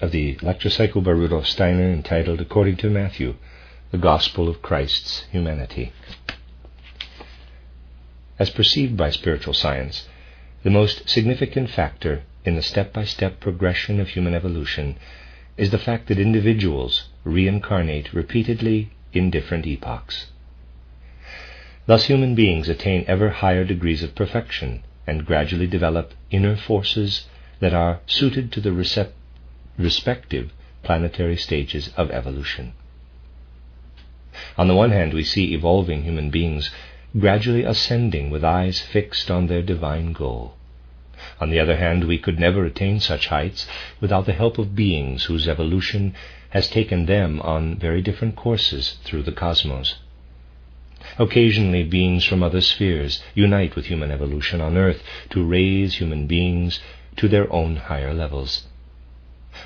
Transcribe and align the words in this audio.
of 0.00 0.12
the 0.12 0.38
lecture 0.42 0.70
cycle 0.70 1.00
by 1.00 1.10
Rudolf 1.10 1.46
Steiner 1.46 1.90
entitled 1.90 2.40
According 2.40 2.76
to 2.76 2.90
Matthew, 2.90 3.34
the 3.90 3.98
Gospel 3.98 4.48
of 4.48 4.62
Christ's 4.62 5.24
Humanity. 5.32 5.92
As 8.38 8.50
perceived 8.50 8.96
by 8.96 9.10
spiritual 9.10 9.54
science, 9.54 10.06
the 10.62 10.70
most 10.70 11.08
significant 11.08 11.70
factor 11.70 12.22
in 12.44 12.54
the 12.54 12.62
step 12.62 12.92
by 12.92 13.04
step 13.04 13.40
progression 13.40 13.98
of 13.98 14.10
human 14.10 14.34
evolution 14.34 14.96
is 15.56 15.70
the 15.70 15.78
fact 15.78 16.06
that 16.06 16.20
individuals 16.20 17.08
reincarnate 17.24 18.12
repeatedly 18.12 18.90
in 19.12 19.30
different 19.30 19.66
epochs. 19.66 20.26
Thus, 21.86 22.04
human 22.04 22.36
beings 22.36 22.68
attain 22.68 23.04
ever 23.08 23.30
higher 23.30 23.64
degrees 23.64 24.04
of 24.04 24.14
perfection 24.14 24.84
and 25.06 25.26
gradually 25.26 25.66
develop 25.66 26.14
inner 26.30 26.54
forces 26.54 27.26
that 27.60 27.74
are 27.74 28.00
suited 28.06 28.52
to 28.52 28.60
the 28.60 28.70
recept- 28.70 29.14
respective 29.78 30.52
planetary 30.82 31.36
stages 31.36 31.90
of 31.96 32.10
evolution. 32.10 32.72
On 34.56 34.68
the 34.68 34.74
one 34.74 34.90
hand, 34.90 35.14
we 35.14 35.24
see 35.24 35.54
evolving 35.54 36.02
human 36.02 36.30
beings 36.30 36.70
gradually 37.18 37.64
ascending 37.64 38.30
with 38.30 38.44
eyes 38.44 38.80
fixed 38.80 39.30
on 39.30 39.46
their 39.46 39.62
divine 39.62 40.12
goal. 40.12 40.54
On 41.40 41.50
the 41.50 41.58
other 41.58 41.76
hand, 41.76 42.04
we 42.04 42.18
could 42.18 42.38
never 42.38 42.64
attain 42.64 43.00
such 43.00 43.26
heights 43.26 43.66
without 44.00 44.26
the 44.26 44.32
help 44.32 44.56
of 44.56 44.76
beings 44.76 45.24
whose 45.24 45.48
evolution 45.48 46.14
has 46.50 46.70
taken 46.70 47.06
them 47.06 47.40
on 47.40 47.74
very 47.76 48.00
different 48.00 48.36
courses 48.36 48.98
through 49.02 49.24
the 49.24 49.32
cosmos. 49.32 49.96
Occasionally, 51.18 51.82
beings 51.82 52.24
from 52.24 52.42
other 52.42 52.60
spheres 52.60 53.20
unite 53.34 53.74
with 53.74 53.86
human 53.86 54.12
evolution 54.12 54.60
on 54.60 54.76
Earth 54.76 55.02
to 55.30 55.44
raise 55.44 55.96
human 55.96 56.28
beings 56.28 56.78
to 57.16 57.26
their 57.26 57.52
own 57.52 57.76
higher 57.76 58.14
levels. 58.14 58.67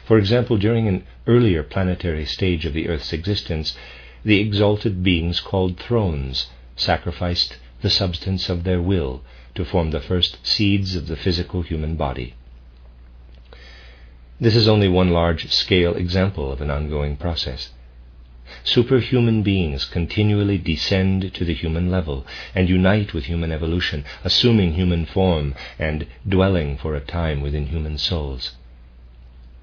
For 0.05 0.19
example, 0.19 0.57
during 0.57 0.89
an 0.89 1.05
earlier 1.27 1.63
planetary 1.63 2.25
stage 2.25 2.65
of 2.65 2.73
the 2.73 2.89
Earth's 2.89 3.13
existence, 3.13 3.77
the 4.25 4.41
exalted 4.41 5.03
beings 5.03 5.41
called 5.41 5.79
thrones 5.79 6.49
sacrificed 6.77 7.59
the 7.83 7.91
substance 7.91 8.49
of 8.49 8.65
their 8.65 8.81
will 8.81 9.23
to 9.55 9.65
form 9.65 9.91
the 9.91 10.01
first 10.01 10.47
seeds 10.47 10.97
of 10.97 11.09
the 11.09 11.17
physical 11.17 11.63
human 11.63 11.97
body. 11.97 12.35
This 14.41 14.57
is 14.57 14.67
only 14.67 14.89
one 14.89 15.11
large 15.11 15.53
scale 15.53 15.95
example 15.95 16.51
of 16.51 16.61
an 16.61 16.71
ongoing 16.71 17.17
process. 17.17 17.71
Superhuman 18.65 19.43
beings 19.43 19.85
continually 19.85 20.59
descend 20.59 21.33
to 21.35 21.45
the 21.45 21.55
human 21.55 21.91
level 21.91 22.27
and 22.55 22.69
unite 22.69 23.15
with 23.15 23.27
human 23.27 23.53
evolution, 23.53 24.05
assuming 24.25 24.75
human 24.75 25.07
form 25.07 25.55
and 25.79 26.07
dwelling 26.29 26.77
for 26.77 26.95
a 26.95 27.01
time 27.01 27.41
within 27.41 27.67
human 27.67 27.99
souls. 27.99 28.53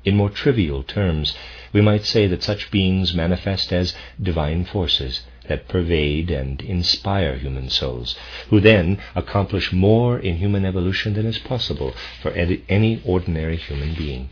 In 0.06 0.16
more 0.16 0.30
trivial 0.30 0.84
terms, 0.84 1.36
we 1.74 1.82
might 1.82 2.06
say 2.06 2.26
that 2.28 2.42
such 2.42 2.72
beings 2.72 3.14
manifest 3.14 3.74
as 3.74 3.94
divine 4.22 4.64
forces 4.64 5.24
that 5.48 5.68
pervade 5.68 6.32
and 6.32 6.62
inspire 6.62 7.36
human 7.38 7.70
souls, 7.70 8.16
who 8.50 8.60
then 8.62 9.00
accomplish 9.16 9.74
more 9.74 10.18
in 10.18 10.38
human 10.38 10.64
evolution 10.64 11.16
than 11.16 11.26
is 11.26 11.38
possible 11.40 11.94
for 12.22 12.32
any 12.32 13.02
ordinary 13.04 13.58
human 13.58 13.94
being. 13.94 14.30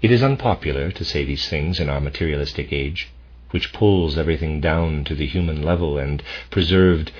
It 0.00 0.12
is 0.12 0.22
unpopular 0.22 0.90
to 0.92 1.04
say 1.04 1.24
these 1.24 1.48
things 1.48 1.80
in 1.80 1.88
our 1.88 2.00
materialistic 2.00 2.72
age, 2.72 3.08
which 3.50 3.72
pulls 3.72 4.16
everything 4.18 4.60
down 4.60 5.04
to 5.04 5.14
the 5.14 5.26
human 5.26 5.62
level 5.62 5.98
and 5.98 6.22
preserved 6.50 7.10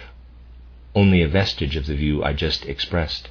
only 0.95 1.23
a 1.23 1.29
vestige 1.29 1.77
of 1.77 1.87
the 1.87 1.97
view 1.97 2.23
I 2.23 2.33
just 2.33 2.65
expressed. 2.67 3.29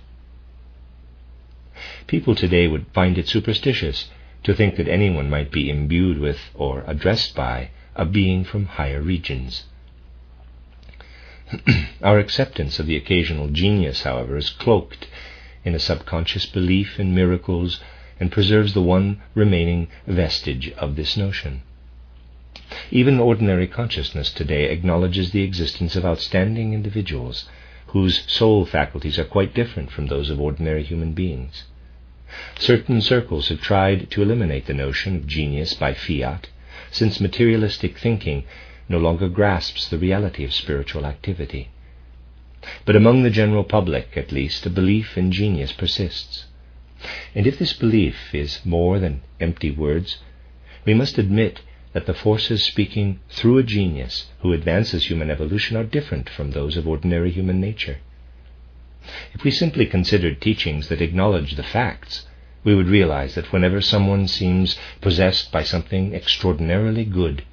People 2.08 2.36
today 2.36 2.68
would 2.68 2.86
find 2.94 3.18
it 3.18 3.28
superstitious 3.28 4.10
to 4.44 4.54
think 4.54 4.76
that 4.76 4.88
anyone 4.88 5.30
might 5.30 5.52
be 5.52 5.70
imbued 5.70 6.20
with 6.20 6.40
or 6.54 6.84
addressed 6.86 7.34
by 7.36 7.70
a 7.96 8.06
being 8.06 8.44
from 8.44 8.66
higher 8.66 9.02
regions. 9.02 9.64
Our 12.02 12.20
acceptance 12.20 12.80
of 12.80 12.88
the 12.88 12.98
occasional 12.98 13.48
genius, 13.48 14.04
however, 14.04 14.38
is 14.38 14.50
cloaked 14.50 15.08
in 15.64 15.76
a 15.76 15.80
subconscious 15.80 16.46
belief 16.46 17.00
in 17.00 17.16
miracles 17.16 17.80
and 18.20 18.32
preserves 18.32 18.74
the 18.74 18.82
one 18.82 19.22
remaining 19.34 19.88
vestige 20.06 20.72
of 20.72 20.96
this 20.96 21.16
notion. 21.16 21.62
Even 22.92 23.20
ordinary 23.20 23.68
consciousness 23.68 24.32
today 24.32 24.70
acknowledges 24.70 25.32
the 25.32 25.44
existence 25.44 25.96
of 25.96 26.06
outstanding 26.06 26.74
individuals 26.74 27.48
whose 27.88 28.24
soul 28.32 28.66
faculties 28.66 29.20
are 29.20 29.24
quite 29.24 29.54
different 29.54 29.92
from 29.92 30.08
those 30.08 30.30
of 30.30 30.40
ordinary 30.40 30.84
human 30.84 31.14
beings. 31.14 31.64
Certain 32.58 33.02
circles 33.02 33.50
have 33.50 33.60
tried 33.60 34.10
to 34.12 34.22
eliminate 34.22 34.66
the 34.66 34.74
notion 34.74 35.18
of 35.18 35.28
genius 35.28 35.74
by 35.74 35.94
fiat, 35.94 36.48
since 36.90 37.20
materialistic 37.20 37.98
thinking 37.98 38.46
no 38.88 38.98
longer 38.98 39.28
grasps 39.28 39.90
the 39.90 39.98
reality 39.98 40.46
of 40.46 40.54
spiritual 40.54 41.06
activity. 41.06 41.68
But 42.86 42.96
among 42.96 43.24
the 43.24 43.30
general 43.30 43.66
public, 43.66 44.16
at 44.16 44.32
least, 44.32 44.66
a 44.66 44.70
belief 44.70 45.18
in 45.18 45.34
genius 45.34 45.74
persists. 45.74 46.46
And 47.36 47.46
if 47.46 47.60
this 47.60 47.74
belief 47.74 48.34
is 48.34 48.66
more 48.66 49.00
than 49.00 49.22
empty 49.42 49.70
words, 49.70 50.20
we 50.86 50.94
must 50.94 51.18
admit 51.18 51.60
that 51.92 52.06
the 52.06 52.14
forces 52.14 52.64
speaking 52.64 53.20
through 53.28 53.58
a 53.58 53.64
genius 53.64 54.32
who 54.40 54.54
advances 54.54 55.10
human 55.10 55.30
evolution 55.30 55.76
are 55.76 55.84
different 55.84 56.30
from 56.30 56.52
those 56.52 56.78
of 56.78 56.88
ordinary 56.88 57.32
human 57.32 57.60
nature. 57.60 57.98
If 59.34 59.44
we 59.44 59.52
simply 59.52 59.86
considered 59.86 60.40
teachings 60.40 60.88
that 60.88 61.02
acknowledge 61.02 61.56
the 61.56 61.64
facts, 61.64 62.26
we 62.64 62.74
would 62.74 62.88
realize 62.88 63.36
that 63.36 63.52
whenever 63.52 63.82
someone 63.82 64.28
seems 64.28 64.78
possessed 65.02 65.52
by 65.52 65.64
something 65.64 66.14
extraordinarily 66.14 67.04
good, 67.04 67.44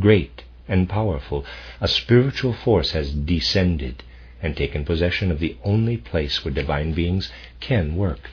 great, 0.00 0.42
and 0.68 0.88
powerful, 0.88 1.44
a 1.80 1.88
spiritual 1.88 2.52
force 2.52 2.90
has 2.90 3.12
descended 3.12 4.02
and 4.42 4.56
taken 4.56 4.84
possession 4.84 5.30
of 5.30 5.38
the 5.38 5.56
only 5.64 5.96
place 5.96 6.44
where 6.44 6.52
divine 6.52 6.92
beings 6.92 7.32
can 7.60 7.96
work 7.96 8.30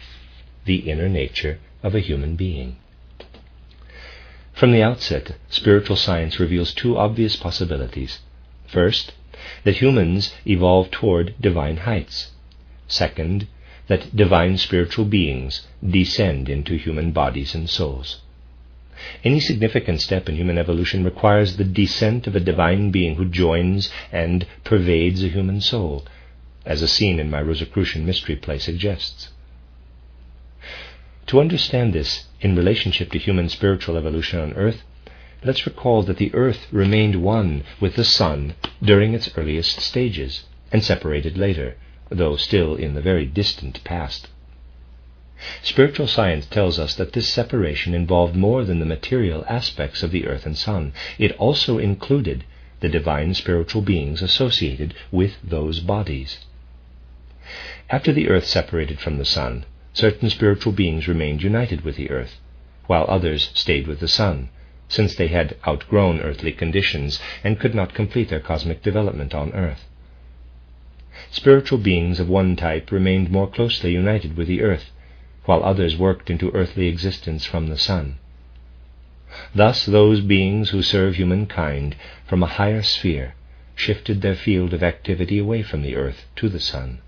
the 0.66 0.90
inner 0.90 1.10
nature 1.10 1.60
of 1.82 1.94
a 1.94 2.00
human 2.00 2.36
being. 2.36 2.78
From 4.54 4.72
the 4.72 4.84
outset, 4.84 5.36
spiritual 5.50 5.96
science 5.96 6.40
reveals 6.40 6.74
two 6.74 6.98
obvious 6.98 7.36
possibilities. 7.36 8.20
First, 8.68 9.14
that 9.64 9.78
humans 9.78 10.34
evolve 10.46 10.92
toward 10.92 11.36
divine 11.42 11.78
heights. 11.78 12.32
Second, 12.88 13.48
that 13.88 14.16
divine 14.16 14.58
spiritual 14.58 15.06
beings 15.06 15.68
descend 15.86 16.50
into 16.50 16.76
human 16.76 17.12
bodies 17.12 17.56
and 17.56 17.70
souls. 17.70 18.22
Any 19.24 19.40
significant 19.40 20.02
step 20.02 20.30
in 20.30 20.36
human 20.36 20.58
evolution 20.58 21.04
requires 21.04 21.58
the 21.58 21.64
descent 21.64 22.28
of 22.28 22.36
a 22.36 22.40
divine 22.40 22.92
being 22.92 23.16
who 23.16 23.26
joins 23.26 23.92
and 24.12 24.46
pervades 24.64 25.24
a 25.24 25.30
human 25.30 25.62
soul, 25.62 26.06
as 26.66 26.82
a 26.82 26.88
scene 26.88 27.20
in 27.20 27.30
my 27.30 27.42
Rosicrucian 27.42 28.06
mystery 28.06 28.36
play 28.36 28.60
suggests. 28.60 29.30
To 31.28 31.40
understand 31.40 31.94
this 31.94 32.28
in 32.42 32.56
relationship 32.56 33.12
to 33.12 33.18
human 33.18 33.50
spiritual 33.50 33.98
evolution 33.98 34.40
on 34.40 34.54
Earth, 34.54 34.84
let's 35.44 35.66
recall 35.66 36.04
that 36.04 36.18
the 36.18 36.34
Earth 36.34 36.68
remained 36.72 37.22
one 37.24 37.64
with 37.80 37.96
the 37.96 38.04
Sun 38.04 38.56
during 38.82 39.14
its 39.14 39.30
earliest 39.36 39.80
stages, 39.80 40.44
and 40.72 40.84
separated 40.84 41.38
later, 41.38 41.76
though 42.14 42.36
still 42.36 42.76
in 42.76 42.94
the 42.94 43.02
very 43.02 43.26
distant 43.26 43.84
past. 43.84 44.30
Spiritual 45.62 46.08
science 46.08 46.46
tells 46.46 46.80
us 46.80 46.96
that 46.96 47.12
this 47.14 47.34
separation 47.34 47.94
involved 47.94 48.36
more 48.36 48.64
than 48.64 48.80
the 48.80 48.86
material 48.86 49.44
aspects 49.50 50.04
of 50.04 50.12
the 50.12 50.26
earth 50.26 50.46
and 50.46 50.58
sun. 50.58 50.94
It 51.18 51.34
also 51.34 51.80
included 51.80 52.46
the 52.80 52.88
divine 52.88 53.34
spiritual 53.34 53.82
beings 53.82 54.22
associated 54.22 54.94
with 55.12 55.36
those 55.44 55.80
bodies. 55.80 56.40
After 57.90 58.14
the 58.14 58.30
earth 58.30 58.46
separated 58.46 59.00
from 59.00 59.18
the 59.18 59.26
sun, 59.26 59.66
certain 59.92 60.30
spiritual 60.30 60.72
beings 60.72 61.08
remained 61.08 61.44
united 61.44 61.82
with 61.82 61.96
the 61.98 62.10
earth, 62.10 62.40
while 62.88 63.06
others 63.10 63.52
stayed 63.54 63.88
with 63.88 64.00
the 64.00 64.08
sun, 64.08 64.50
since 64.88 65.16
they 65.16 65.28
had 65.28 65.58
outgrown 65.68 66.22
earthly 66.22 66.52
conditions 66.52 67.20
and 67.44 67.60
could 67.60 67.76
not 67.76 67.94
complete 67.94 68.30
their 68.30 68.40
cosmic 68.40 68.82
development 68.82 69.34
on 69.34 69.52
earth. 69.54 69.86
Spiritual 71.34 71.80
beings 71.80 72.20
of 72.20 72.30
one 72.30 72.56
type 72.56 72.92
remained 72.92 73.32
more 73.32 73.48
closely 73.50 73.92
united 73.92 74.38
with 74.38 74.48
the 74.48 74.62
earth, 74.62 74.92
while 75.46 75.64
others 75.64 75.98
worked 75.98 76.30
into 76.30 76.52
earthly 76.54 76.86
existence 76.88 77.44
from 77.44 77.70
the 77.70 77.78
sun. 77.78 78.18
Thus, 79.56 79.84
those 79.84 80.22
beings 80.22 80.70
who 80.70 80.84
serve 80.84 81.16
humankind 81.16 81.96
from 82.28 82.44
a 82.44 82.54
higher 82.62 82.84
sphere 82.84 83.34
shifted 83.76 84.22
their 84.22 84.36
field 84.36 84.76
of 84.76 84.84
activity 84.84 85.40
away 85.40 85.64
from 85.64 85.82
the 85.82 85.96
earth 85.96 86.28
to 86.36 86.50
the 86.50 86.60
sun. 86.60 87.00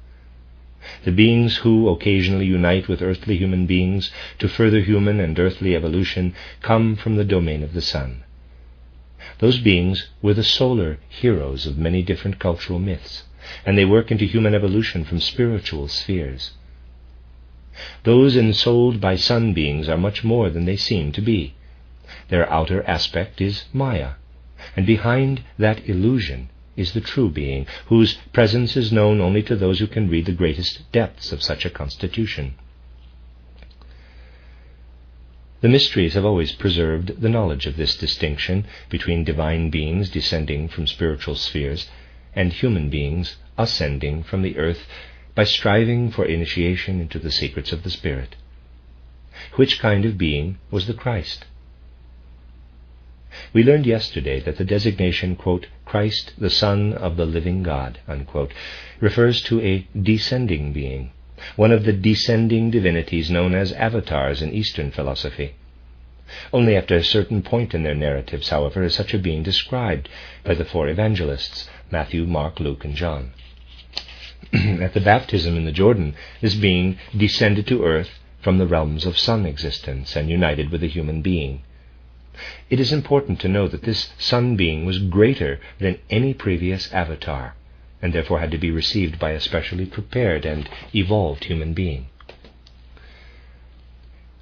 The 1.03 1.11
beings 1.11 1.57
who 1.57 1.87
occasionally 1.87 2.47
unite 2.47 2.87
with 2.87 3.03
earthly 3.03 3.37
human 3.37 3.67
beings 3.67 4.09
to 4.39 4.47
further 4.47 4.79
human 4.79 5.19
and 5.19 5.39
earthly 5.39 5.75
evolution 5.75 6.33
come 6.63 6.95
from 6.95 7.15
the 7.15 7.23
domain 7.25 7.61
of 7.61 7.73
the 7.73 7.81
sun. 7.81 8.23
Those 9.39 9.59
beings 9.59 10.07
were 10.21 10.33
the 10.33 10.43
solar 10.43 10.97
heroes 11.09 11.65
of 11.65 11.77
many 11.77 12.01
different 12.01 12.39
cultural 12.39 12.79
myths, 12.79 13.23
and 13.65 13.77
they 13.77 13.83
work 13.83 14.09
into 14.09 14.25
human 14.25 14.55
evolution 14.55 15.03
from 15.03 15.19
spiritual 15.19 15.89
spheres. 15.89 16.51
Those 18.03 18.37
ensouled 18.37 19.01
by 19.01 19.17
sun 19.17 19.51
beings 19.53 19.89
are 19.89 19.97
much 19.97 20.23
more 20.23 20.49
than 20.49 20.63
they 20.63 20.77
seem 20.77 21.11
to 21.11 21.21
be. 21.21 21.53
Their 22.29 22.49
outer 22.49 22.81
aspect 22.83 23.41
is 23.41 23.65
Maya, 23.73 24.11
and 24.75 24.85
behind 24.85 25.43
that 25.57 25.87
illusion 25.89 26.49
is 26.77 26.93
the 26.93 27.01
true 27.01 27.29
being, 27.29 27.67
whose 27.87 28.17
presence 28.31 28.77
is 28.77 28.91
known 28.91 29.19
only 29.19 29.43
to 29.43 29.55
those 29.57 29.79
who 29.79 29.87
can 29.87 30.09
read 30.09 30.25
the 30.25 30.31
greatest 30.31 30.89
depths 30.93 31.33
of 31.33 31.43
such 31.43 31.65
a 31.65 31.69
constitution. 31.69 32.53
The 35.65 35.71
mysteries 35.71 36.13
have 36.13 36.25
always 36.25 36.51
preserved 36.51 37.21
the 37.21 37.27
knowledge 37.27 37.65
of 37.65 37.75
this 37.75 37.97
distinction 37.97 38.65
between 38.87 39.23
divine 39.23 39.71
beings 39.71 40.11
descending 40.11 40.67
from 40.67 40.85
spiritual 40.85 41.33
spheres 41.33 41.89
and 42.35 42.53
human 42.53 42.91
beings 42.91 43.37
ascending 43.57 44.21
from 44.21 44.43
the 44.43 44.59
earth 44.59 44.85
by 45.33 45.43
striving 45.43 46.11
for 46.11 46.23
initiation 46.23 47.01
into 47.01 47.17
the 47.17 47.31
secrets 47.31 47.71
of 47.71 47.81
the 47.81 47.89
Spirit. 47.89 48.35
Which 49.55 49.79
kind 49.79 50.05
of 50.05 50.19
being 50.19 50.59
was 50.69 50.85
the 50.85 50.93
Christ? 50.93 51.45
We 53.51 53.63
learned 53.63 53.87
yesterday 53.87 54.39
that 54.41 54.57
the 54.57 54.65
designation, 54.65 55.35
quote, 55.35 55.65
Christ, 55.83 56.33
the 56.37 56.51
Son 56.51 56.93
of 56.93 57.17
the 57.17 57.25
living 57.25 57.63
God, 57.63 57.97
unquote, 58.07 58.53
refers 58.99 59.41
to 59.45 59.59
a 59.61 59.87
descending 59.99 60.73
being, 60.73 61.09
one 61.55 61.71
of 61.71 61.83
the 61.83 61.93
descending 61.93 62.71
divinities 62.71 63.29
known 63.29 63.53
as 63.53 63.71
avatars 63.73 64.41
in 64.41 64.53
Eastern 64.53 64.91
philosophy. 64.91 65.55
Only 66.51 66.75
after 66.75 66.95
a 66.95 67.03
certain 67.03 67.43
point 67.43 67.75
in 67.75 67.83
their 67.83 67.93
narratives, 67.93 68.49
however, 68.49 68.83
is 68.83 68.95
such 68.95 69.13
a 69.13 69.19
being 69.19 69.43
described 69.43 70.09
by 70.43 70.55
the 70.55 70.65
four 70.65 70.87
evangelists 70.89 71.69
Matthew, 71.91 72.25
Mark, 72.25 72.59
Luke, 72.59 72.83
and 72.83 72.95
John. 72.95 73.31
At 74.53 74.93
the 74.93 75.01
baptism 75.01 75.55
in 75.55 75.65
the 75.65 75.71
Jordan, 75.71 76.15
this 76.41 76.55
being 76.55 76.97
descended 77.15 77.67
to 77.67 77.83
earth 77.83 78.19
from 78.41 78.57
the 78.57 78.67
realms 78.67 79.05
of 79.05 79.17
sun 79.17 79.45
existence 79.45 80.15
and 80.15 80.29
united 80.29 80.71
with 80.71 80.83
a 80.83 80.87
human 80.87 81.21
being. 81.21 81.61
It 82.69 82.79
is 82.79 82.91
important 82.91 83.39
to 83.41 83.47
know 83.47 83.67
that 83.67 83.83
this 83.83 84.11
sun 84.17 84.55
being 84.55 84.85
was 84.85 84.99
greater 84.99 85.59
than 85.79 85.99
any 86.09 86.33
previous 86.33 86.91
avatar, 86.91 87.55
and 88.05 88.13
therefore 88.13 88.39
had 88.39 88.51
to 88.51 88.57
be 88.59 88.69
received 88.69 89.17
by 89.17 89.31
a 89.31 89.39
specially 89.39 89.87
prepared 89.87 90.45
and 90.45 90.69
evolved 90.93 91.45
human 91.45 91.73
being. 91.73 92.05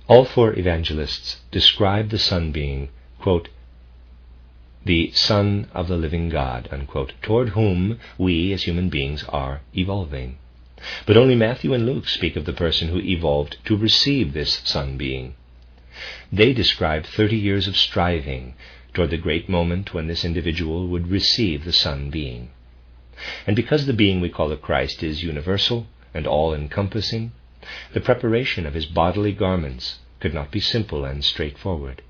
All 0.05 0.25
four 0.25 0.53
evangelists 0.59 1.39
describe 1.49 2.09
the 2.09 2.19
sun 2.19 2.51
being, 2.51 2.89
quote, 3.21 3.47
the 4.83 5.11
Son 5.11 5.69
of 5.73 5.87
the 5.87 5.95
living 5.95 6.27
God, 6.27 6.67
unquote, 6.73 7.13
toward 7.21 7.49
whom 7.49 8.01
we 8.17 8.51
as 8.51 8.63
human 8.63 8.89
beings 8.89 9.23
are 9.29 9.61
evolving. 9.73 10.39
But 11.05 11.15
only 11.15 11.35
Matthew 11.35 11.73
and 11.73 11.85
Luke 11.85 12.09
speak 12.09 12.35
of 12.35 12.43
the 12.43 12.51
person 12.51 12.89
who 12.89 12.99
evolved 12.99 13.55
to 13.63 13.77
receive 13.77 14.33
this 14.33 14.59
Sun 14.65 14.97
being. 14.97 15.35
They 16.33 16.51
describe 16.51 17.05
30 17.05 17.37
years 17.37 17.69
of 17.69 17.77
striving 17.77 18.55
toward 18.93 19.11
the 19.11 19.17
great 19.25 19.47
moment 19.47 19.93
when 19.93 20.07
this 20.07 20.25
individual 20.25 20.87
would 20.87 21.07
receive 21.07 21.63
the 21.63 21.71
Sun 21.71 22.09
being. 22.09 22.49
And 23.47 23.55
because 23.55 23.85
the 23.85 23.93
being 23.93 24.19
we 24.19 24.29
call 24.29 24.49
the 24.49 24.57
Christ 24.57 25.01
is 25.01 25.23
universal 25.23 25.87
and 26.13 26.27
all 26.27 26.53
encompassing, 26.53 27.31
the 27.93 28.01
preparation 28.01 28.65
of 28.65 28.73
his 28.73 28.85
bodily 28.85 29.31
garments 29.31 29.99
could 30.19 30.33
not 30.33 30.51
be 30.51 30.59
simple 30.59 31.05
and 31.05 31.23
straightforward. 31.23 32.01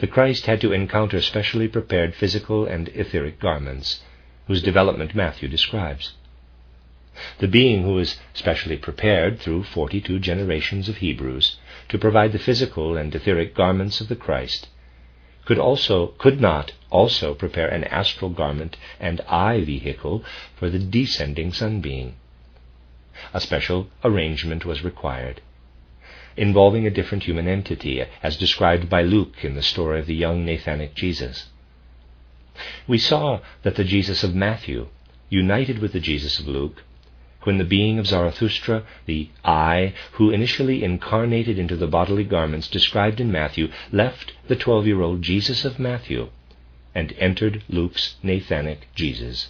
The 0.00 0.06
Christ 0.06 0.46
had 0.46 0.60
to 0.62 0.72
encounter 0.72 1.20
specially 1.20 1.68
prepared 1.68 2.14
physical 2.14 2.64
and 2.64 2.88
etheric 2.94 3.38
garments, 3.38 4.02
whose 4.46 4.62
development 4.62 5.14
Matthew 5.14 5.48
describes. 5.48 6.14
The 7.38 7.48
being 7.48 7.82
who 7.82 7.92
was 7.92 8.18
specially 8.32 8.78
prepared 8.78 9.40
through 9.40 9.64
42 9.64 10.20
generations 10.20 10.88
of 10.88 10.96
Hebrews 10.98 11.56
to 11.90 11.98
provide 11.98 12.32
the 12.32 12.38
physical 12.38 12.96
and 12.96 13.14
etheric 13.14 13.54
garments 13.54 14.00
of 14.00 14.08
the 14.08 14.16
Christ 14.16 14.68
could 15.48 15.58
also 15.58 16.08
could 16.18 16.38
not 16.38 16.72
also 16.90 17.32
prepare 17.32 17.68
an 17.68 17.82
astral 17.84 18.28
garment 18.28 18.76
and 19.00 19.18
I 19.22 19.64
vehicle 19.64 20.22
for 20.54 20.68
the 20.68 20.78
descending 20.78 21.54
sun 21.54 21.80
being. 21.80 22.16
A 23.32 23.40
special 23.40 23.88
arrangement 24.04 24.66
was 24.66 24.84
required, 24.84 25.40
involving 26.36 26.86
a 26.86 26.90
different 26.90 27.24
human 27.24 27.48
entity, 27.48 28.04
as 28.22 28.36
described 28.36 28.90
by 28.90 29.00
Luke 29.00 29.42
in 29.42 29.54
the 29.54 29.62
story 29.62 29.98
of 30.00 30.04
the 30.04 30.14
young 30.14 30.44
Nathanic 30.44 30.94
Jesus. 30.94 31.46
We 32.86 32.98
saw 32.98 33.40
that 33.62 33.76
the 33.76 33.84
Jesus 33.84 34.22
of 34.22 34.34
Matthew 34.34 34.88
united 35.30 35.78
with 35.78 35.94
the 35.94 36.00
Jesus 36.00 36.38
of 36.38 36.46
Luke 36.46 36.84
when 37.44 37.58
the 37.58 37.64
being 37.64 37.98
of 37.98 38.06
Zarathustra, 38.06 38.82
the 39.06 39.28
I, 39.44 39.94
who 40.12 40.30
initially 40.30 40.82
incarnated 40.82 41.58
into 41.58 41.76
the 41.76 41.86
bodily 41.86 42.24
garments 42.24 42.68
described 42.68 43.20
in 43.20 43.30
Matthew, 43.30 43.70
left 43.92 44.32
the 44.48 44.56
twelve 44.56 44.86
year 44.86 45.00
old 45.00 45.22
Jesus 45.22 45.64
of 45.64 45.78
Matthew 45.78 46.30
and 46.94 47.12
entered 47.18 47.62
Luke's 47.68 48.16
Nathanic 48.22 48.88
Jesus. 48.94 49.48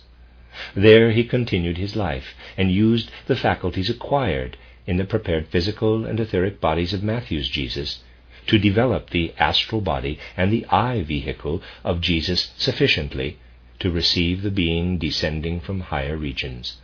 There 0.74 1.12
he 1.12 1.24
continued 1.24 1.78
his 1.78 1.96
life 1.96 2.34
and 2.56 2.70
used 2.70 3.10
the 3.26 3.36
faculties 3.36 3.88
acquired 3.88 4.56
in 4.86 4.96
the 4.96 5.04
prepared 5.04 5.46
physical 5.48 6.04
and 6.04 6.18
etheric 6.20 6.60
bodies 6.60 6.92
of 6.92 7.02
Matthew's 7.02 7.48
Jesus 7.48 8.02
to 8.48 8.58
develop 8.58 9.10
the 9.10 9.32
astral 9.38 9.80
body 9.80 10.18
and 10.36 10.52
the 10.52 10.66
I 10.66 11.02
vehicle 11.02 11.62
of 11.84 12.00
Jesus 12.00 12.52
sufficiently 12.56 13.38
to 13.78 13.90
receive 13.90 14.42
the 14.42 14.50
being 14.50 14.98
descending 14.98 15.60
from 15.60 15.80
higher 15.80 16.16
regions. 16.16 16.78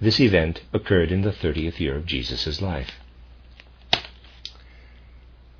This 0.00 0.20
event 0.20 0.62
occurred 0.74 1.10
in 1.10 1.22
the 1.22 1.32
30th 1.32 1.80
year 1.80 1.96
of 1.96 2.06
Jesus' 2.06 2.60
life. 2.60 3.00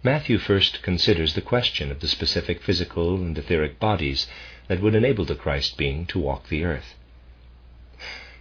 Matthew 0.02 0.38
first 0.38 0.82
considers 0.82 1.34
the 1.34 1.40
question 1.40 1.90
of 1.90 2.00
the 2.00 2.08
specific 2.08 2.62
physical 2.62 3.16
and 3.16 3.36
etheric 3.36 3.80
bodies 3.80 4.26
that 4.68 4.80
would 4.80 4.94
enable 4.94 5.24
the 5.24 5.34
Christ 5.34 5.76
being 5.76 6.06
to 6.06 6.18
walk 6.18 6.48
the 6.48 6.64
earth. 6.64 6.94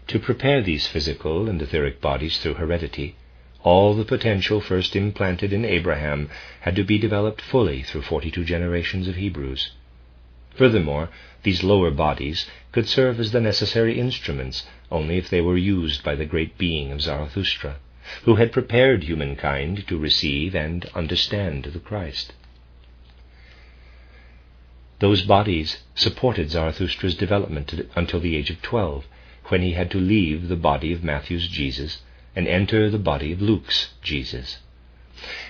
To 0.07 0.19
prepare 0.19 0.61
these 0.61 0.85
physical 0.85 1.49
and 1.49 1.61
etheric 1.61 2.01
bodies 2.01 2.37
through 2.37 2.55
heredity, 2.55 3.15
all 3.63 3.95
the 3.95 4.05
potential 4.05 4.61
first 4.61 4.95
implanted 4.95 5.51
in 5.51 5.65
Abraham 5.65 6.29
had 6.61 6.75
to 6.75 6.83
be 6.83 6.99
developed 6.99 7.41
fully 7.41 7.81
through 7.81 8.03
42 8.03 8.43
generations 8.43 9.07
of 9.07 9.15
Hebrews. 9.15 9.71
Furthermore, 10.55 11.09
these 11.45 11.63
lower 11.63 11.91
bodies 11.91 12.45
could 12.73 12.89
serve 12.89 13.19
as 13.19 13.31
the 13.31 13.39
necessary 13.39 13.97
instruments 13.97 14.67
only 14.91 15.17
if 15.17 15.29
they 15.29 15.39
were 15.39 15.57
used 15.57 16.03
by 16.03 16.15
the 16.15 16.25
great 16.25 16.57
being 16.57 16.91
of 16.91 17.01
Zarathustra, 17.01 17.77
who 18.23 18.35
had 18.35 18.51
prepared 18.51 19.03
humankind 19.03 19.87
to 19.87 19.97
receive 19.97 20.53
and 20.53 20.85
understand 20.93 21.63
the 21.63 21.79
Christ. 21.79 22.33
Those 24.99 25.21
bodies 25.21 25.83
supported 25.93 26.49
Zarathustra's 26.49 27.15
development 27.15 27.73
until 27.95 28.19
the 28.19 28.35
age 28.35 28.49
of 28.49 28.61
twelve, 28.61 29.05
when 29.45 29.61
he 29.61 29.73
had 29.73 29.91
to 29.91 29.99
leave 29.99 30.47
the 30.47 30.55
body 30.55 30.91
of 30.91 31.03
Matthew's 31.03 31.47
Jesus 31.47 32.01
and 32.35 32.47
enter 32.47 32.89
the 32.89 32.97
body 32.97 33.31
of 33.31 33.41
Luke's 33.41 33.89
Jesus. 34.01 34.57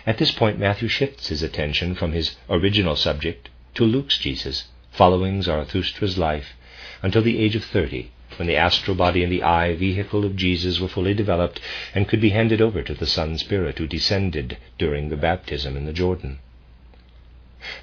At 0.05 0.17
this 0.17 0.31
point, 0.31 0.59
Matthew 0.59 0.87
shifts 0.87 1.29
his 1.29 1.41
attention 1.41 1.95
from 1.95 2.11
his 2.11 2.35
original 2.49 2.95
subject 2.95 3.49
to 3.75 3.83
Luke's 3.83 4.17
Jesus, 4.17 4.65
following 4.95 5.41
Zarathustra's 5.41 6.17
life 6.17 6.53
until 7.01 7.21
the 7.21 7.39
age 7.39 7.55
of 7.55 7.63
thirty, 7.63 8.11
when 8.37 8.47
the 8.47 8.55
astral 8.55 8.95
body 8.95 9.23
and 9.23 9.31
the 9.31 9.43
I 9.43 9.75
vehicle 9.75 10.25
of 10.25 10.35
Jesus 10.35 10.79
were 10.79 10.87
fully 10.87 11.13
developed 11.13 11.59
and 11.93 12.07
could 12.07 12.21
be 12.21 12.29
handed 12.29 12.61
over 12.61 12.81
to 12.81 12.93
the 12.93 13.05
Sun 13.05 13.37
Spirit 13.37 13.77
who 13.77 13.87
descended 13.87 14.57
during 14.77 15.09
the 15.09 15.17
baptism 15.17 15.77
in 15.77 15.85
the 15.85 15.93
Jordan. 15.93 16.39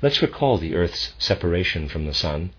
Let's 0.00 0.22
recall 0.22 0.58
the 0.58 0.74
earth's 0.74 1.12
separation 1.18 1.88
from 1.88 2.06
the 2.06 2.14
sun 2.14 2.50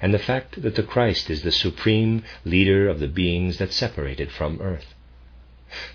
and 0.00 0.12
the 0.12 0.18
fact 0.18 0.62
that 0.62 0.74
the 0.74 0.82
Christ 0.82 1.30
is 1.30 1.42
the 1.42 1.52
supreme 1.52 2.22
leader 2.44 2.88
of 2.88 3.00
the 3.00 3.08
beings 3.08 3.58
that 3.58 3.72
separated 3.72 4.30
from 4.30 4.60
earth. 4.60 4.94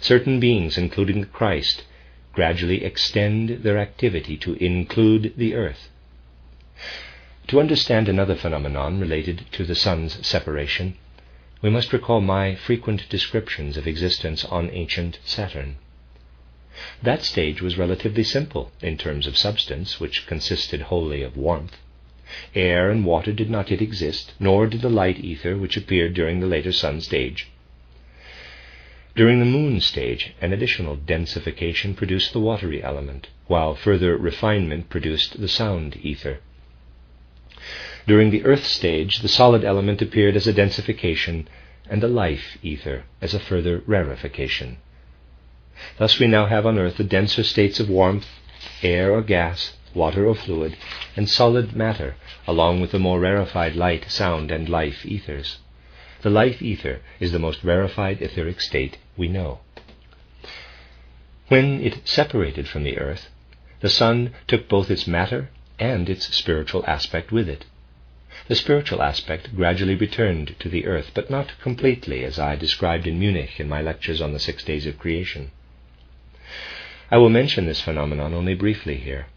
Certain 0.01 0.39
beings, 0.39 0.77
including 0.77 1.21
the 1.21 1.27
Christ, 1.27 1.83
gradually 2.33 2.83
extend 2.83 3.63
their 3.63 3.77
activity 3.77 4.35
to 4.37 4.55
include 4.55 5.33
the 5.37 5.55
earth. 5.55 5.89
To 7.47 7.59
understand 7.59 8.07
another 8.07 8.35
phenomenon 8.35 9.01
related 9.01 9.43
to 9.51 9.65
the 9.65 9.75
sun's 9.75 10.25
separation, 10.25 10.95
we 11.61 11.69
must 11.69 11.91
recall 11.91 12.21
my 12.21 12.55
frequent 12.55 13.09
descriptions 13.09 13.75
of 13.75 13.85
existence 13.85 14.45
on 14.45 14.69
ancient 14.71 15.19
Saturn. 15.25 15.75
That 17.01 17.21
stage 17.21 17.61
was 17.61 17.77
relatively 17.77 18.23
simple 18.23 18.71
in 18.81 18.97
terms 18.97 19.27
of 19.27 19.37
substance, 19.37 19.99
which 19.99 20.25
consisted 20.25 20.83
wholly 20.83 21.21
of 21.21 21.35
warmth. 21.35 21.75
Air 22.55 22.89
and 22.89 23.05
water 23.05 23.33
did 23.33 23.49
not 23.49 23.69
yet 23.71 23.81
exist, 23.81 24.31
nor 24.39 24.65
did 24.65 24.79
the 24.81 24.89
light 24.89 25.19
ether 25.19 25.57
which 25.57 25.75
appeared 25.75 26.13
during 26.13 26.39
the 26.39 26.47
later 26.47 26.71
sun 26.71 27.01
stage. 27.01 27.49
During 29.17 29.39
the 29.39 29.45
moon 29.45 29.81
stage, 29.81 30.31
an 30.39 30.53
additional 30.53 30.95
densification 30.95 31.93
produced 31.93 32.31
the 32.31 32.39
watery 32.39 32.81
element, 32.81 33.27
while 33.47 33.75
further 33.75 34.15
refinement 34.15 34.89
produced 34.89 35.41
the 35.41 35.49
sound 35.49 35.97
ether. 36.01 36.39
During 38.05 38.31
the 38.31 38.43
earth 38.43 38.65
stage, 38.65 39.19
the 39.19 39.29
solid 39.29 39.63
element 39.63 40.01
appeared 40.01 40.35
as 40.35 40.45
a 40.45 40.53
densification, 40.53 41.45
and 41.89 42.01
the 42.01 42.09
life 42.09 42.57
ether 42.61 43.03
as 43.21 43.33
a 43.33 43.39
further 43.39 43.81
rarefication. 43.85 44.77
Thus 45.97 46.19
we 46.19 46.27
now 46.27 46.45
have 46.47 46.65
on 46.65 46.77
earth 46.77 46.97
the 46.97 47.03
denser 47.03 47.43
states 47.43 47.79
of 47.79 47.89
warmth, 47.89 48.27
air 48.81 49.11
or 49.11 49.21
gas, 49.21 49.77
water 49.93 50.27
or 50.27 50.35
fluid, 50.35 50.75
and 51.15 51.29
solid 51.29 51.75
matter, 51.75 52.15
along 52.45 52.81
with 52.81 52.91
the 52.91 52.99
more 52.99 53.19
rarefied 53.19 53.75
light, 53.75 54.11
sound, 54.11 54.51
and 54.51 54.67
life 54.67 55.05
ethers. 55.05 55.59
The 56.23 56.29
life 56.29 56.61
ether 56.61 56.99
is 57.19 57.31
the 57.31 57.39
most 57.39 57.63
rarefied 57.63 58.21
etheric 58.21 58.59
state 58.59 58.97
we 59.15 59.27
know. 59.27 59.59
When 61.47 61.81
it 61.81 62.07
separated 62.07 62.67
from 62.67 62.83
the 62.83 62.97
earth, 62.97 63.29
the 63.79 63.89
sun 63.89 64.33
took 64.47 64.67
both 64.67 64.91
its 64.91 65.07
matter 65.07 65.49
and 65.79 66.09
its 66.09 66.35
spiritual 66.35 66.83
aspect 66.85 67.31
with 67.31 67.47
it. 67.47 67.65
The 68.49 68.55
spiritual 68.55 69.01
aspect 69.01 69.55
gradually 69.55 69.95
returned 69.95 70.55
to 70.59 70.67
the 70.67 70.85
earth, 70.85 71.11
but 71.13 71.29
not 71.29 71.53
completely, 71.61 72.25
as 72.25 72.37
I 72.37 72.57
described 72.57 73.07
in 73.07 73.17
Munich 73.17 73.57
in 73.57 73.69
my 73.69 73.81
lectures 73.81 74.19
on 74.19 74.33
the 74.33 74.39
six 74.39 74.65
days 74.65 74.85
of 74.85 74.99
creation. 74.99 75.51
I 77.09 77.19
will 77.19 77.29
mention 77.29 77.67
this 77.67 77.79
phenomenon 77.79 78.33
only 78.33 78.53
briefly 78.53 78.97
here. 78.97 79.27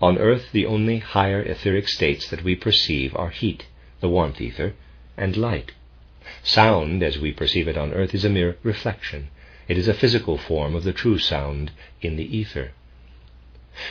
On 0.00 0.18
earth, 0.18 0.52
the 0.52 0.66
only 0.66 0.98
higher 0.98 1.42
etheric 1.42 1.88
states 1.88 2.30
that 2.30 2.44
we 2.44 2.54
perceive 2.54 3.12
are 3.16 3.30
heat, 3.30 3.66
the 3.98 4.08
warmth 4.08 4.40
ether, 4.40 4.74
and 5.16 5.36
light. 5.36 5.72
Sound, 6.44 7.02
as 7.02 7.18
we 7.18 7.32
perceive 7.32 7.66
it 7.66 7.76
on 7.76 7.92
earth, 7.92 8.14
is 8.14 8.24
a 8.24 8.30
mere 8.30 8.56
reflection. 8.62 9.30
It 9.66 9.76
is 9.76 9.88
a 9.88 9.94
physical 9.94 10.38
form 10.38 10.76
of 10.76 10.84
the 10.84 10.92
true 10.92 11.18
sound 11.18 11.72
in 12.00 12.14
the 12.14 12.36
ether. 12.36 12.70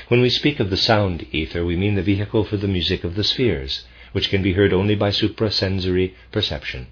When 0.08 0.22
we 0.22 0.30
speak 0.30 0.62
of 0.62 0.70
the 0.70 0.78
sound 0.78 1.28
ether, 1.34 1.66
we 1.66 1.76
mean 1.76 1.96
the 1.96 2.02
vehicle 2.02 2.46
for 2.46 2.56
the 2.56 2.70
music 2.70 3.04
of 3.04 3.16
the 3.16 3.26
spheres, 3.26 3.84
which 4.18 4.32
can 4.32 4.42
be 4.42 4.54
heard 4.54 4.74
only 4.74 4.96
by 4.96 5.12
suprasensory 5.12 6.16
perception. 6.32 6.88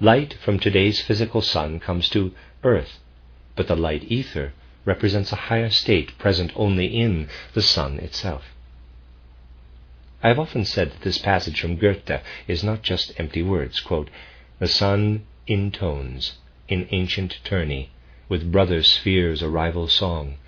Light 0.00 0.32
from 0.42 0.58
today's 0.58 0.98
physical 0.98 1.42
sun 1.42 1.78
comes 1.78 2.08
to 2.08 2.32
earth, 2.64 3.00
but 3.54 3.66
the 3.68 3.76
light 3.76 4.02
ether 4.04 4.54
represents 4.86 5.30
a 5.30 5.42
higher 5.50 5.68
state 5.68 6.16
present 6.16 6.50
only 6.56 6.86
in 6.86 7.28
the 7.52 7.60
sun 7.60 7.98
itself. 7.98 8.44
I 10.22 10.28
have 10.28 10.38
often 10.38 10.64
said 10.64 10.92
that 10.92 11.02
this 11.02 11.18
passage 11.18 11.60
from 11.60 11.76
Goethe 11.76 12.22
is 12.48 12.64
not 12.64 12.80
just 12.80 13.12
empty 13.20 13.42
words. 13.42 13.78
Quote, 13.80 14.08
the 14.58 14.68
sun 14.68 15.26
intones, 15.46 16.38
in 16.66 16.88
ancient 16.92 17.40
tourney, 17.44 17.90
with 18.26 18.50
brother 18.50 18.82
spheres 18.82 19.42
a 19.42 19.50
rival 19.50 19.86
song, 19.86 20.38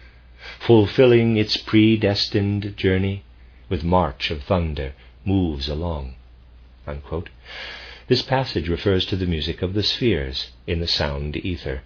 fulfilling 0.61 1.37
its 1.37 1.59
predestined 1.59 2.75
journey, 2.79 3.23
with 3.69 3.85
march 3.85 4.31
of 4.31 4.43
thunder 4.45 4.95
moves 5.29 5.69
along. 5.69 6.15
Unquote. 6.87 7.29
This 8.07 8.23
passage 8.23 8.69
refers 8.69 9.05
to 9.07 9.17
the 9.17 9.27
music 9.27 9.61
of 9.61 9.75
the 9.75 9.83
spheres 9.83 10.53
in 10.67 10.81
the 10.81 10.87
sound 10.87 11.37
ether. 11.37 11.83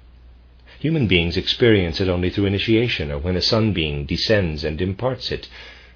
Human 0.79 1.09
beings 1.09 1.37
experience 1.37 2.01
it 2.01 2.09
only 2.09 2.31
through 2.31 2.47
initiation 2.47 3.11
or 3.11 3.19
when 3.19 3.37
a 3.37 3.43
sun 3.43 3.73
being 3.73 4.07
descends 4.07 4.63
and 4.63 4.81
imparts 4.81 5.33
it 5.33 5.49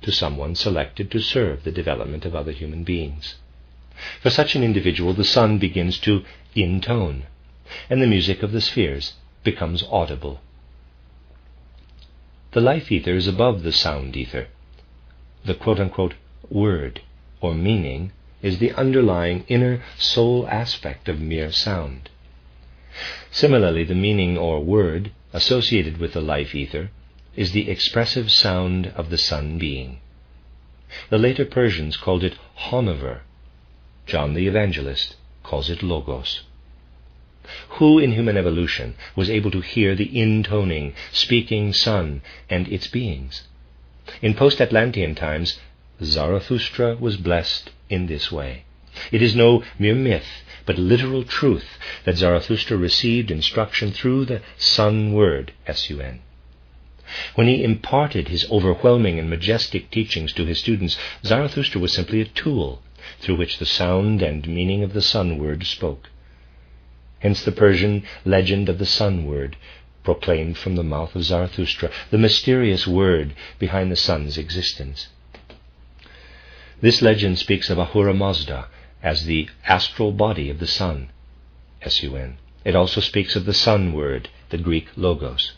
to 0.03 0.11
someone 0.11 0.55
selected 0.57 1.11
to 1.11 1.21
serve 1.21 1.63
the 1.63 1.71
development 1.71 2.25
of 2.25 2.35
other 2.35 2.53
human 2.53 2.83
beings. 2.83 3.37
For 4.21 4.31
such 4.31 4.57
an 4.57 4.63
individual, 4.63 5.15
the 5.15 5.25
sun 5.25 5.59
begins 5.59 5.99
to 6.01 6.25
intone, 6.55 7.25
and 7.89 8.03
the 8.03 8.07
music 8.07 8.43
of 8.43 8.53
the 8.53 8.61
spheres 8.61 9.15
becomes 9.43 9.85
audible. 9.91 10.41
The 12.53 12.61
life 12.61 12.91
ether 12.91 13.15
is 13.15 13.29
above 13.29 13.63
the 13.63 13.73
sound 13.73 14.17
ether. 14.17 14.49
The 15.45 15.55
quote 15.55 15.81
unquote 15.81 16.15
word 16.51 17.01
or 17.41 17.55
meaning 17.55 18.13
is 18.43 18.59
the 18.59 18.73
underlying 18.73 19.45
inner 19.49 19.83
soul 19.99 20.47
aspect 20.49 21.09
of 21.09 21.21
mere 21.21 21.51
sound. 21.53 22.09
Similarly, 23.31 23.85
the 23.85 23.95
meaning 23.95 24.39
or 24.39 24.63
word 24.63 25.11
associated 25.33 25.99
with 25.99 26.13
the 26.13 26.21
life 26.21 26.55
ether 26.55 26.91
is 27.35 27.53
the 27.53 27.69
expressive 27.69 28.31
sound 28.31 28.87
of 28.97 29.11
the 29.11 29.19
sun 29.19 29.59
being. 29.59 30.01
The 31.11 31.19
later 31.19 31.45
Persians 31.45 31.97
called 31.97 32.25
it 32.25 32.39
Honover. 32.73 33.23
John 34.07 34.35
the 34.35 34.47
Evangelist 34.47 35.17
calls 35.43 35.69
it 35.69 35.83
Logos. 35.83 36.43
Who 37.79 37.99
in 37.99 38.13
human 38.13 38.37
evolution 38.37 38.95
was 39.15 39.29
able 39.29 39.51
to 39.51 39.61
hear 39.61 39.95
the 39.95 40.19
intoning, 40.19 40.95
speaking 41.13 41.73
sun 41.73 42.23
and 42.49 42.67
its 42.69 42.87
beings? 42.89 43.43
In 44.23 44.35
post 44.35 44.61
Atlantean 44.61 45.15
times, 45.15 45.59
Zarathustra 46.03 46.97
was 46.97 47.17
blessed 47.17 47.71
in 47.89 48.07
this 48.07 48.31
way. 48.31 48.65
It 49.11 49.23
is 49.23 49.35
no 49.35 49.65
mere 49.79 49.95
myth, 49.95 50.43
but 50.67 50.79
literal 50.79 51.25
truth 51.25 51.79
that 52.05 52.17
Zarathustra 52.17 52.77
received 52.77 53.31
instruction 53.31 53.93
through 53.93 54.27
the 54.27 54.43
Sun 54.59 55.13
Word, 55.15 55.53
S-U-N. 55.67 56.21
When 57.35 57.47
he 57.47 57.63
imparted 57.63 58.29
his 58.29 58.51
overwhelming 58.51 59.19
and 59.19 59.31
majestic 59.31 59.91
teachings 59.91 60.33
to 60.35 60.45
his 60.45 60.59
students, 60.59 60.99
Zarathustra 61.25 61.81
was 61.81 61.93
simply 61.93 62.21
a 62.21 62.27
tool 62.27 62.83
through 63.21 63.37
which 63.37 63.59
the 63.59 63.65
sound 63.65 64.23
and 64.23 64.47
meaning 64.47 64.83
of 64.83 64.93
the 64.93 65.03
Sun 65.03 65.39
Word 65.39 65.65
spoke. 65.65 66.11
Hence 67.21 67.43
the 67.43 67.53
Persian 67.53 68.03
legend 68.25 68.69
of 68.69 68.79
the 68.79 68.87
Sun 68.87 69.25
Word, 69.25 69.57
proclaimed 70.05 70.59
from 70.59 70.77
the 70.77 70.83
mouth 70.83 71.17
of 71.17 71.25
Zarathustra, 71.25 71.91
the 72.11 72.19
mysterious 72.19 72.87
word 72.87 73.35
behind 73.59 73.91
the 73.91 73.97
sun's 73.97 74.37
existence. 74.37 75.09
This 76.81 77.01
legend 77.01 77.39
speaks 77.39 77.71
of 77.71 77.79
Ahura 77.79 78.13
Mazda 78.13 78.69
as 79.03 79.25
the 79.25 79.49
astral 79.65 80.13
body 80.13 80.51
of 80.51 80.59
the 80.59 80.67
sun, 80.67 81.09
S-U-N. 81.83 82.37
It 82.65 82.77
also 82.77 83.01
speaks 83.01 83.35
of 83.35 83.47
the 83.47 83.55
sun 83.55 83.93
word, 83.93 84.29
the 84.51 84.59
Greek 84.59 84.89
logos. 84.97 85.53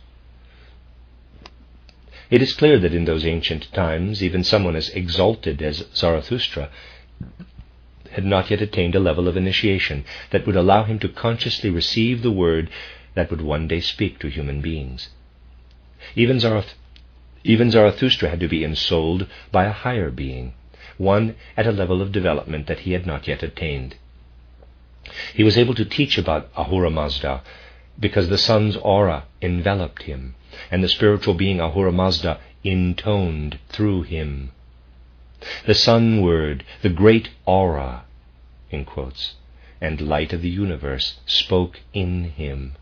It 2.30 2.42
is 2.42 2.52
clear 2.52 2.78
that 2.78 2.94
in 2.94 3.04
those 3.04 3.25
ancient 3.25 3.72
times, 3.72 4.22
even 4.22 4.44
someone 4.44 4.76
as 4.76 4.90
exalted 4.90 5.62
as 5.62 5.87
Zarathustra 5.94 6.70
had 8.10 8.25
not 8.25 8.50
yet 8.50 8.60
attained 8.60 8.94
a 8.94 9.00
level 9.00 9.26
of 9.26 9.37
initiation 9.37 10.04
that 10.30 10.46
would 10.46 10.56
allow 10.56 10.84
him 10.84 10.98
to 11.00 11.08
consciously 11.08 11.70
receive 11.70 12.22
the 12.22 12.30
word 12.30 12.70
that 13.14 13.30
would 13.30 13.40
one 13.40 13.66
day 13.66 13.80
speak 13.80 14.18
to 14.18 14.28
human 14.28 14.60
beings. 14.60 15.08
Even, 16.14 16.37
Zarath- 16.37 16.75
even 17.44 17.70
Zarathustra 17.70 18.28
had 18.28 18.40
to 18.40 18.48
be 18.48 18.62
ensouled 18.62 19.26
by 19.50 19.64
a 19.64 19.72
higher 19.72 20.10
being, 20.10 20.52
one 20.99 21.35
at 21.57 21.67
a 21.67 21.73
level 21.73 22.02
of 22.02 22.12
development 22.12 22.67
that 22.67 22.81
he 22.81 22.93
had 22.93 23.07
not 23.07 23.26
yet 23.26 23.43
attained. 23.43 23.97
He 25.33 25.43
was 25.43 25.57
able 25.57 25.75
to 25.75 25.85
teach 25.85 26.19
about 26.19 26.50
Ahura 26.57 26.90
Mazda 26.90 27.43
because 27.99 28.28
the 28.28 28.38
sun's 28.38 28.76
aura 28.76 29.25
enveloped 29.40 30.02
him, 30.02 30.35
and 30.71 30.85
the 30.85 30.88
spiritual 30.88 31.35
being 31.35 31.61
Ahura 31.61 31.93
Mazda 31.93 32.38
intoned 32.62 33.59
through 33.69 34.02
him. 34.02 34.50
The 35.67 35.75
sun 35.75 36.21
word, 36.21 36.64
the 36.83 36.88
great 36.88 37.31
aura, 37.47 38.05
in 38.71 38.85
quotes, 38.85 39.37
and 39.81 40.00
light 40.00 40.33
of 40.33 40.43
the 40.43 40.50
universe 40.50 41.21
spoke 41.26 41.81
in 41.95 42.25
him. 42.25 42.75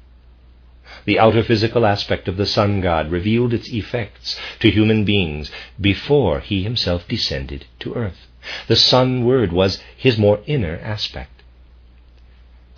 The 1.05 1.19
outer 1.19 1.43
physical 1.43 1.85
aspect 1.85 2.28
of 2.28 2.37
the 2.37 2.47
sun 2.47 2.81
god 2.81 3.11
revealed 3.11 3.52
its 3.52 3.69
effects 3.73 4.38
to 4.61 4.71
human 4.71 5.05
beings 5.05 5.50
before 5.81 6.38
he 6.38 6.62
himself 6.62 7.09
descended 7.09 7.64
to 7.81 7.95
earth. 7.95 8.28
The 8.69 8.76
sun 8.76 9.25
word 9.25 9.52
was 9.52 9.83
his 9.97 10.16
more 10.16 10.38
inner 10.47 10.78
aspect. 10.81 11.43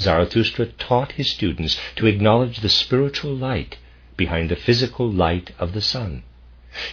Zarathustra 0.01 0.65
taught 0.79 1.13
his 1.13 1.29
students 1.29 1.79
to 1.97 2.07
acknowledge 2.07 2.61
the 2.61 2.71
spiritual 2.71 3.35
light 3.37 3.77
behind 4.17 4.49
the 4.49 4.57
physical 4.57 5.11
light 5.13 5.51
of 5.59 5.75
the 5.75 5.83
sun. 5.83 6.23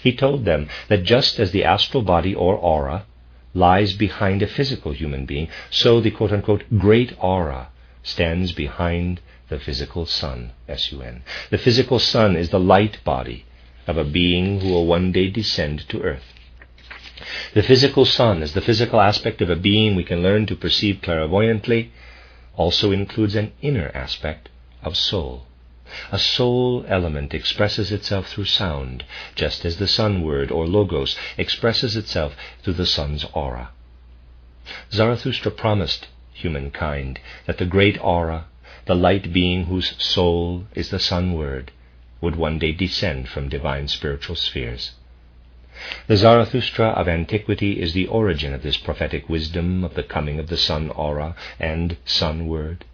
He 0.03 0.11
told 0.11 0.43
them 0.43 0.67
that 0.89 1.03
just 1.05 1.39
as 1.39 1.51
the 1.51 1.63
astral 1.63 2.03
body 2.03 2.35
or 2.35 2.55
aura 2.57 3.05
lies 3.53 3.93
behind 3.93 4.41
a 4.41 4.47
physical 4.47 4.91
human 4.91 5.25
being, 5.25 5.47
so 5.69 6.01
the 6.01 6.11
quote 6.11 6.33
unquote 6.33 6.65
great 6.77 7.13
aura 7.19 7.69
stands 8.03 8.51
behind 8.51 9.21
the 9.49 9.59
physical 9.59 10.05
sun, 10.05 10.51
S-U-N. 10.67 11.23
The 11.51 11.57
physical 11.57 11.99
sun 11.99 12.35
is 12.35 12.49
the 12.49 12.59
light 12.59 13.03
body 13.03 13.45
of 13.87 13.97
a 13.97 14.03
being 14.03 14.59
who 14.59 14.69
will 14.69 14.87
one 14.87 15.11
day 15.11 15.29
descend 15.29 15.87
to 15.89 16.01
earth. 16.01 16.33
The 17.53 17.63
physical 17.63 18.05
sun, 18.05 18.41
as 18.43 18.53
the 18.53 18.61
physical 18.61 18.99
aspect 18.99 19.41
of 19.41 19.49
a 19.49 19.55
being 19.55 19.95
we 19.95 20.03
can 20.03 20.23
learn 20.23 20.45
to 20.47 20.55
perceive 20.55 21.01
clairvoyantly, 21.01 21.91
also 22.55 22.91
includes 22.91 23.35
an 23.35 23.51
inner 23.61 23.91
aspect 23.93 24.49
of 24.83 24.97
soul. 24.97 25.45
A 26.11 26.17
soul 26.17 26.83
element 26.87 27.33
expresses 27.33 27.91
itself 27.91 28.27
through 28.27 28.45
sound, 28.45 29.05
just 29.35 29.63
as 29.63 29.77
the 29.77 29.87
sun 29.87 30.23
word 30.23 30.51
or 30.51 30.67
logos 30.67 31.15
expresses 31.37 31.95
itself 31.95 32.35
through 32.63 32.73
the 32.73 32.85
sun's 32.85 33.23
aura. 33.33 33.69
Zarathustra 34.91 35.51
promised 35.51 36.07
humankind 36.33 37.19
that 37.45 37.59
the 37.59 37.65
great 37.65 37.97
aura, 38.03 38.47
the 38.85 38.95
light 38.95 39.33
being 39.33 39.65
whose 39.65 39.95
soul 39.97 40.65
is 40.75 40.89
the 40.89 40.99
sun 40.99 41.33
word, 41.33 41.71
would 42.21 42.35
one 42.35 42.59
day 42.59 42.71
descend 42.71 43.27
from 43.27 43.49
divine 43.49 43.87
spiritual 43.87 44.35
spheres. 44.35 44.91
The 46.07 46.17
Zarathustra 46.17 46.89
of 46.89 47.07
antiquity 47.07 47.81
is 47.81 47.93
the 47.93 48.07
origin 48.07 48.53
of 48.53 48.61
this 48.61 48.77
prophetic 48.77 49.27
wisdom 49.27 49.83
of 49.83 49.93
the 49.95 50.03
coming 50.03 50.39
of 50.39 50.47
the 50.47 50.57
sun 50.57 50.89
aura 50.91 51.35
and 51.59 51.97
sun 52.05 52.47
word. 52.47 52.85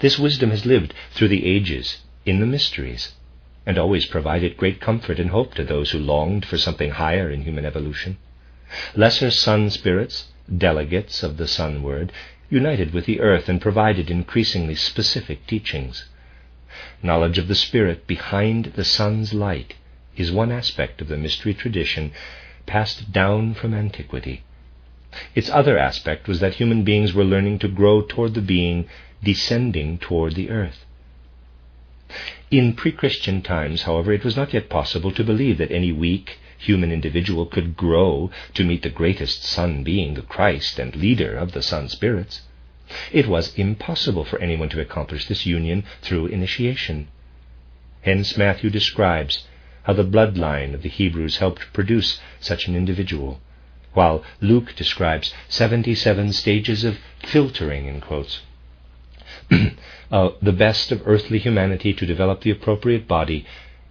This 0.00 0.18
wisdom 0.18 0.50
has 0.50 0.66
lived 0.66 0.94
through 1.12 1.28
the 1.28 1.46
ages 1.46 1.98
in 2.24 2.40
the 2.40 2.46
mysteries 2.46 3.12
and 3.64 3.78
always 3.78 4.06
provided 4.06 4.56
great 4.56 4.80
comfort 4.80 5.18
and 5.18 5.30
hope 5.30 5.54
to 5.54 5.64
those 5.64 5.90
who 5.90 5.98
longed 5.98 6.44
for 6.46 6.56
something 6.56 6.90
higher 6.90 7.30
in 7.30 7.42
human 7.42 7.66
evolution. 7.66 8.16
Lesser 8.94 9.30
sun 9.30 9.70
spirits, 9.70 10.32
delegates 10.56 11.22
of 11.22 11.36
the 11.36 11.46
sun 11.46 11.82
word, 11.82 12.10
united 12.48 12.92
with 12.92 13.06
the 13.06 13.20
earth 13.20 13.48
and 13.48 13.60
provided 13.60 14.10
increasingly 14.10 14.74
specific 14.74 15.46
teachings. 15.46 16.04
Knowledge 17.02 17.38
of 17.38 17.48
the 17.48 17.54
spirit 17.54 18.06
behind 18.06 18.66
the 18.76 18.84
sun's 18.84 19.34
light 19.34 19.74
is 20.16 20.30
one 20.32 20.52
aspect 20.52 21.00
of 21.00 21.08
the 21.08 21.16
mystery 21.16 21.54
tradition 21.54 22.12
passed 22.66 23.12
down 23.12 23.54
from 23.54 23.74
antiquity. 23.74 24.42
Its 25.34 25.48
other 25.50 25.78
aspect 25.78 26.28
was 26.28 26.40
that 26.40 26.54
human 26.54 26.82
beings 26.82 27.14
were 27.14 27.24
learning 27.24 27.58
to 27.58 27.68
grow 27.68 28.02
toward 28.02 28.34
the 28.34 28.40
being 28.40 28.88
descending 29.22 29.98
toward 29.98 30.34
the 30.34 30.50
earth. 30.50 30.84
In 32.50 32.74
pre 32.74 32.92
Christian 32.92 33.42
times, 33.42 33.82
however, 33.82 34.12
it 34.12 34.24
was 34.24 34.36
not 34.36 34.52
yet 34.52 34.68
possible 34.68 35.10
to 35.12 35.24
believe 35.24 35.58
that 35.58 35.72
any 35.72 35.90
weak 35.90 36.38
human 36.58 36.92
individual 36.92 37.46
could 37.46 37.76
grow 37.76 38.30
to 38.54 38.64
meet 38.64 38.82
the 38.82 38.90
greatest 38.90 39.44
sun 39.44 39.82
being, 39.82 40.14
the 40.14 40.22
Christ 40.22 40.78
and 40.78 40.94
leader 40.96 41.36
of 41.36 41.52
the 41.52 41.62
sun 41.62 41.88
spirits. 41.88 42.42
It 43.12 43.26
was 43.26 43.54
impossible 43.54 44.24
for 44.24 44.38
anyone 44.38 44.68
to 44.70 44.80
accomplish 44.80 45.26
this 45.26 45.44
union 45.44 45.84
through 46.02 46.26
initiation. 46.26 47.08
Hence, 48.02 48.36
Matthew 48.36 48.70
describes 48.70 49.44
how 49.82 49.92
the 49.92 50.04
bloodline 50.04 50.74
of 50.74 50.82
the 50.82 50.88
Hebrews 50.88 51.38
helped 51.38 51.72
produce 51.72 52.20
such 52.40 52.68
an 52.68 52.76
individual, 52.76 53.40
while 53.94 54.24
Luke 54.40 54.74
describes 54.76 55.34
77 55.48 56.32
stages 56.32 56.84
of 56.84 56.98
filtering, 57.24 57.86
in 57.86 58.00
quotes, 58.00 58.42
uh, 60.12 60.30
the 60.40 60.52
best 60.52 60.92
of 60.92 61.02
earthly 61.06 61.38
humanity 61.38 61.92
to 61.92 62.06
develop 62.06 62.42
the 62.42 62.50
appropriate 62.50 63.08
body 63.08 63.46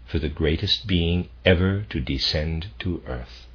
for 0.05 0.19
the 0.19 0.29
greatest 0.29 0.87
being 0.87 1.29
ever 1.43 1.85
to 1.89 1.99
descend 1.99 2.67
to 2.79 3.01
earth. 3.07 3.47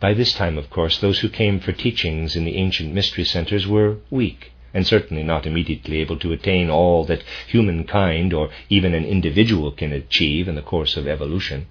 By 0.00 0.14
this 0.14 0.32
time, 0.32 0.58
of 0.58 0.70
course, 0.70 0.98
those 0.98 1.20
who 1.20 1.28
came 1.28 1.58
for 1.58 1.72
teachings 1.72 2.36
in 2.36 2.44
the 2.44 2.56
ancient 2.56 2.94
mystery 2.94 3.24
centers 3.24 3.66
were 3.66 3.98
weak 4.10 4.52
and 4.74 4.86
certainly 4.86 5.22
not 5.22 5.46
immediately 5.46 6.00
able 6.00 6.18
to 6.18 6.32
attain 6.32 6.68
all 6.70 7.04
that 7.04 7.24
humankind 7.46 8.32
or 8.32 8.50
even 8.68 8.94
an 8.94 9.04
individual 9.04 9.72
can 9.72 9.92
achieve 9.92 10.46
in 10.46 10.54
the 10.54 10.62
course 10.62 10.96
of 10.96 11.08
evolution. 11.08 11.66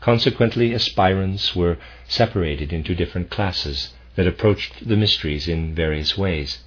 Consequently, 0.00 0.74
aspirants 0.74 1.56
were 1.56 1.78
separated 2.06 2.72
into 2.72 2.94
different 2.94 3.30
classes 3.30 3.94
that 4.14 4.26
approached 4.26 4.86
the 4.86 4.96
mysteries 4.96 5.48
in 5.48 5.74
various 5.74 6.16
ways. 6.16 6.58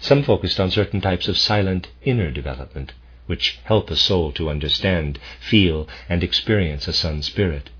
Some 0.00 0.22
focused 0.22 0.60
on 0.60 0.70
certain 0.70 1.00
types 1.00 1.26
of 1.26 1.36
silent 1.36 1.88
inner 2.04 2.30
development, 2.30 2.92
which 3.28 3.58
help 3.64 3.90
a 3.90 3.96
soul 3.96 4.32
to 4.32 4.48
understand, 4.48 5.18
feel, 5.38 5.86
and 6.08 6.24
experience 6.24 6.88
a 6.88 6.92
sun 6.92 7.22
spirit. 7.22 7.70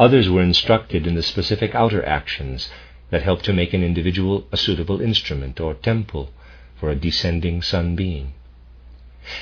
Others 0.00 0.28
were 0.28 0.42
instructed 0.42 1.06
in 1.06 1.14
the 1.14 1.22
specific 1.22 1.74
outer 1.74 2.04
actions 2.04 2.68
that 3.10 3.22
help 3.22 3.40
to 3.42 3.52
make 3.52 3.72
an 3.72 3.82
individual 3.82 4.46
a 4.52 4.56
suitable 4.56 5.00
instrument 5.00 5.60
or 5.60 5.74
temple 5.74 6.32
for 6.76 6.90
a 6.90 6.96
descending 6.96 7.62
sun 7.62 7.96
being. 7.96 8.32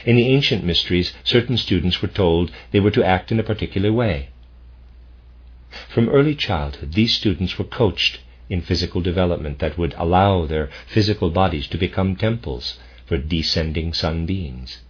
In 0.04 0.16
the 0.16 0.28
ancient 0.28 0.64
mysteries, 0.64 1.12
certain 1.24 1.56
students 1.56 2.02
were 2.02 2.08
told 2.08 2.50
they 2.70 2.80
were 2.80 2.90
to 2.90 3.04
act 3.04 3.32
in 3.32 3.40
a 3.40 3.44
particular 3.44 3.92
way. 3.92 4.28
From 5.88 6.08
early 6.08 6.34
childhood, 6.34 6.92
these 6.92 7.14
students 7.14 7.58
were 7.58 7.64
coached 7.64 8.20
in 8.48 8.60
physical 8.60 9.00
development 9.00 9.58
that 9.60 9.78
would 9.78 9.94
allow 9.96 10.46
their 10.46 10.70
physical 10.86 11.30
bodies 11.30 11.66
to 11.68 11.78
become 11.78 12.16
temples 12.16 12.78
for 13.06 13.18
descending 13.18 13.92
sun 13.92 14.26
beings. 14.26 14.82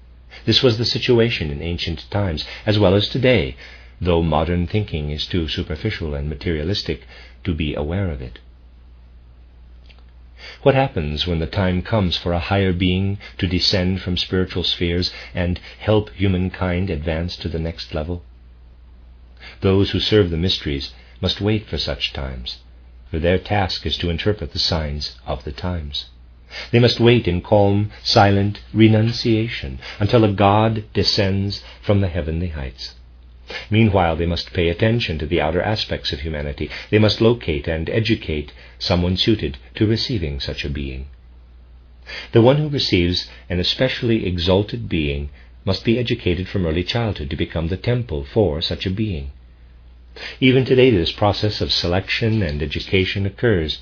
This 0.45 0.63
was 0.63 0.77
the 0.77 0.85
situation 0.85 1.51
in 1.51 1.63
ancient 1.63 2.11
times, 2.11 2.45
as 2.67 2.79
well 2.79 2.95
as 2.95 3.09
today, 3.09 3.57
though 4.01 4.23
modern 4.23 4.67
thinking 4.67 5.11
is 5.11 5.27
too 5.27 5.49
superficial 5.49 6.15
and 6.15 6.29
materialistic 6.29 7.07
to 7.45 7.55
be 7.55 7.75
aware 7.75 8.11
of 8.11 8.21
it. 8.21 8.39
What 10.63 10.75
happens 10.75 11.27
when 11.27 11.39
the 11.39 11.47
time 11.47 11.81
comes 11.83 12.17
for 12.17 12.33
a 12.33 12.39
higher 12.39 12.73
being 12.73 13.19
to 13.39 13.47
descend 13.47 14.03
from 14.03 14.17
spiritual 14.17 14.65
spheres 14.65 15.13
and 15.35 15.59
help 15.79 16.11
humankind 16.11 16.91
advance 16.91 17.37
to 17.37 17.49
the 17.49 17.59
next 17.59 17.95
level? 17.95 18.23
Those 19.61 19.91
who 19.91 20.01
serve 20.01 20.31
the 20.31 20.37
mysteries 20.37 20.93
must 21.21 21.41
wait 21.41 21.67
for 21.67 21.79
such 21.79 22.13
times, 22.13 22.59
for 23.11 23.19
their 23.19 23.39
task 23.39 23.87
is 23.87 23.97
to 23.99 24.11
interpret 24.11 24.53
the 24.53 24.59
signs 24.59 25.17
of 25.27 25.45
the 25.45 25.53
times. 25.53 26.07
They 26.71 26.79
must 26.79 27.01
wait 27.01 27.27
in 27.27 27.41
calm, 27.41 27.91
silent 28.03 28.61
renunciation 28.73 29.79
until 29.99 30.25
a 30.25 30.33
God 30.33 30.85
descends 30.93 31.65
from 31.81 32.01
the 32.01 32.09
heavenly 32.09 32.49
heights. 32.49 32.95
Meanwhile, 33.71 34.17
they 34.17 34.27
must 34.27 34.53
pay 34.53 34.69
attention 34.69 35.19
to 35.19 35.27
the 35.27 35.41
outer 35.41 35.63
aspects 35.63 36.13
of 36.13 36.21
humanity. 36.21 36.71
They 36.91 36.99
must 36.99 37.21
locate 37.21 37.69
and 37.69 37.89
educate 37.91 38.53
someone 38.79 39.17
suited 39.17 39.59
to 39.75 39.87
receiving 39.87 40.41
such 40.41 40.65
a 40.65 40.71
being. 40.71 41.07
The 42.33 42.43
one 42.43 42.59
who 42.59 42.69
receives 42.69 43.29
an 43.49 43.59
especially 43.59 44.27
exalted 44.27 44.89
being 44.89 45.31
must 45.65 45.85
be 45.85 45.99
educated 45.99 46.49
from 46.49 46.65
early 46.65 46.85
childhood 46.85 47.31
to 47.31 47.37
become 47.37 47.69
the 47.69 47.77
temple 47.77 48.25
for 48.25 48.61
such 48.63 48.87
a 48.87 48.91
being. 48.91 49.33
Even 50.41 50.65
today, 50.65 50.91
this 50.91 51.13
process 51.13 51.61
of 51.61 51.73
selection 51.73 52.43
and 52.43 52.63
education 52.63 53.27
occurs, 53.27 53.81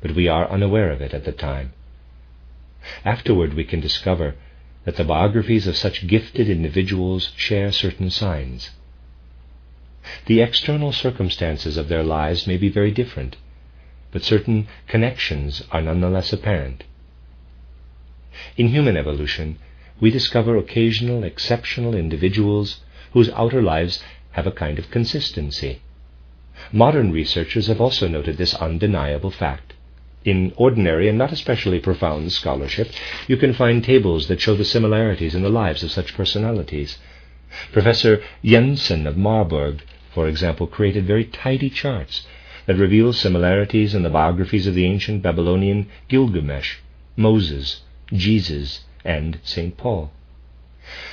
but 0.00 0.16
we 0.16 0.28
are 0.28 0.50
unaware 0.50 0.90
of 0.90 1.00
it 1.00 1.14
at 1.14 1.24
the 1.24 1.32
time. 1.32 1.72
Afterward, 3.04 3.54
we 3.54 3.64
can 3.64 3.80
discover 3.80 4.36
that 4.84 4.96
the 4.96 5.04
biographies 5.04 5.66
of 5.66 5.76
such 5.76 6.06
gifted 6.06 6.48
individuals 6.48 7.32
share 7.36 7.72
certain 7.72 8.10
signs. 8.10 8.70
The 10.26 10.40
external 10.40 10.92
circumstances 10.92 11.76
of 11.76 11.88
their 11.88 12.02
lives 12.02 12.46
may 12.46 12.56
be 12.56 12.70
very 12.70 12.90
different, 12.90 13.36
but 14.12 14.24
certain 14.24 14.66
connections 14.88 15.62
are 15.70 15.82
nonetheless 15.82 16.32
apparent. 16.32 16.84
In 18.56 18.68
human 18.68 18.96
evolution, 18.96 19.58
we 20.00 20.10
discover 20.10 20.56
occasional 20.56 21.22
exceptional 21.22 21.94
individuals 21.94 22.80
whose 23.12 23.28
outer 23.30 23.60
lives 23.60 24.02
have 24.32 24.46
a 24.46 24.52
kind 24.52 24.78
of 24.78 24.90
consistency. 24.90 25.80
Modern 26.72 27.12
researchers 27.12 27.66
have 27.66 27.80
also 27.80 28.08
noted 28.08 28.36
this 28.36 28.54
undeniable 28.54 29.30
fact. 29.30 29.74
In 30.22 30.52
ordinary 30.56 31.08
and 31.08 31.16
not 31.16 31.32
especially 31.32 31.78
profound 31.78 32.30
scholarship, 32.32 32.90
you 33.26 33.38
can 33.38 33.54
find 33.54 33.82
tables 33.82 34.28
that 34.28 34.40
show 34.40 34.54
the 34.54 34.66
similarities 34.66 35.34
in 35.34 35.40
the 35.40 35.48
lives 35.48 35.82
of 35.82 35.90
such 35.90 36.14
personalities. 36.14 36.98
Professor 37.72 38.22
Jensen 38.44 39.06
of 39.06 39.16
Marburg, 39.16 39.80
for 40.12 40.28
example, 40.28 40.66
created 40.66 41.06
very 41.06 41.24
tidy 41.24 41.70
charts 41.70 42.26
that 42.66 42.76
reveal 42.76 43.14
similarities 43.14 43.94
in 43.94 44.02
the 44.02 44.10
biographies 44.10 44.66
of 44.66 44.74
the 44.74 44.84
ancient 44.84 45.22
Babylonian 45.22 45.88
Gilgamesh, 46.08 46.76
Moses, 47.16 47.80
Jesus, 48.12 48.84
and 49.02 49.38
St. 49.42 49.74
Paul. 49.78 50.12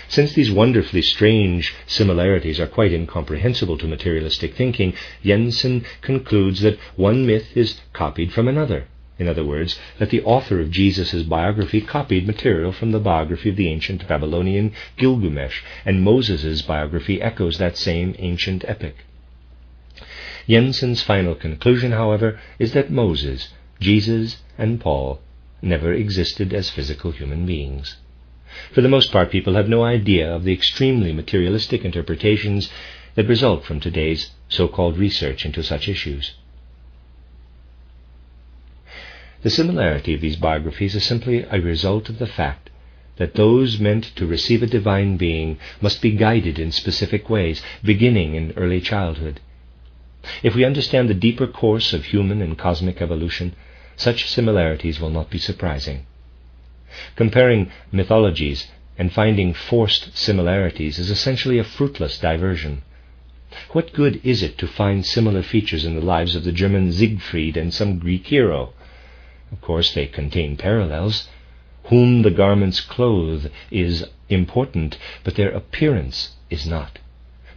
Since 0.10 0.34
these 0.34 0.52
wonderfully 0.52 1.02
strange 1.02 1.74
similarities 1.86 2.60
are 2.60 2.68
quite 2.68 2.92
incomprehensible 2.92 3.78
to 3.78 3.88
materialistic 3.88 4.54
thinking, 4.56 4.94
Jensen 5.24 5.86
concludes 6.02 6.60
that 6.62 6.78
one 6.98 7.26
myth 7.26 7.56
is 7.56 7.80
copied 7.94 8.34
from 8.34 8.48
another, 8.48 8.88
in 9.20 9.28
other 9.28 9.44
words, 9.44 9.80
that 9.98 10.10
the 10.10 10.22
author 10.24 10.60
of 10.60 10.72
Jesus' 10.72 11.24
biography 11.24 11.82
copied 11.82 12.28
material 12.28 12.72
from 12.72 12.92
the 12.92 13.00
biography 13.00 13.50
of 13.50 13.56
the 13.56 13.68
ancient 13.68 14.08
Babylonian 14.08 14.72
Gilgamesh, 14.98 15.62
and 15.86 16.04
Moses' 16.04 16.62
biography 16.62 17.22
echoes 17.22 17.58
that 17.58 17.78
same 17.78 18.16
ancient 18.20 18.64
epic. 18.68 19.06
Jensen's 20.48 21.02
final 21.02 21.36
conclusion, 21.36 21.92
however, 21.92 22.40
is 22.60 22.74
that 22.74 22.92
Moses, 22.92 23.54
Jesus, 23.80 24.38
and 24.58 24.80
Paul 24.80 25.20
never 25.62 25.92
existed 25.92 26.54
as 26.54 26.70
physical 26.70 27.12
human 27.12 27.46
beings. 27.46 27.98
For 28.72 28.82
the 28.82 28.88
most 28.88 29.12
part, 29.12 29.32
people 29.32 29.56
have 29.56 29.68
no 29.68 29.84
idea 29.84 30.34
of 30.34 30.44
the 30.44 30.54
extremely 30.54 31.12
materialistic 31.12 31.84
interpretations 31.84 32.70
that 33.16 33.28
result 33.28 33.66
from 33.66 33.80
today's 33.80 34.32
so 34.48 34.68
called 34.68 34.98
research 34.98 35.46
into 35.46 35.64
such 35.64 35.90
issues. 35.90 36.34
The 39.44 39.52
similarity 39.52 40.16
of 40.16 40.22
these 40.22 40.36
biographies 40.36 40.96
is 40.96 41.04
simply 41.04 41.44
a 41.44 41.62
result 41.62 42.10
of 42.10 42.18
the 42.18 42.26
fact 42.26 42.72
that 43.18 43.36
those 43.36 43.80
meant 43.80 44.16
to 44.16 44.26
receive 44.26 44.64
a 44.64 44.68
divine 44.68 45.16
being 45.16 45.60
must 45.80 46.02
be 46.02 46.10
guided 46.12 46.58
in 46.58 46.72
specific 46.72 47.30
ways, 47.30 47.62
beginning 47.84 48.34
in 48.34 48.52
early 48.58 48.82
childhood. 48.82 49.40
If 50.42 50.56
we 50.56 50.66
understand 50.66 51.08
the 51.08 51.14
deeper 51.14 51.46
course 51.46 51.94
of 51.94 52.06
human 52.06 52.42
and 52.42 52.58
cosmic 52.58 53.00
evolution, 53.00 53.54
such 53.96 54.28
similarities 54.28 55.00
will 55.00 55.12
not 55.12 55.30
be 55.30 55.38
surprising. 55.38 56.08
Comparing 57.16 57.70
mythologies 57.92 58.68
and 58.98 59.14
finding 59.14 59.54
forced 59.54 60.18
similarities 60.18 60.98
is 60.98 61.12
essentially 61.12 61.60
a 61.60 61.64
fruitless 61.64 62.18
diversion. 62.18 62.82
What 63.72 63.94
good 63.94 64.20
is 64.24 64.42
it 64.42 64.58
to 64.58 64.68
find 64.68 65.06
similar 65.06 65.44
features 65.44 65.86
in 65.86 65.94
the 65.94 66.02
lives 66.02 66.36
of 66.36 66.44
the 66.44 66.52
German 66.52 66.92
Siegfried 66.92 67.56
and 67.56 67.72
some 67.72 68.00
Greek 68.00 68.26
hero? 68.26 68.74
Of 69.52 69.62
course, 69.62 69.94
they 69.94 70.08
contain 70.08 70.58
parallels. 70.58 71.28
Whom 71.86 72.22
the 72.22 72.32
garments 72.32 72.82
clothe 72.82 73.50
is 73.72 74.06
important, 74.30 74.98
but 75.24 75.36
their 75.36 75.52
appearance 75.52 76.36
is 76.50 76.66
not. 76.68 77.00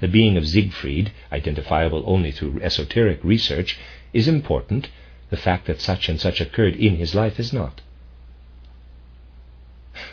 The 0.01 0.09
being 0.09 0.37
of 0.37 0.47
Siegfried, 0.47 1.13
identifiable 1.33 2.03
only 2.07 2.31
through 2.31 2.61
esoteric 2.63 3.23
research, 3.25 3.79
is 4.13 4.29
important. 4.29 4.89
The 5.31 5.37
fact 5.37 5.67
that 5.67 5.81
such 5.81 6.09
and 6.09 6.21
such 6.21 6.41
occurred 6.41 6.77
in 6.77 6.97
his 6.97 7.15
life 7.15 7.39
is 7.39 7.53
not. 7.53 7.81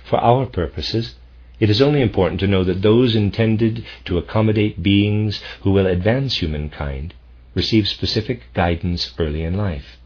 For 0.04 0.18
our 0.20 0.46
purposes, 0.46 1.16
it 1.60 1.70
is 1.70 1.82
only 1.82 2.02
important 2.02 2.40
to 2.42 2.48
know 2.48 2.64
that 2.64 2.82
those 2.82 3.16
intended 3.16 3.86
to 4.06 4.18
accommodate 4.18 4.84
beings 4.84 5.42
who 5.62 5.72
will 5.72 5.88
advance 5.88 6.38
humankind 6.38 7.14
receive 7.56 7.88
specific 7.88 8.54
guidance 8.54 9.14
early 9.18 9.44
in 9.44 9.56
life. 9.56 9.97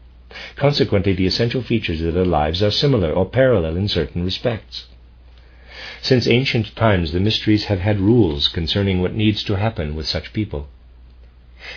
Consequently, 0.56 1.12
the 1.12 1.26
essential 1.26 1.62
features 1.62 2.00
of 2.02 2.14
their 2.14 2.24
lives 2.24 2.62
are 2.62 2.70
similar 2.70 3.12
or 3.12 3.28
parallel 3.28 3.76
in 3.76 3.88
certain 3.88 4.24
respects. 4.24 4.86
Since 6.00 6.26
ancient 6.26 6.74
times, 6.76 7.12
the 7.12 7.20
mysteries 7.20 7.64
have 7.64 7.80
had 7.80 8.00
rules 8.00 8.48
concerning 8.48 9.00
what 9.00 9.14
needs 9.14 9.44
to 9.44 9.56
happen 9.56 9.94
with 9.94 10.06
such 10.06 10.32
people. 10.32 10.68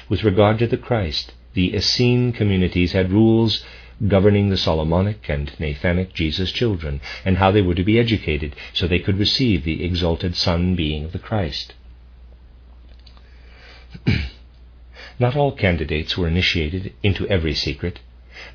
With 0.10 0.24
regard 0.24 0.60
to 0.60 0.68
the 0.68 0.78
Christ, 0.78 1.34
the 1.54 1.76
Essene 1.76 2.34
communities 2.34 2.94
had 2.94 3.12
rules 3.12 3.63
governing 4.08 4.50
the 4.50 4.58
Solomonic 4.58 5.30
and 5.30 5.52
Nathanic 5.60 6.13
Jesus 6.13 6.52
children, 6.52 7.00
and 7.24 7.38
how 7.38 7.52
they 7.52 7.62
were 7.62 7.76
to 7.76 7.84
be 7.84 8.00
educated 8.00 8.56
so 8.74 8.88
they 8.88 9.00
could 9.00 9.18
receive 9.18 9.63
the 9.63 9.84
exalted 9.84 10.36
Sun 10.36 10.76
being 10.76 11.06
of 11.06 11.12
the 11.13 11.20
Christ. 11.20 11.74
Not 15.20 15.36
all 15.36 15.54
candidates 15.54 16.18
were 16.18 16.28
initiated 16.28 16.94
into 17.02 17.28
every 17.28 17.54
secret. 17.54 18.00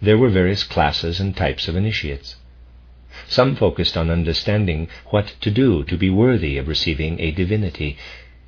There 0.02 0.18
were 0.18 0.28
various 0.28 0.62
classes 0.62 1.20
and 1.20 1.36
types 1.36 1.68
of 1.68 1.76
initiates. 1.76 2.36
Some 3.28 3.56
focused 3.56 3.96
on 3.96 4.10
understanding 4.10 4.88
what 5.06 5.34
to 5.40 5.50
do 5.50 5.84
to 5.84 5.96
be 5.96 6.10
worthy 6.10 6.58
of 6.58 6.68
receiving 6.68 7.20
a 7.20 7.30
divinity, 7.30 7.96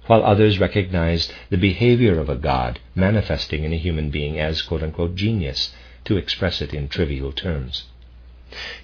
while 0.06 0.24
others 0.24 0.58
recognized 0.58 1.32
the 1.50 1.56
behavior 1.56 2.18
of 2.18 2.28
a 2.28 2.36
god 2.36 2.80
manifesting 2.94 3.64
in 3.64 3.72
a 3.72 3.78
human 3.78 4.10
being 4.10 4.38
as 4.38 4.62
quote 4.62 4.82
unquote 4.82 5.14
genius 5.14 5.74
to 6.04 6.16
express 6.16 6.60
it 6.60 6.74
in 6.74 6.88
trivial 6.88 7.32
terms. 7.32 7.84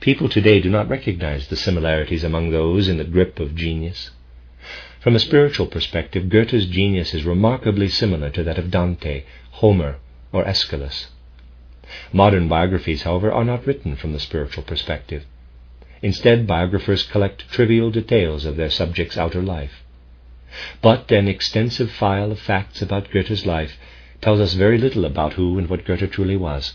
People 0.01 0.29
today 0.29 0.61
do 0.61 0.71
not 0.71 0.89
recognize 0.89 1.49
the 1.49 1.57
similarities 1.57 2.25
among 2.25 2.51
those 2.51 2.89
in 2.89 2.97
the 2.97 3.05
grip 3.05 3.39
of 3.39 3.55
genius. 3.55 4.11
From 5.01 5.15
a 5.15 5.21
spiritual 5.21 5.67
perspective, 5.67 6.29
Goethe's 6.29 6.67
genius 6.67 7.15
is 7.15 7.25
remarkably 7.25 7.89
similar 7.89 8.31
to 8.31 8.43
that 8.45 8.59
of 8.59 8.71
Dante, 8.71 9.25
Homer, 9.51 9.97
or 10.33 10.47
Aeschylus. 10.47 11.09
Modern 12.13 12.49
biographies, 12.49 13.03
however, 13.03 13.33
are 13.33 13.45
not 13.45 13.67
written 13.67 13.97
from 13.97 14.13
the 14.13 14.21
spiritual 14.21 14.63
perspective. 14.63 15.25
Instead, 16.03 16.47
biographers 16.47 17.03
collect 17.03 17.51
trivial 17.51 17.91
details 17.91 18.45
of 18.45 18.57
their 18.57 18.71
subject's 18.71 19.17
outer 19.17 19.43
life. 19.43 19.83
But 20.81 21.11
an 21.11 21.29
extensive 21.29 21.91
file 21.91 22.33
of 22.33 22.41
facts 22.41 22.81
about 22.81 23.11
Goethe's 23.11 23.47
life 23.47 23.79
tells 24.21 24.41
us 24.41 24.55
very 24.55 24.79
little 24.79 25.05
about 25.05 25.35
who 25.35 25.59
and 25.59 25.69
what 25.69 25.85
Goethe 25.85 26.11
truly 26.11 26.37
was. 26.37 26.75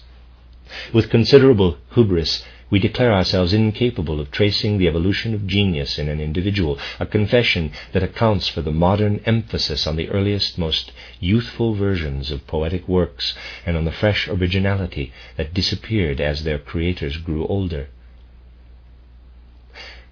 With 0.93 1.09
considerable 1.09 1.77
hubris, 1.93 2.45
we 2.73 2.79
declare 2.79 3.13
ourselves 3.13 3.53
incapable 3.53 4.19
of 4.19 4.31
tracing 4.31 4.79
the 4.79 4.87
evolution 4.87 5.35
of 5.35 5.45
genius 5.45 5.99
in 5.99 6.09
an 6.09 6.19
individual, 6.19 6.79
a 6.99 7.05
confession 7.05 7.71
that 7.91 8.01
accounts 8.01 8.47
for 8.47 8.63
the 8.63 8.71
modern 8.71 9.21
emphasis 9.27 9.85
on 9.85 9.95
the 9.95 10.09
earliest, 10.09 10.57
most 10.57 10.91
youthful 11.19 11.75
versions 11.75 12.31
of 12.31 12.47
poetic 12.47 12.87
works 12.87 13.35
and 13.63 13.77
on 13.77 13.85
the 13.85 13.91
fresh 13.91 14.27
originality 14.27 15.13
that 15.37 15.53
disappeared 15.53 16.19
as 16.19 16.43
their 16.43 16.57
creators 16.57 17.17
grew 17.17 17.45
older. 17.45 17.89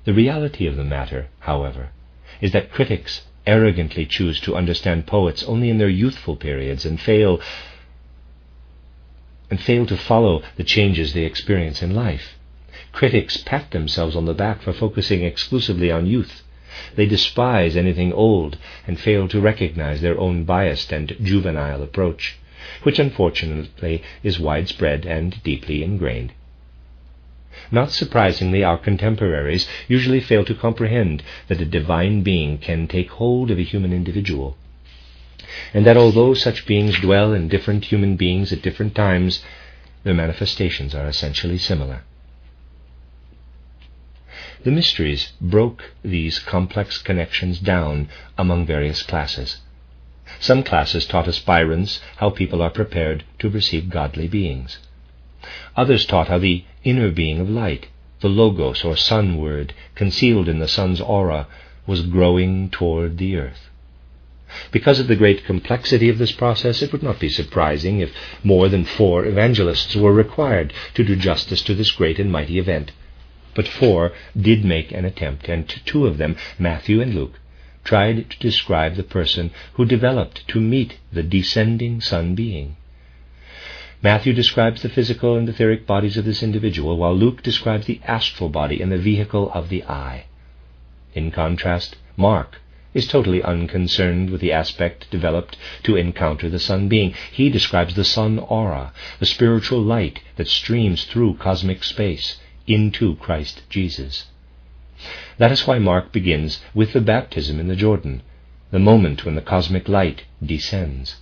The 0.04 0.14
reality 0.14 0.68
of 0.68 0.76
the 0.76 0.84
matter, 0.84 1.30
however, 1.40 1.90
is 2.42 2.52
that 2.52 2.72
critics 2.72 3.24
arrogantly 3.48 4.06
choose 4.06 4.40
to 4.42 4.56
understand 4.56 5.08
poets 5.08 5.42
only 5.46 5.72
in 5.72 5.80
their 5.80 5.90
youthful 5.90 6.36
periods 6.36 6.86
and 6.86 7.02
fail 7.02 7.42
and 9.50 9.60
fail 9.60 9.88
to 9.88 9.98
follow 9.98 10.44
the 10.58 10.64
changes 10.64 11.14
they 11.14 11.24
experience 11.24 11.82
in 11.82 11.96
life. 11.96 12.38
Critics 12.92 13.38
pat 13.38 13.72
themselves 13.72 14.16
on 14.16 14.26
the 14.26 14.34
back 14.34 14.62
for 14.62 14.74
focusing 14.74 15.24
exclusively 15.24 15.92
on 15.92 16.06
youth. 16.06 16.44
They 16.96 17.06
despise 17.06 17.76
anything 17.76 18.14
old 18.14 18.58
and 18.86 19.00
fail 19.00 19.28
to 19.30 19.40
recognize 19.40 20.02
their 20.02 20.20
own 20.20 20.44
biased 20.44 20.92
and 20.92 21.16
juvenile 21.22 21.82
approach, 21.82 22.38
which 22.84 23.00
unfortunately 23.00 24.02
is 24.24 24.40
widespread 24.40 25.06
and 25.06 25.42
deeply 25.44 25.84
ingrained. 25.84 26.34
Not 27.72 27.92
surprisingly, 27.92 28.64
our 28.64 28.78
contemporaries 28.78 29.68
usually 29.88 30.20
fail 30.20 30.44
to 30.46 30.54
comprehend 30.54 31.24
that 31.48 31.62
a 31.62 31.66
divine 31.66 32.22
being 32.22 32.58
can 32.58 32.88
take 32.88 33.12
hold 33.12 33.52
of 33.52 33.60
a 33.60 33.64
human 33.64 33.94
individual 33.94 34.58
and 35.74 35.86
that 35.86 35.98
although 35.98 36.34
such 36.34 36.66
beings 36.66 37.00
dwell 37.00 37.34
in 37.34 37.48
different 37.48 37.86
human 37.86 38.16
beings 38.16 38.54
at 38.54 38.62
different 38.62 38.96
times, 38.96 39.44
their 40.04 40.14
manifestations 40.14 40.96
are 40.96 41.08
essentially 41.08 41.58
similar. 41.58 42.04
The 44.64 44.70
mysteries 44.70 45.34
broke 45.42 45.92
these 46.04 46.38
complex 46.38 47.00
connections 47.00 47.60
down 47.60 48.10
among 48.38 48.68
various 48.68 49.02
classes. 49.02 49.60
Some 50.40 50.62
classes 50.62 51.08
taught 51.08 51.28
aspirants 51.28 52.00
how 52.18 52.30
people 52.30 52.62
are 52.62 52.70
prepared 52.70 53.24
to 53.40 53.50
receive 53.50 53.90
godly 53.90 54.28
beings. 54.28 54.78
Others 55.76 56.06
taught 56.06 56.28
how 56.28 56.38
the 56.38 56.64
inner 56.84 57.10
being 57.10 57.40
of 57.40 57.50
light, 57.50 57.88
the 58.20 58.30
Logos 58.30 58.84
or 58.84 58.96
Sun 58.96 59.38
word, 59.38 59.74
concealed 59.96 60.48
in 60.48 60.60
the 60.60 60.68
sun's 60.68 61.02
aura, 61.02 61.48
was 61.88 62.04
growing 62.04 62.70
toward 62.70 63.18
the 63.18 63.38
earth. 63.38 63.72
Because 64.72 65.00
of 65.00 65.08
the 65.08 65.16
great 65.16 65.44
complexity 65.44 66.08
of 66.08 66.20
this 66.20 66.34
process, 66.34 66.84
it 66.84 66.92
would 66.92 67.02
not 67.02 67.20
be 67.20 67.30
surprising 67.30 68.00
if 68.00 68.12
more 68.44 68.70
than 68.70 68.86
four 68.86 69.26
evangelists 69.26 69.96
were 69.96 70.14
required 70.14 70.72
to 70.94 71.04
do 71.04 71.16
justice 71.16 71.64
to 71.64 71.74
this 71.74 71.90
great 71.90 72.20
and 72.20 72.32
mighty 72.32 72.60
event. 72.60 72.92
But 73.54 73.68
four 73.68 74.14
did 74.40 74.64
make 74.64 74.94
an 74.94 75.04
attempt, 75.04 75.50
and 75.50 75.68
two 75.68 76.08
of 76.08 76.18
them, 76.18 76.38
Matthew 76.58 77.02
and 77.02 77.14
Luke, 77.14 77.38
tried 77.84 78.30
to 78.30 78.40
describe 78.40 78.96
the 78.96 79.04
person 79.04 79.52
who 79.74 79.84
developed 79.84 80.48
to 80.48 80.62
meet 80.62 81.00
the 81.12 81.22
descending 81.22 82.00
Sun 82.00 82.34
being. 82.34 82.78
Matthew 84.02 84.32
describes 84.32 84.82
the 84.82 84.88
physical 84.88 85.36
and 85.36 85.50
etheric 85.50 85.86
bodies 85.86 86.16
of 86.16 86.24
this 86.24 86.42
individual, 86.42 86.96
while 86.96 87.14
Luke 87.14 87.44
describes 87.44 87.88
the 87.88 88.00
astral 88.06 88.48
body 88.48 88.82
and 88.82 88.90
the 88.90 88.98
vehicle 88.98 89.52
of 89.54 89.68
the 89.68 89.84
I. 89.84 90.28
In 91.14 91.30
contrast, 91.30 91.98
Mark 92.16 92.62
is 92.94 93.06
totally 93.06 93.44
unconcerned 93.44 94.30
with 94.30 94.40
the 94.40 94.54
aspect 94.54 95.12
developed 95.12 95.58
to 95.84 95.98
encounter 95.98 96.48
the 96.48 96.58
sun 96.58 96.88
being. 96.88 97.14
He 97.34 97.50
describes 97.50 97.96
the 97.96 98.06
sun 98.06 98.40
aura, 98.40 98.94
the 99.20 99.26
spiritual 99.26 99.82
light 99.82 100.22
that 100.38 100.48
streams 100.48 101.04
through 101.04 101.34
cosmic 101.34 101.84
space 101.84 102.38
into 102.68 103.16
Christ 103.16 103.64
Jesus. 103.70 104.26
That 105.38 105.52
is 105.52 105.66
why 105.66 105.80
Mark 105.80 106.12
begins 106.12 106.62
with 106.74 106.94
the 106.94 107.02
baptism 107.02 107.60
in 107.60 107.68
the 107.68 107.76
Jordan, 107.76 108.22
the 108.70 108.80
moment 108.80 109.26
when 109.26 109.36
the 109.36 109.42
cosmic 109.42 109.90
light 109.90 110.24
descends. 110.44 111.16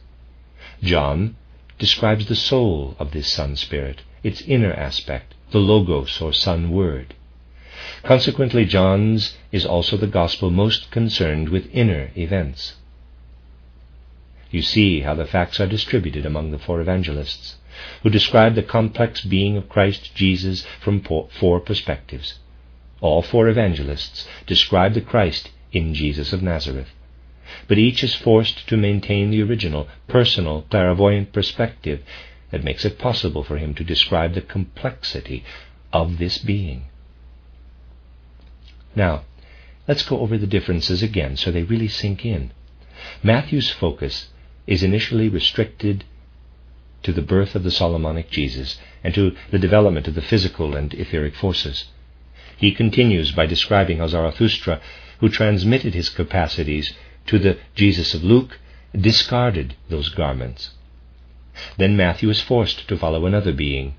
John 0.84 1.36
describes 1.78 2.26
the 2.26 2.36
soul 2.36 2.96
of 3.00 3.12
this 3.12 3.32
sun 3.32 3.56
spirit, 3.56 4.02
its 4.24 4.42
inner 4.42 4.74
aspect, 4.74 5.34
the 5.52 5.60
Logos 5.60 6.22
or 6.22 6.34
Sun 6.34 6.72
Word. 6.72 7.16
Consequently, 8.04 8.66
John's 8.66 9.38
is 9.52 9.66
also 9.66 9.96
the 9.96 10.08
Gospel 10.08 10.50
most 10.50 10.92
concerned 10.92 11.50
with 11.50 11.74
inner 11.74 12.12
events. 12.18 12.76
You 14.52 14.62
see 14.62 15.02
how 15.02 15.14
the 15.14 15.26
facts 15.26 15.60
are 15.60 15.68
distributed 15.68 16.26
among 16.26 16.52
the 16.52 16.60
four 16.60 16.82
evangelists, 16.82 17.56
who 18.04 18.10
describe 18.10 18.56
the 18.56 18.64
complex 18.64 19.22
being 19.22 19.58
of 19.58 19.70
Christ 19.70 20.14
Jesus 20.16 20.66
from 20.80 21.02
four 21.02 21.60
perspectives. 21.60 22.40
All 23.02 23.22
four 23.22 23.48
evangelists 23.48 24.28
describe 24.46 24.94
the 24.94 25.02
Christ 25.02 25.52
in 25.72 25.94
Jesus 25.94 26.34
of 26.34 26.42
Nazareth, 26.42 26.90
but 27.68 27.78
each 27.78 28.04
is 28.04 28.16
forced 28.16 28.68
to 28.68 28.78
maintain 28.78 29.32
the 29.32 29.42
original, 29.42 29.88
personal, 30.08 30.64
clairvoyant 30.70 31.32
perspective 31.32 32.02
that 32.52 32.64
makes 32.64 32.84
it 32.84 33.00
possible 33.00 33.44
for 33.44 33.58
him 33.58 33.74
to 33.76 33.84
describe 33.84 34.34
the 34.34 34.42
complexity 34.42 35.44
of 35.94 36.18
this 36.18 36.38
being. 36.40 36.86
Now, 38.96 39.24
Let's 39.90 40.04
go 40.04 40.20
over 40.20 40.38
the 40.38 40.46
differences 40.46 41.02
again 41.02 41.36
so 41.36 41.50
they 41.50 41.64
really 41.64 41.88
sink 41.88 42.24
in. 42.24 42.52
Matthew's 43.24 43.72
focus 43.72 44.30
is 44.68 44.84
initially 44.84 45.30
restricted 45.30 46.04
to 47.04 47.12
the 47.12 47.22
birth 47.22 47.56
of 47.56 47.64
the 47.64 47.72
Solomonic 47.72 48.30
Jesus 48.30 48.80
and 49.04 49.14
to 49.14 49.36
the 49.52 49.60
development 49.60 50.08
of 50.08 50.16
the 50.16 50.22
physical 50.22 50.76
and 50.76 50.94
etheric 50.94 51.36
forces. 51.36 51.86
He 52.58 52.72
continues 52.72 53.32
by 53.32 53.46
describing 53.46 54.00
how 54.00 54.08
Zarathustra, 54.08 54.82
who 55.20 55.30
transmitted 55.30 55.94
his 55.94 56.10
capacities 56.10 56.94
to 57.28 57.40
the 57.40 57.58
Jesus 57.76 58.14
of 58.14 58.24
Luke, 58.24 58.60
discarded 59.00 59.76
those 59.90 60.10
garments. 60.10 60.72
Then 61.78 61.96
Matthew 61.96 62.30
is 62.30 62.42
forced 62.42 62.88
to 62.88 62.98
follow 62.98 63.26
another 63.26 63.54
being, 63.54 63.96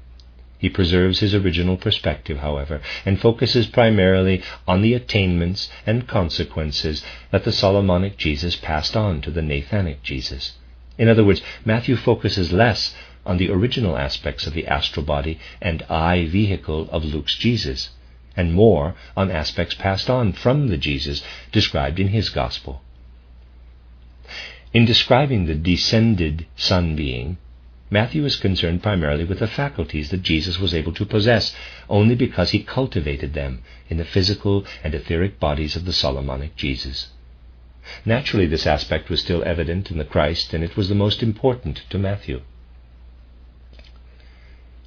he 0.61 0.69
preserves 0.69 1.21
his 1.21 1.35
original 1.35 1.79
perspective, 1.79 2.41
however, 2.41 2.83
and 3.07 3.19
focuses 3.19 3.67
primarily 3.67 4.43
on 4.69 4.83
the 4.83 4.93
attainments 4.93 5.71
and 5.87 6.07
consequences 6.07 7.03
that 7.31 7.45
the 7.45 7.53
Solomonic 7.53 8.19
Jesus 8.19 8.57
passed 8.57 8.95
on 8.95 9.23
to 9.23 9.31
the 9.31 9.41
Nathanic 9.41 10.03
Jesus. 10.03 10.53
In 11.01 11.09
other 11.09 11.25
words, 11.25 11.41
Matthew 11.65 11.97
focuses 11.97 12.53
less 12.53 12.95
on 13.25 13.39
the 13.39 13.49
original 13.49 13.97
aspects 13.97 14.47
of 14.47 14.53
the 14.53 14.67
astral 14.67 15.03
body 15.03 15.39
and 15.59 15.83
I 15.85 16.27
vehicle 16.27 16.91
of 16.91 17.07
Luke's 17.07 17.35
Jesus, 17.37 17.89
and 18.37 18.53
more 18.53 18.95
on 19.17 19.31
aspects 19.31 19.75
passed 19.75 20.11
on 20.11 20.35
from 20.35 20.69
the 20.69 20.77
Jesus 20.77 21.23
described 21.53 21.99
in 21.99 22.09
his 22.09 22.29
Gospel. 22.29 22.83
In 24.75 24.85
describing 24.85 25.47
the 25.47 25.55
descended 25.55 26.45
Sun 26.55 26.97
being, 26.97 27.39
Matthew 27.89 28.27
is 28.27 28.37
concerned 28.37 28.83
primarily 28.83 29.25
with 29.25 29.39
the 29.39 29.47
faculties 29.47 30.11
that 30.11 30.23
Jesus 30.23 30.59
was 30.59 30.75
able 30.75 30.93
to 30.93 31.07
possess 31.07 31.57
only 31.89 32.15
because 32.15 32.51
he 32.51 32.63
cultivated 32.63 33.33
them 33.33 33.63
in 33.89 33.97
the 33.97 34.05
physical 34.05 34.67
and 34.85 34.95
etheric 34.95 35.41
bodies 35.41 35.77
of 35.77 35.87
the 35.87 35.95
Solomonic 35.95 36.57
Jesus. 36.57 37.09
Naturally, 38.05 38.47
this 38.47 38.69
aspect 38.69 39.11
was 39.11 39.21
still 39.21 39.43
evident 39.43 39.91
in 39.91 39.99
the 39.99 40.05
Christ, 40.05 40.55
and 40.55 40.63
it 40.63 40.77
was 40.77 40.89
the 40.89 40.95
most 40.95 41.25
important 41.25 41.83
to 41.91 41.99
Matthew. 41.99 42.43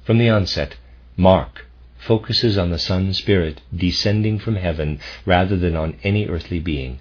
From 0.04 0.16
the 0.16 0.30
onset, 0.30 0.76
Mark 1.14 1.66
focuses 1.98 2.56
on 2.56 2.70
the 2.70 2.78
Sun 2.78 3.12
Spirit 3.12 3.60
descending 3.76 4.38
from 4.38 4.56
heaven 4.56 5.00
rather 5.26 5.54
than 5.54 5.76
on 5.76 5.98
any 6.02 6.26
earthly 6.26 6.58
being. 6.58 6.98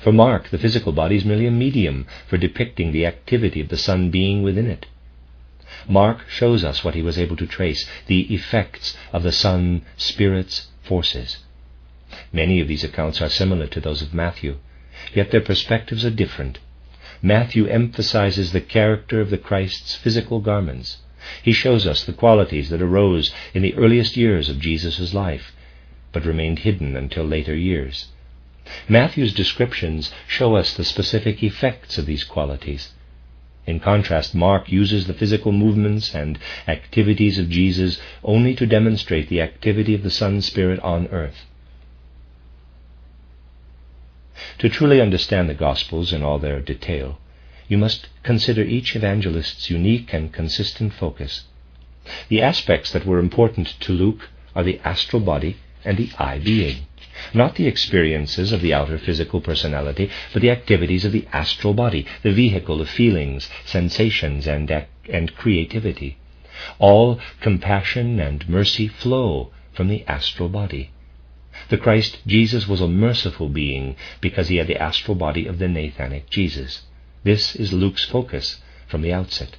For 0.00 0.10
Mark, 0.10 0.48
the 0.48 0.58
physical 0.58 0.90
body 0.90 1.14
is 1.14 1.24
merely 1.24 1.46
a 1.46 1.52
medium 1.52 2.06
for 2.26 2.36
depicting 2.36 2.90
the 2.90 3.06
activity 3.06 3.60
of 3.60 3.68
the 3.68 3.76
Sun 3.76 4.10
being 4.10 4.42
within 4.42 4.66
it. 4.66 4.86
Mark 5.88 6.28
shows 6.28 6.64
us 6.64 6.82
what 6.82 6.96
he 6.96 7.02
was 7.02 7.16
able 7.16 7.36
to 7.36 7.46
trace 7.46 7.88
the 8.08 8.22
effects 8.34 8.96
of 9.12 9.22
the 9.22 9.30
Sun 9.30 9.82
Spirit's 9.96 10.66
forces. 10.82 11.38
Many 12.32 12.58
of 12.58 12.66
these 12.66 12.82
accounts 12.82 13.22
are 13.22 13.28
similar 13.28 13.68
to 13.68 13.80
those 13.80 14.02
of 14.02 14.12
Matthew, 14.12 14.56
yet 15.14 15.30
their 15.30 15.40
perspectives 15.40 16.04
are 16.04 16.10
different. 16.10 16.58
Matthew 17.20 17.66
emphasizes 17.66 18.52
the 18.52 18.60
character 18.60 19.20
of 19.20 19.30
the 19.30 19.38
Christ's 19.38 19.94
physical 19.94 20.40
garments. 20.40 20.98
He 21.42 21.52
shows 21.52 21.86
us 21.86 22.02
the 22.02 22.12
qualities 22.12 22.70
that 22.70 22.82
arose 22.82 23.32
in 23.54 23.62
the 23.62 23.74
earliest 23.74 24.16
years 24.16 24.48
of 24.48 24.58
Jesus' 24.58 25.14
life, 25.14 25.52
but 26.12 26.24
remained 26.24 26.60
hidden 26.60 26.96
until 26.96 27.24
later 27.24 27.54
years. 27.54 28.08
Matthew's 28.88 29.32
descriptions 29.32 30.12
show 30.26 30.56
us 30.56 30.74
the 30.74 30.84
specific 30.84 31.42
effects 31.42 31.98
of 31.98 32.06
these 32.06 32.24
qualities. 32.24 32.92
In 33.66 33.78
contrast, 33.78 34.34
Mark 34.34 34.72
uses 34.72 35.06
the 35.06 35.14
physical 35.14 35.52
movements 35.52 36.14
and 36.14 36.38
activities 36.66 37.38
of 37.38 37.48
Jesus 37.48 38.00
only 38.24 38.56
to 38.56 38.66
demonstrate 38.66 39.28
the 39.28 39.40
activity 39.40 39.94
of 39.94 40.02
the 40.02 40.10
Sun 40.10 40.40
Spirit 40.42 40.80
on 40.80 41.06
earth. 41.08 41.46
To 44.58 44.68
truly 44.68 45.00
understand 45.00 45.48
the 45.48 45.54
Gospels 45.54 46.12
in 46.12 46.24
all 46.24 46.40
their 46.40 46.58
detail, 46.60 47.20
you 47.68 47.78
must 47.78 48.08
consider 48.24 48.62
each 48.62 48.96
evangelist's 48.96 49.70
unique 49.70 50.12
and 50.12 50.32
consistent 50.32 50.94
focus. 50.94 51.44
The 52.28 52.42
aspects 52.42 52.90
that 52.90 53.06
were 53.06 53.20
important 53.20 53.78
to 53.80 53.92
Luke 53.92 54.30
are 54.56 54.64
the 54.64 54.80
astral 54.84 55.22
body 55.22 55.58
and 55.84 55.96
the 55.96 56.10
I 56.18 56.38
being, 56.38 56.86
not 57.32 57.54
the 57.54 57.68
experiences 57.68 58.50
of 58.50 58.60
the 58.60 58.74
outer 58.74 58.98
physical 58.98 59.40
personality, 59.40 60.10
but 60.32 60.42
the 60.42 60.50
activities 60.50 61.04
of 61.04 61.12
the 61.12 61.26
astral 61.32 61.72
body, 61.72 62.04
the 62.22 62.32
vehicle 62.32 62.80
of 62.80 62.88
feelings, 62.88 63.48
sensations, 63.64 64.48
and, 64.48 64.86
and 65.08 65.36
creativity. 65.36 66.16
All 66.80 67.20
compassion 67.40 68.18
and 68.18 68.48
mercy 68.48 68.88
flow 68.88 69.52
from 69.72 69.86
the 69.88 70.04
astral 70.08 70.48
body. 70.48 70.90
The 71.72 71.78
Christ 71.78 72.18
Jesus 72.26 72.68
was 72.68 72.82
a 72.82 72.86
merciful 72.86 73.48
being 73.48 73.96
because 74.20 74.48
he 74.48 74.56
had 74.56 74.66
the 74.66 74.76
astral 74.76 75.14
body 75.14 75.46
of 75.46 75.58
the 75.58 75.68
Nathanic 75.68 76.28
Jesus. 76.28 76.82
This 77.24 77.56
is 77.56 77.72
Luke's 77.72 78.04
focus 78.04 78.60
from 78.86 79.00
the 79.00 79.14
outset. 79.14 79.56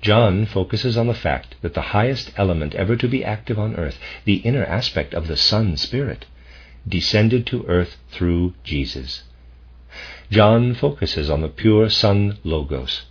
John 0.00 0.46
focuses 0.46 0.96
on 0.96 1.08
the 1.08 1.12
fact 1.12 1.56
that 1.60 1.74
the 1.74 1.92
highest 1.92 2.32
element 2.38 2.74
ever 2.74 2.96
to 2.96 3.06
be 3.06 3.22
active 3.22 3.58
on 3.58 3.76
earth, 3.76 3.98
the 4.24 4.36
inner 4.36 4.64
aspect 4.64 5.12
of 5.12 5.26
the 5.26 5.36
Sun 5.36 5.76
Spirit, 5.76 6.24
descended 6.88 7.46
to 7.48 7.66
earth 7.66 7.98
through 8.10 8.54
Jesus. 8.64 9.24
John 10.30 10.74
focuses 10.74 11.28
on 11.28 11.42
the 11.42 11.50
pure 11.50 11.90
Sun 11.90 12.38
Logos. 12.44 13.02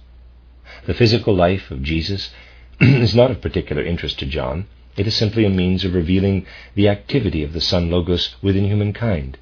The 0.87 0.95
physical 0.95 1.35
life 1.35 1.69
of 1.69 1.83
Jesus 1.83 2.31
is 2.81 3.13
not 3.13 3.29
of 3.29 3.39
particular 3.39 3.83
interest 3.83 4.17
to 4.17 4.25
John. 4.25 4.65
It 4.97 5.07
is 5.07 5.15
simply 5.15 5.45
a 5.45 5.49
means 5.49 5.85
of 5.85 5.93
revealing 5.93 6.45
the 6.75 6.89
activity 6.89 7.43
of 7.43 7.53
the 7.53 7.61
Sun 7.61 7.89
Logos 7.89 8.35
within 8.41 8.65
humankind. 8.65 9.37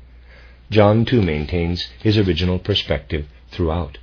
John 0.70 1.06
too 1.06 1.22
maintains 1.22 1.90
his 2.00 2.18
original 2.18 2.60
perspective 2.60 3.26
throughout. 3.50 3.98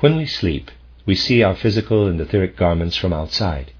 When 0.00 0.16
we 0.16 0.26
sleep, 0.26 0.70
we 1.06 1.14
see 1.14 1.42
our 1.42 1.54
physical 1.54 2.06
and 2.06 2.20
etheric 2.20 2.56
garments 2.56 2.96
from 2.96 3.12
outside. 3.12 3.72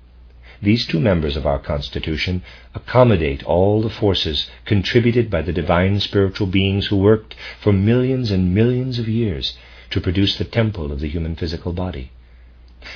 These 0.63 0.87
two 0.87 1.01
members 1.01 1.37
of 1.37 1.45
our 1.45 1.59
constitution 1.59 2.43
accommodate 2.75 3.43
all 3.43 3.83
the 3.83 3.91
forces 3.91 4.49
contributed 4.65 5.29
by 5.29 5.43
the 5.43 5.53
divine 5.53 6.01
spiritual 6.01 6.47
beings 6.47 6.87
who 6.87 6.97
worked 6.97 7.35
for 7.61 7.73
millions 7.73 8.31
and 8.31 8.55
millions 8.55 8.99
of 8.99 9.09
years 9.09 9.59
to 9.91 10.01
produce 10.01 10.39
the 10.39 10.45
temple 10.45 10.91
of 10.91 11.01
the 11.01 11.09
human 11.09 11.37
physical 11.37 11.73
body. 11.73 12.11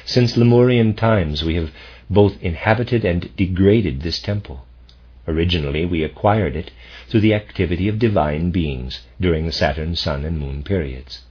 Since 0.04 0.36
Lemurian 0.36 0.94
times, 0.94 1.44
we 1.44 1.54
have 1.54 1.70
both 2.10 2.42
inhabited 2.42 3.04
and 3.04 3.34
degraded 3.36 4.02
this 4.02 4.20
temple. 4.20 4.66
Originally, 5.26 5.84
we 5.84 6.02
acquired 6.02 6.56
it 6.56 6.70
through 7.08 7.20
the 7.20 7.34
activity 7.34 7.88
of 7.88 7.98
divine 7.98 8.50
beings 8.50 9.06
during 9.20 9.46
the 9.46 9.52
Saturn, 9.52 9.94
Sun, 9.96 10.24
and 10.24 10.38
Moon 10.38 10.62
periods. 10.62 11.22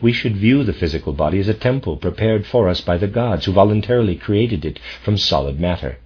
We 0.00 0.12
should 0.12 0.36
view 0.36 0.64
the 0.64 0.72
physical 0.72 1.12
body 1.12 1.38
as 1.40 1.48
a 1.48 1.54
temple 1.54 1.96
prepared 1.96 2.46
for 2.46 2.68
us 2.68 2.80
by 2.80 2.98
the 2.98 3.06
gods 3.08 3.46
who 3.46 3.52
voluntarily 3.52 4.16
created 4.16 4.64
it 4.64 4.78
from 5.02 5.16
solid 5.16 5.58
matter. 5.58 5.98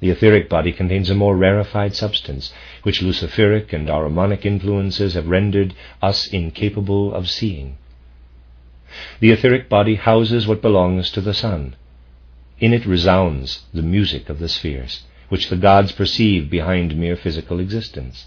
The 0.00 0.10
etheric 0.10 0.48
body 0.48 0.72
contains 0.72 1.10
a 1.10 1.14
more 1.14 1.36
rarefied 1.36 1.94
substance, 1.94 2.52
which 2.82 3.02
luciferic 3.02 3.72
and 3.72 3.88
ahrimanic 3.88 4.44
influences 4.44 5.14
have 5.14 5.28
rendered 5.28 5.74
us 6.00 6.26
incapable 6.26 7.14
of 7.14 7.30
seeing. 7.30 7.76
The 9.20 9.30
etheric 9.30 9.70
body 9.70 9.94
houses 9.94 10.46
what 10.46 10.60
belongs 10.60 11.10
to 11.12 11.22
the 11.22 11.32
sun. 11.32 11.76
In 12.60 12.74
it 12.74 12.84
resounds 12.84 13.62
the 13.72 13.80
music 13.80 14.28
of 14.28 14.38
the 14.38 14.50
spheres, 14.50 15.04
which 15.30 15.48
the 15.48 15.56
gods 15.56 15.92
perceive 15.92 16.50
behind 16.50 16.94
mere 16.96 17.16
physical 17.16 17.58
existence. 17.58 18.26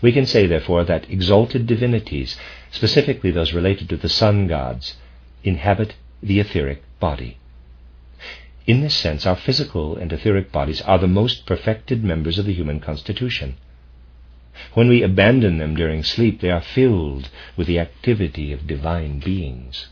We 0.00 0.12
can 0.12 0.24
say, 0.24 0.46
therefore, 0.46 0.84
that 0.84 1.10
exalted 1.10 1.66
divinities, 1.66 2.38
specifically 2.70 3.30
those 3.30 3.52
related 3.52 3.90
to 3.90 3.98
the 3.98 4.08
sun 4.08 4.46
gods, 4.46 4.96
inhabit 5.44 5.94
the 6.22 6.40
etheric 6.40 6.82
body. 6.98 7.36
In 8.66 8.80
this 8.80 8.94
sense, 8.94 9.26
our 9.26 9.36
physical 9.36 9.96
and 9.96 10.12
etheric 10.12 10.50
bodies 10.50 10.80
are 10.82 10.98
the 10.98 11.08
most 11.08 11.44
perfected 11.44 12.02
members 12.02 12.38
of 12.38 12.46
the 12.46 12.54
human 12.54 12.80
constitution. 12.80 13.56
When 14.74 14.88
we 14.88 15.02
abandon 15.02 15.58
them 15.58 15.74
during 15.74 16.02
sleep, 16.02 16.40
they 16.40 16.50
are 16.50 16.60
filled 16.60 17.28
with 17.56 17.66
the 17.66 17.78
activity 17.78 18.52
of 18.52 18.66
divine 18.66 19.20
beings. 19.20 19.88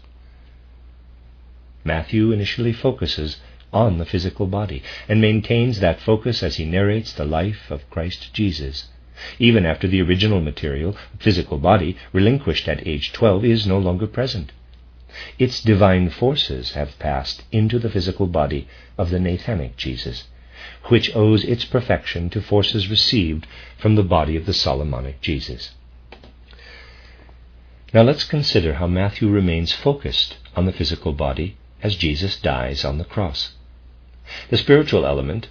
Matthew 1.84 2.32
initially 2.32 2.72
focuses 2.72 3.36
on 3.72 3.98
the 3.98 4.04
physical 4.04 4.46
body 4.46 4.82
and 5.08 5.20
maintains 5.20 5.80
that 5.80 6.00
focus 6.00 6.42
as 6.42 6.56
he 6.56 6.64
narrates 6.64 7.12
the 7.12 7.24
life 7.24 7.70
of 7.70 7.88
Christ 7.90 8.32
Jesus 8.34 8.88
even 9.40 9.66
after 9.66 9.88
the 9.88 10.00
original 10.00 10.40
material, 10.40 10.96
physical 11.18 11.58
body, 11.58 11.96
relinquished 12.12 12.68
at 12.68 12.86
age 12.86 13.12
12, 13.12 13.44
is 13.44 13.66
no 13.66 13.76
longer 13.76 14.06
present. 14.06 14.52
Its 15.40 15.60
divine 15.60 16.08
forces 16.08 16.74
have 16.74 16.96
passed 17.00 17.42
into 17.50 17.80
the 17.80 17.90
physical 17.90 18.28
body 18.28 18.68
of 18.96 19.10
the 19.10 19.18
Nathanic 19.18 19.76
Jesus, 19.76 20.28
which 20.84 21.14
owes 21.14 21.44
its 21.44 21.64
perfection 21.64 22.30
to 22.30 22.40
forces 22.40 22.88
received 22.88 23.46
from 23.78 23.94
the 23.94 24.02
body 24.02 24.36
of 24.36 24.46
the 24.46 24.52
Solomonic 24.52 25.20
Jesus. 25.20 25.72
Now 27.94 28.02
let's 28.02 28.24
consider 28.24 28.74
how 28.74 28.86
Matthew 28.86 29.30
remains 29.30 29.72
focused 29.72 30.36
on 30.54 30.66
the 30.66 30.72
physical 30.72 31.12
body 31.12 31.56
as 31.82 31.96
Jesus 31.96 32.38
dies 32.38 32.84
on 32.84 32.98
the 32.98 33.04
cross. 33.04 33.52
The 34.50 34.58
spiritual 34.58 35.06
element 35.06 35.48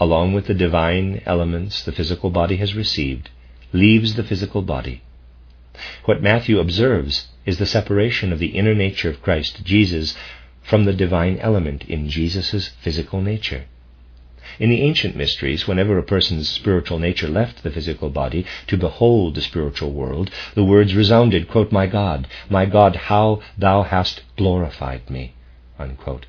along 0.00 0.32
with 0.32 0.46
the 0.46 0.54
divine 0.54 1.20
elements 1.26 1.84
the 1.84 1.92
physical 1.92 2.30
body 2.30 2.56
has 2.56 2.74
received, 2.74 3.28
leaves 3.72 4.14
the 4.14 4.24
physical 4.24 4.62
body. 4.62 5.02
What 6.06 6.22
Matthew 6.22 6.58
observes 6.58 7.28
is 7.44 7.58
the 7.58 7.66
separation 7.66 8.32
of 8.32 8.38
the 8.38 8.56
inner 8.58 8.74
nature 8.74 9.10
of 9.10 9.22
Christ 9.22 9.62
Jesus 9.62 10.16
from 10.62 10.84
the 10.84 10.94
divine 10.94 11.38
element 11.38 11.84
in 11.84 12.08
Jesus' 12.08 12.68
physical 12.80 13.20
nature. 13.20 13.64
In 14.58 14.70
the 14.70 14.82
ancient 14.82 15.16
mysteries, 15.16 15.68
whenever 15.68 15.96
a 15.98 16.02
person's 16.02 16.48
spiritual 16.48 16.98
nature 16.98 17.28
left 17.28 17.62
the 17.62 17.70
physical 17.70 18.10
body 18.10 18.44
to 18.66 18.76
behold 18.76 19.34
the 19.34 19.40
spiritual 19.40 19.92
world, 19.92 20.30
the 20.54 20.64
words 20.64 20.94
resounded, 20.94 21.48
quote, 21.48 21.70
My 21.70 21.86
God, 21.86 22.26
my 22.48 22.66
God, 22.66 22.96
how 22.96 23.40
thou 23.56 23.82
hast 23.82 24.22
glorified 24.36 25.08
me. 25.08 25.34
Unquote. 25.78 26.26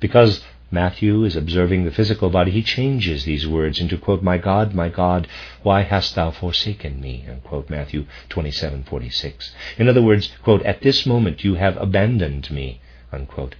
Because 0.00 0.42
Matthew 0.72 1.24
is 1.24 1.36
observing 1.36 1.84
the 1.84 1.90
physical 1.90 2.30
body, 2.30 2.50
he 2.50 2.62
changes 2.62 3.24
these 3.24 3.46
words 3.46 3.78
into, 3.78 3.98
quote, 3.98 4.22
My 4.22 4.38
God, 4.38 4.74
my 4.74 4.88
God, 4.88 5.28
why 5.62 5.82
hast 5.82 6.14
thou 6.14 6.30
forsaken 6.30 6.98
me? 6.98 7.26
Unquote, 7.30 7.68
Matthew 7.68 8.06
27:46. 8.30 9.52
In 9.76 9.88
other 9.88 10.00
words, 10.00 10.32
quote, 10.42 10.62
At 10.62 10.80
this 10.80 11.04
moment 11.04 11.44
you 11.44 11.56
have 11.56 11.76
abandoned 11.76 12.50
me. 12.50 12.80
Unquote. 13.12 13.56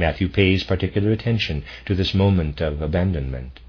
Matthew 0.00 0.30
pays 0.30 0.64
particular 0.64 1.10
attention 1.12 1.62
to 1.84 1.94
this 1.94 2.14
moment 2.14 2.62
of 2.62 2.80
abandonment. 2.80 3.60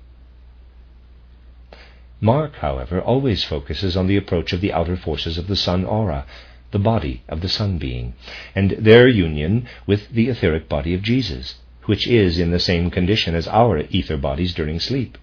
Mark, 2.21 2.55
however, 2.55 3.01
always 3.01 3.43
focuses 3.43 3.97
on 3.97 4.07
the 4.07 4.15
approach 4.15 4.53
of 4.53 4.61
the 4.61 4.71
outer 4.71 4.95
forces 4.95 5.37
of 5.37 5.47
the 5.47 5.57
sun 5.57 5.83
aura, 5.83 6.25
the 6.71 6.79
body 6.79 7.21
of 7.27 7.41
the 7.41 7.49
sun 7.49 7.77
being, 7.77 8.13
and 8.55 8.71
their 8.79 9.09
union 9.09 9.67
with 9.85 10.09
the 10.11 10.29
etheric 10.29 10.69
body 10.69 10.93
of 10.93 11.01
Jesus, 11.01 11.55
which 11.83 12.07
is 12.07 12.39
in 12.39 12.51
the 12.51 12.59
same 12.59 12.89
condition 12.89 13.35
as 13.35 13.47
our 13.49 13.79
ether 13.89 14.15
bodies 14.15 14.53
during 14.53 14.79
sleep. 14.79 15.17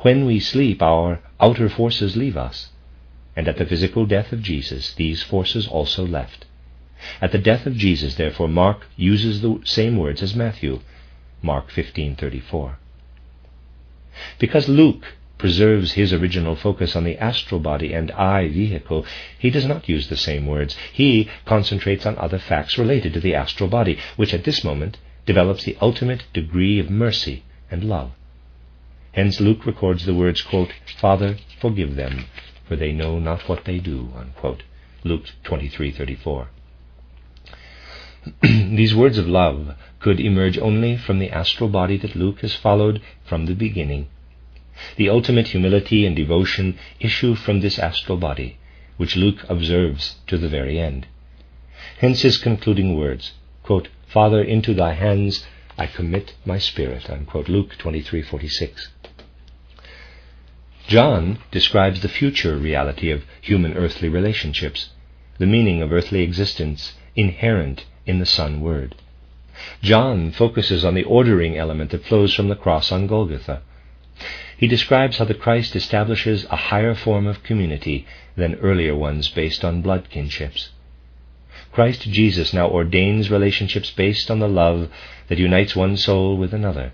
When 0.00 0.26
we 0.26 0.40
sleep, 0.40 0.82
our 0.82 1.20
outer 1.38 1.68
forces 1.68 2.16
leave 2.16 2.36
us, 2.36 2.70
and 3.36 3.46
at 3.46 3.58
the 3.58 3.66
physical 3.66 4.06
death 4.06 4.32
of 4.32 4.42
Jesus, 4.42 4.92
these 4.94 5.22
forces 5.22 5.68
also 5.68 6.04
left. 6.04 6.46
At 7.20 7.32
the 7.32 7.38
death 7.38 7.66
of 7.66 7.76
Jesus, 7.76 8.16
therefore, 8.16 8.48
Mark 8.48 8.86
uses 8.96 9.40
the 9.40 9.60
same 9.64 9.96
words 9.96 10.22
as 10.22 10.34
Matthew, 10.34 10.80
Mark 11.42 11.70
15:34. 11.70 12.76
Because 14.38 14.68
Luke 14.68 15.14
preserves 15.38 15.92
his 15.92 16.12
original 16.12 16.56
focus 16.56 16.96
on 16.96 17.04
the 17.04 17.18
astral 17.18 17.60
body 17.60 17.92
and 17.92 18.10
I 18.12 18.48
vehicle, 18.48 19.04
he 19.38 19.50
does 19.50 19.66
not 19.66 19.88
use 19.88 20.08
the 20.08 20.16
same 20.16 20.46
words. 20.46 20.76
He 20.92 21.28
concentrates 21.44 22.06
on 22.06 22.16
other 22.16 22.38
facts 22.38 22.78
related 22.78 23.12
to 23.14 23.20
the 23.20 23.34
astral 23.34 23.68
body, 23.68 23.98
which 24.16 24.32
at 24.32 24.44
this 24.44 24.64
moment 24.64 24.96
develops 25.26 25.64
the 25.64 25.76
ultimate 25.80 26.24
degree 26.32 26.78
of 26.78 26.88
mercy 26.90 27.42
and 27.70 27.84
love. 27.84 28.12
Hence 29.12 29.40
Luke 29.40 29.64
records 29.66 30.06
the 30.06 30.14
words, 30.14 30.42
quote, 30.42 30.72
Father, 30.98 31.36
forgive 31.60 31.96
them, 31.96 32.26
for 32.66 32.76
they 32.76 32.92
know 32.92 33.18
not 33.18 33.48
what 33.48 33.64
they 33.64 33.78
do. 33.78 34.10
Unquote. 34.16 34.62
Luke 35.04 35.26
23:34. 35.44 36.48
These 38.42 38.92
words 38.92 39.18
of 39.18 39.28
love 39.28 39.76
could 40.00 40.18
emerge 40.18 40.58
only 40.58 40.96
from 40.96 41.20
the 41.20 41.30
astral 41.30 41.68
body 41.68 41.96
that 41.98 42.16
Luke 42.16 42.40
has 42.40 42.56
followed 42.56 43.00
from 43.24 43.46
the 43.46 43.54
beginning. 43.54 44.08
The 44.96 45.08
ultimate 45.08 45.48
humility 45.48 46.04
and 46.04 46.16
devotion 46.16 46.76
issue 46.98 47.36
from 47.36 47.60
this 47.60 47.78
astral 47.78 48.18
body, 48.18 48.58
which 48.96 49.14
Luke 49.14 49.44
observes 49.48 50.16
to 50.26 50.36
the 50.38 50.48
very 50.48 50.80
end. 50.80 51.06
Hence 51.98 52.22
his 52.22 52.36
concluding 52.36 52.96
words, 52.96 53.32
quote, 53.62 53.88
Father, 54.08 54.42
into 54.42 54.74
thy 54.74 54.94
hands 54.94 55.46
I 55.78 55.86
commit 55.86 56.34
my 56.44 56.58
spirit, 56.58 57.08
unquote, 57.08 57.48
Luke 57.48 57.76
23:46. 57.78 58.88
John 60.88 61.38
describes 61.52 62.00
the 62.00 62.08
future 62.08 62.56
reality 62.56 63.10
of 63.10 63.24
human 63.40 63.74
earthly 63.74 64.08
relationships, 64.08 64.90
the 65.38 65.46
meaning 65.46 65.80
of 65.80 65.92
earthly 65.92 66.22
existence 66.22 66.94
inherent 67.14 67.84
in 68.06 68.18
the 68.18 68.26
Sun 68.26 68.60
Word. 68.60 68.94
John 69.82 70.30
focuses 70.30 70.84
on 70.84 70.94
the 70.94 71.04
ordering 71.04 71.56
element 71.56 71.90
that 71.90 72.04
flows 72.04 72.34
from 72.34 72.48
the 72.48 72.56
cross 72.56 72.92
on 72.92 73.06
Golgotha. 73.06 73.62
He 74.56 74.66
describes 74.66 75.18
how 75.18 75.24
the 75.26 75.34
Christ 75.34 75.76
establishes 75.76 76.44
a 76.44 76.56
higher 76.56 76.94
form 76.94 77.26
of 77.26 77.42
community 77.42 78.06
than 78.36 78.54
earlier 78.56 78.94
ones 78.94 79.28
based 79.28 79.64
on 79.64 79.82
blood 79.82 80.08
kinships. 80.08 80.70
Christ 81.72 82.02
Jesus 82.02 82.54
now 82.54 82.68
ordains 82.68 83.30
relationships 83.30 83.90
based 83.90 84.30
on 84.30 84.38
the 84.38 84.48
love 84.48 84.88
that 85.28 85.38
unites 85.38 85.76
one 85.76 85.96
soul 85.96 86.36
with 86.36 86.54
another. 86.54 86.92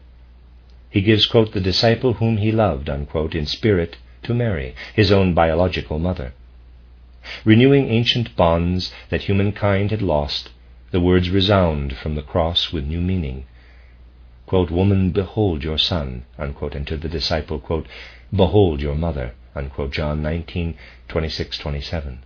He 0.90 1.00
gives, 1.00 1.26
quote, 1.26 1.52
the 1.52 1.60
disciple 1.60 2.14
whom 2.14 2.38
he 2.38 2.50
loved, 2.50 2.90
unquote, 2.90 3.34
in 3.34 3.46
spirit 3.46 3.96
to 4.24 4.34
Mary, 4.34 4.74
his 4.94 5.12
own 5.12 5.34
biological 5.34 5.98
mother. 5.98 6.32
Renewing 7.44 7.88
ancient 7.88 8.34
bonds 8.34 8.92
that 9.10 9.22
humankind 9.22 9.90
had 9.90 10.02
lost, 10.02 10.50
the 10.92 11.00
words 11.00 11.30
resound 11.30 11.96
from 11.96 12.14
the 12.14 12.22
cross 12.22 12.70
with 12.70 12.86
new 12.86 13.00
meaning. 13.00 13.46
Quote, 14.46 14.70
Woman, 14.70 15.10
behold 15.10 15.64
your 15.64 15.78
son, 15.78 16.24
unquote, 16.38 16.74
and 16.74 16.86
to 16.86 16.98
the 16.98 17.08
disciple, 17.08 17.58
quote, 17.58 17.86
Behold 18.30 18.82
your 18.82 18.94
mother, 18.94 19.32
unquote, 19.54 19.90
John 19.90 20.22
19, 20.22 20.76
26, 21.08 21.58
27. 21.58 22.18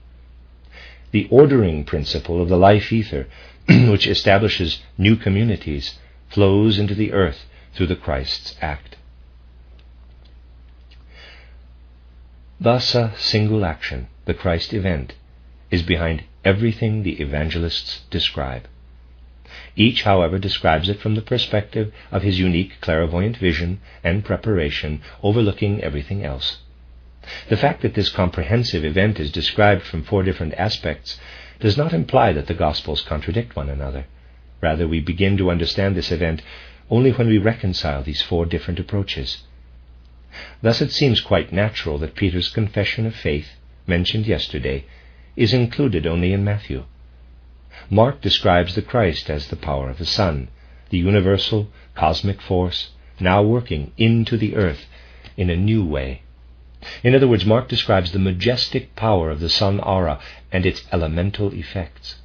The 1.12 1.28
ordering 1.30 1.84
principle 1.84 2.42
of 2.42 2.48
the 2.48 2.56
life 2.56 2.92
ether, 2.92 3.28
which 3.68 4.08
establishes 4.08 4.82
new 4.98 5.14
communities, 5.14 5.98
flows 6.28 6.78
into 6.78 6.94
the 6.96 7.12
earth 7.12 7.46
through 7.72 7.86
the 7.86 7.94
Christ's 7.94 8.56
act. 8.60 8.96
Thus, 12.58 12.96
a 12.96 13.12
single 13.16 13.64
action, 13.64 14.08
the 14.24 14.34
Christ 14.34 14.74
event, 14.74 15.14
is 15.70 15.82
behind 15.82 16.24
everything 16.46 17.02
the 17.02 17.20
evangelists 17.20 18.02
describe. 18.08 18.68
Each, 19.74 20.04
however, 20.04 20.38
describes 20.38 20.88
it 20.88 21.00
from 21.00 21.16
the 21.16 21.28
perspective 21.32 21.92
of 22.12 22.22
his 22.22 22.38
unique 22.38 22.80
clairvoyant 22.80 23.36
vision 23.36 23.80
and 24.04 24.24
preparation, 24.24 25.02
overlooking 25.22 25.82
everything 25.82 26.24
else. 26.24 26.58
The 27.48 27.56
fact 27.56 27.82
that 27.82 27.94
this 27.94 28.10
comprehensive 28.10 28.84
event 28.84 29.18
is 29.18 29.32
described 29.32 29.82
from 29.82 30.04
four 30.04 30.22
different 30.22 30.54
aspects 30.54 31.18
does 31.58 31.76
not 31.76 31.92
imply 31.92 32.32
that 32.32 32.46
the 32.46 32.54
Gospels 32.54 33.02
contradict 33.02 33.56
one 33.56 33.68
another. 33.68 34.06
Rather, 34.60 34.86
we 34.86 35.00
begin 35.00 35.36
to 35.38 35.50
understand 35.50 35.96
this 35.96 36.12
event 36.12 36.42
only 36.88 37.10
when 37.10 37.26
we 37.26 37.38
reconcile 37.38 38.04
these 38.04 38.22
four 38.22 38.46
different 38.46 38.78
approaches. 38.78 39.42
Thus, 40.62 40.80
it 40.80 40.92
seems 40.92 41.20
quite 41.20 41.52
natural 41.52 41.98
that 41.98 42.14
Peter's 42.14 42.50
confession 42.50 43.04
of 43.04 43.16
faith, 43.16 43.48
mentioned 43.86 44.26
yesterday, 44.26 44.84
is 45.36 45.52
included 45.52 46.06
only 46.06 46.32
in 46.32 46.42
Matthew. 46.42 46.84
Mark 47.90 48.20
describes 48.20 48.74
the 48.74 48.82
Christ 48.82 49.30
as 49.30 49.48
the 49.48 49.56
power 49.56 49.90
of 49.90 49.98
the 49.98 50.06
sun, 50.06 50.48
the 50.90 50.98
universal 50.98 51.68
cosmic 51.94 52.40
force 52.40 52.90
now 53.20 53.42
working 53.42 53.92
into 53.96 54.36
the 54.36 54.56
earth 54.56 54.86
in 55.36 55.50
a 55.50 55.56
new 55.56 55.84
way. 55.84 56.22
In 57.02 57.14
other 57.14 57.26
words, 57.26 57.44
Mark 57.44 57.68
describes 57.68 58.12
the 58.12 58.18
majestic 58.18 58.94
power 58.94 59.30
of 59.30 59.40
the 59.40 59.48
sun 59.48 59.80
aura 59.80 60.20
and 60.52 60.64
its 60.64 60.84
elemental 60.92 61.52
effects. 61.52 62.16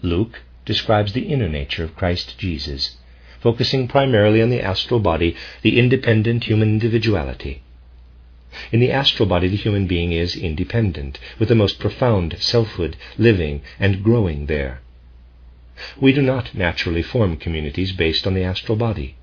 Luke 0.00 0.42
describes 0.64 1.12
the 1.12 1.26
inner 1.26 1.48
nature 1.48 1.84
of 1.84 1.96
Christ 1.96 2.38
Jesus, 2.38 2.96
focusing 3.40 3.88
primarily 3.88 4.40
on 4.40 4.50
the 4.50 4.62
astral 4.62 5.00
body, 5.00 5.34
the 5.62 5.78
independent 5.78 6.44
human 6.44 6.68
individuality. 6.68 7.63
In 8.70 8.80
the 8.80 8.90
astral 8.90 9.28
body, 9.28 9.48
the 9.48 9.56
human 9.56 9.86
being 9.86 10.12
is 10.12 10.36
independent, 10.36 11.18
with 11.38 11.48
the 11.48 11.54
most 11.54 11.78
profound 11.78 12.36
selfhood 12.38 12.96
living 13.18 13.62
and 13.80 14.02
growing 14.02 14.46
there. 14.46 14.80
We 16.00 16.12
do 16.12 16.22
not 16.22 16.54
naturally 16.54 17.02
form 17.02 17.36
communities 17.36 17.92
based 17.92 18.26
on 18.26 18.34
the 18.34 18.44
astral 18.44 18.76
body. 18.76 19.16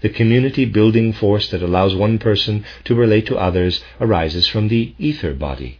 The 0.00 0.08
community 0.08 0.64
building 0.64 1.12
force 1.12 1.48
that 1.50 1.62
allows 1.62 1.94
one 1.94 2.18
person 2.18 2.64
to 2.84 2.96
relate 2.96 3.26
to 3.26 3.36
others 3.36 3.84
arises 4.00 4.48
from 4.48 4.66
the 4.66 4.92
ether 4.98 5.34
body. 5.34 5.78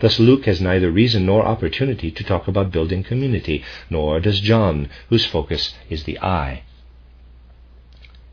Thus 0.00 0.20
Luke 0.20 0.44
has 0.44 0.60
neither 0.60 0.90
reason 0.90 1.24
nor 1.24 1.46
opportunity 1.46 2.10
to 2.10 2.24
talk 2.24 2.46
about 2.46 2.72
building 2.72 3.02
community, 3.02 3.64
nor 3.88 4.20
does 4.20 4.40
John, 4.40 4.90
whose 5.08 5.24
focus 5.24 5.74
is 5.88 6.04
the 6.04 6.18
I. 6.18 6.62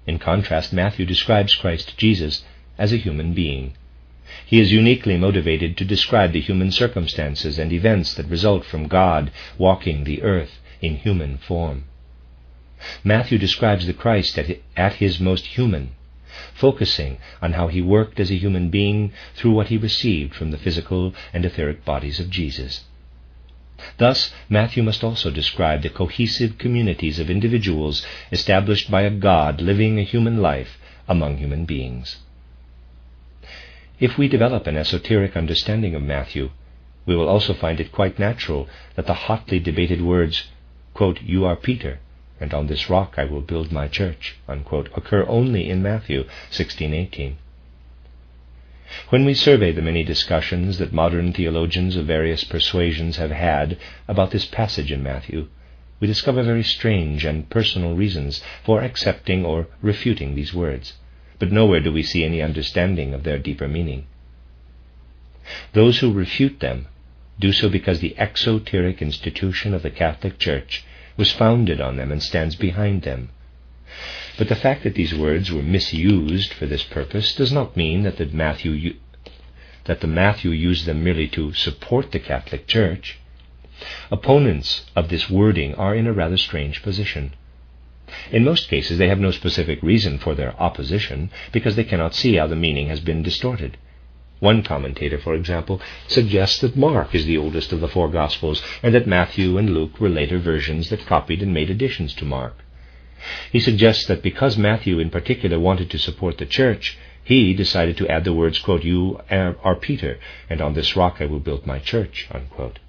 In 0.05 0.19
contrast, 0.19 0.73
Matthew 0.73 1.05
describes 1.05 1.55
Christ 1.55 1.97
Jesus 1.97 2.43
as 2.77 2.91
a 2.91 2.97
human 2.97 3.33
being. 3.33 3.73
He 4.45 4.59
is 4.59 4.71
uniquely 4.71 5.17
motivated 5.17 5.77
to 5.77 5.85
describe 5.85 6.31
the 6.31 6.41
human 6.41 6.71
circumstances 6.71 7.59
and 7.59 7.71
events 7.71 8.13
that 8.15 8.27
result 8.27 8.65
from 8.65 8.87
God 8.87 9.31
walking 9.57 10.03
the 10.03 10.23
earth 10.23 10.59
in 10.81 10.97
human 10.97 11.37
form. 11.37 11.83
Matthew 13.03 13.37
describes 13.37 13.85
the 13.85 13.93
Christ 13.93 14.37
at, 14.75 14.93
his 14.95 15.19
most 15.19 15.45
human, 15.45 15.91
focusing 16.53 17.17
on 17.41 17.53
how 17.53 17.67
he 17.67 17.81
worked 17.81 18.19
as 18.19 18.31
a 18.31 18.37
human 18.37 18.69
being 18.69 19.13
through 19.35 19.51
what 19.51 19.67
he 19.67 19.77
received 19.77 20.33
from 20.33 20.51
the 20.51 20.57
physical 20.57 21.13
and 21.31 21.45
etheric 21.45 21.85
bodies 21.85 22.19
of 22.19 22.29
Jesus. 22.29 22.85
Thus, 23.97 24.33
Matthew 24.49 24.83
must 24.83 25.03
also 25.03 25.29
describe 25.29 25.81
the 25.81 25.89
cohesive 25.89 26.57
communities 26.57 27.19
of 27.19 27.29
individuals 27.29 28.05
established 28.31 28.89
by 28.89 29.03
a 29.03 29.09
God 29.09 29.61
living 29.61 29.99
a 29.99 30.03
human 30.03 30.41
life 30.41 30.79
among 31.07 31.37
human 31.37 31.65
beings. 31.65 32.17
If 34.03 34.17
we 34.17 34.27
develop 34.27 34.67
an 34.67 34.75
esoteric 34.75 35.37
understanding 35.37 35.95
of 35.95 36.01
Matthew, 36.01 36.49
we 37.05 37.15
will 37.15 37.29
also 37.29 37.53
find 37.53 37.79
it 37.79 37.93
quite 37.93 38.19
natural 38.19 38.67
that 38.95 39.07
the 39.07 39.13
hotly 39.13 39.61
debated 39.61 40.01
words, 40.01 40.49
quote, 40.93 41.21
You 41.21 41.45
are 41.45 41.55
Peter, 41.55 41.99
and 42.37 42.53
on 42.53 42.67
this 42.67 42.89
rock 42.89 43.13
I 43.15 43.23
will 43.23 43.39
build 43.39 43.71
my 43.71 43.87
church, 43.87 44.35
unquote, 44.45 44.89
occur 44.97 45.25
only 45.29 45.69
in 45.69 45.81
Matthew 45.81 46.25
16:18. 46.51 47.35
When 49.07 49.23
we 49.23 49.33
survey 49.33 49.71
the 49.71 49.81
many 49.81 50.03
discussions 50.03 50.79
that 50.79 50.91
modern 50.91 51.31
theologians 51.31 51.95
of 51.95 52.05
various 52.05 52.43
persuasions 52.43 53.15
have 53.15 53.31
had 53.31 53.77
about 54.09 54.31
this 54.31 54.45
passage 54.45 54.91
in 54.91 55.01
Matthew, 55.01 55.47
we 56.01 56.07
discover 56.07 56.43
very 56.43 56.63
strange 56.63 57.23
and 57.23 57.49
personal 57.49 57.95
reasons 57.95 58.43
for 58.65 58.81
accepting 58.81 59.45
or 59.45 59.67
refuting 59.81 60.35
these 60.35 60.53
words, 60.53 60.91
but 61.43 61.51
nowhere 61.51 61.81
do 61.81 61.91
we 61.91 62.03
see 62.03 62.23
any 62.23 62.41
understanding 62.41 63.13
of 63.13 63.23
their 63.23 63.37
deeper 63.37 63.67
meaning. 63.67 64.05
Those 65.73 65.99
who 65.99 66.13
refute 66.13 66.61
them 66.61 66.87
do 67.37 67.51
so 67.51 67.67
because 67.67 67.99
the 67.99 68.17
exoteric 68.17 69.01
institution 69.01 69.73
of 69.73 69.81
the 69.81 69.89
Catholic 69.89 70.39
Church 70.39 70.85
was 71.17 71.33
founded 71.33 71.81
on 71.81 71.97
them 71.97 72.13
and 72.13 72.23
stands 72.23 72.55
behind 72.55 73.01
them. 73.01 73.29
But 74.37 74.47
the 74.47 74.55
fact 74.55 74.83
that 74.83 74.95
these 74.95 75.13
words 75.13 75.51
were 75.51 75.61
misused 75.61 76.53
for 76.53 76.65
this 76.65 76.83
purpose 76.83 77.35
does 77.35 77.51
not 77.51 77.75
mean 77.75 78.03
that 78.03 78.15
the 78.15 78.27
Matthew 78.27 78.93
that 79.83 79.99
the 79.99 80.07
Matthew 80.07 80.51
used 80.51 80.85
them 80.85 81.03
merely 81.03 81.27
to 81.27 81.51
support 81.51 82.13
the 82.13 82.19
Catholic 82.19 82.67
Church. 82.67 83.19
Opponents 84.09 84.85
of 84.95 85.09
this 85.09 85.29
wording 85.29 85.75
are 85.75 85.93
in 85.93 86.07
a 86.07 86.13
rather 86.13 86.37
strange 86.37 86.81
position. 86.81 87.33
In 88.31 88.43
most 88.43 88.69
cases, 88.69 88.97
they 88.97 89.07
have 89.07 89.19
no 89.19 89.31
specific 89.31 89.81
reason 89.81 90.17
for 90.17 90.35
their 90.35 90.59
opposition 90.61 91.29
because 91.51 91.75
they 91.75 91.83
cannot 91.83 92.15
see 92.15 92.35
how 92.35 92.47
the 92.47 92.55
meaning 92.55 92.87
has 92.87 92.99
been 92.99 93.23
distorted. 93.23 93.77
One 94.39 94.61
commentator, 94.61 95.17
for 95.17 95.35
example, 95.35 95.81
suggests 96.07 96.59
that 96.59 96.75
Mark 96.75 97.15
is 97.15 97.25
the 97.25 97.37
oldest 97.37 97.71
of 97.71 97.79
the 97.79 97.87
four 97.87 98.09
Gospels 98.09 98.61
and 98.81 98.93
that 98.93 99.07
Matthew 99.07 99.57
and 99.57 99.73
Luke 99.73 100.01
were 100.01 100.09
later 100.09 100.37
versions 100.37 100.89
that 100.89 101.05
copied 101.05 101.41
and 101.41 101.53
made 101.53 101.69
additions 101.69 102.13
to 102.15 102.25
Mark. 102.25 102.57
He 103.53 103.61
suggests 103.61 104.05
that 104.07 104.21
because 104.21 104.57
Matthew 104.57 104.99
in 104.99 105.09
particular 105.09 105.59
wanted 105.59 105.89
to 105.91 105.97
support 105.97 106.39
the 106.39 106.45
church, 106.45 106.97
he 107.23 107.53
decided 107.53 107.95
to 107.97 108.07
add 108.09 108.25
the 108.25 108.33
words, 108.33 108.59
quote, 108.59 108.83
You 108.83 109.21
are 109.31 109.75
Peter, 109.75 110.19
and 110.49 110.59
on 110.59 110.73
this 110.73 110.97
rock 110.97 111.17
I 111.21 111.25
will 111.25 111.39
build 111.39 111.65
my 111.65 111.79
church. 111.79 112.27
Unquote. 112.29 112.79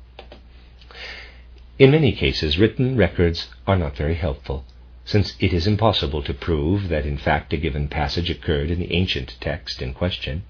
In 1.79 1.93
many 1.93 2.11
cases, 2.11 2.59
written 2.59 2.97
records 2.97 3.49
are 3.67 3.77
not 3.77 3.97
very 3.97 4.15
helpful, 4.15 4.65
since 5.05 5.35
it 5.39 5.53
is 5.53 5.67
impossible 5.67 6.23
to 6.23 6.33
prove 6.33 6.89
that 6.89 7.05
in 7.05 7.19
fact 7.19 7.53
a 7.53 7.57
given 7.57 7.89
passage 7.89 8.31
occurred 8.31 8.71
in 8.71 8.79
the 8.79 8.93
ancient 8.93 9.37
text 9.41 9.83
in 9.83 9.93
question. 9.93 10.43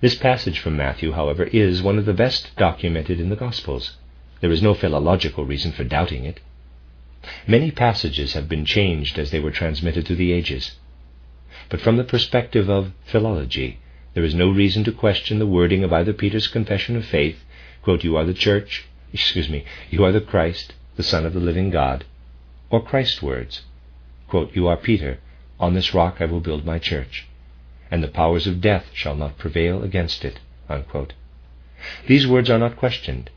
This 0.00 0.14
passage 0.14 0.58
from 0.58 0.76
Matthew, 0.76 1.12
however, 1.12 1.44
is 1.44 1.82
one 1.82 1.98
of 1.98 2.06
the 2.06 2.14
best 2.14 2.56
documented 2.56 3.20
in 3.20 3.28
the 3.28 3.36
Gospels. 3.36 3.96
There 4.40 4.50
is 4.50 4.62
no 4.62 4.74
philological 4.74 5.44
reason 5.44 5.70
for 5.70 5.84
doubting 5.84 6.24
it. 6.24 6.40
Many 7.46 7.70
passages 7.70 8.32
have 8.32 8.48
been 8.48 8.64
changed 8.64 9.18
as 9.18 9.30
they 9.30 9.38
were 9.38 9.52
transmitted 9.52 10.06
through 10.06 10.16
the 10.16 10.32
ages. 10.32 10.72
But 11.68 11.80
from 11.80 11.98
the 11.98 12.04
perspective 12.04 12.68
of 12.68 12.92
philology, 13.04 13.78
there 14.14 14.24
is 14.24 14.34
no 14.34 14.50
reason 14.50 14.82
to 14.84 14.92
question 14.92 15.38
the 15.38 15.46
wording 15.46 15.84
of 15.84 15.92
either 15.92 16.12
Peter's 16.12 16.48
confession 16.48 16.96
of 16.96 17.04
faith, 17.04 17.44
quote, 17.82 18.02
You 18.02 18.16
are 18.16 18.24
the 18.24 18.34
church, 18.34 18.86
excuse 19.12 19.48
me, 19.48 19.64
you 19.90 20.04
are 20.04 20.12
the 20.12 20.20
Christ, 20.20 20.74
the 20.96 21.02
Son 21.02 21.24
of 21.24 21.32
the 21.32 21.40
living 21.40 21.70
God, 21.70 22.04
or 22.72 22.82
Christ's 22.82 23.22
words, 23.22 23.62
quote, 24.26 24.56
You 24.56 24.66
are 24.66 24.76
Peter, 24.76 25.20
on 25.60 25.74
this 25.74 25.94
rock 25.94 26.16
I 26.18 26.24
will 26.24 26.40
build 26.40 26.64
my 26.64 26.80
church 26.80 27.28
and 27.92 28.02
the 28.02 28.08
powers 28.08 28.46
of 28.46 28.62
death 28.62 28.86
shall 28.94 29.14
not 29.14 29.36
prevail 29.36 29.82
against 29.82 30.24
it. 30.24 30.40
Unquote. 30.66 31.12
These 32.06 32.26
words 32.26 32.48
are 32.48 32.58
not 32.58 32.78
questioned, 32.78 33.28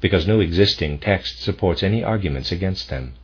because 0.00 0.26
no 0.26 0.40
existing 0.40 0.98
text 0.98 1.40
supports 1.40 1.84
any 1.84 2.02
arguments 2.02 2.50
against 2.50 2.90
them. 2.90 3.14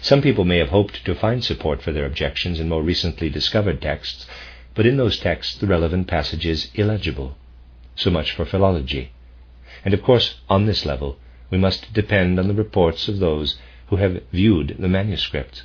Some 0.00 0.20
people 0.20 0.44
may 0.44 0.58
have 0.58 0.70
hoped 0.70 1.04
to 1.04 1.14
find 1.14 1.44
support 1.44 1.80
for 1.80 1.92
their 1.92 2.06
objections 2.06 2.58
in 2.58 2.68
more 2.68 2.82
recently 2.82 3.30
discovered 3.30 3.80
texts, 3.80 4.26
but 4.74 4.84
in 4.84 4.96
those 4.96 5.16
texts 5.16 5.54
the 5.56 5.68
relevant 5.68 6.08
passage 6.08 6.44
is 6.44 6.72
illegible. 6.74 7.36
So 7.94 8.10
much 8.10 8.32
for 8.32 8.44
philology. 8.44 9.12
And 9.84 9.94
of 9.94 10.02
course, 10.02 10.40
on 10.48 10.66
this 10.66 10.84
level, 10.84 11.18
we 11.50 11.58
must 11.58 11.92
depend 11.92 12.40
on 12.40 12.48
the 12.48 12.54
reports 12.54 13.06
of 13.06 13.20
those 13.20 13.58
who 13.90 13.96
have 13.96 14.22
viewed 14.32 14.76
the 14.78 14.88
manuscript. 14.88 15.64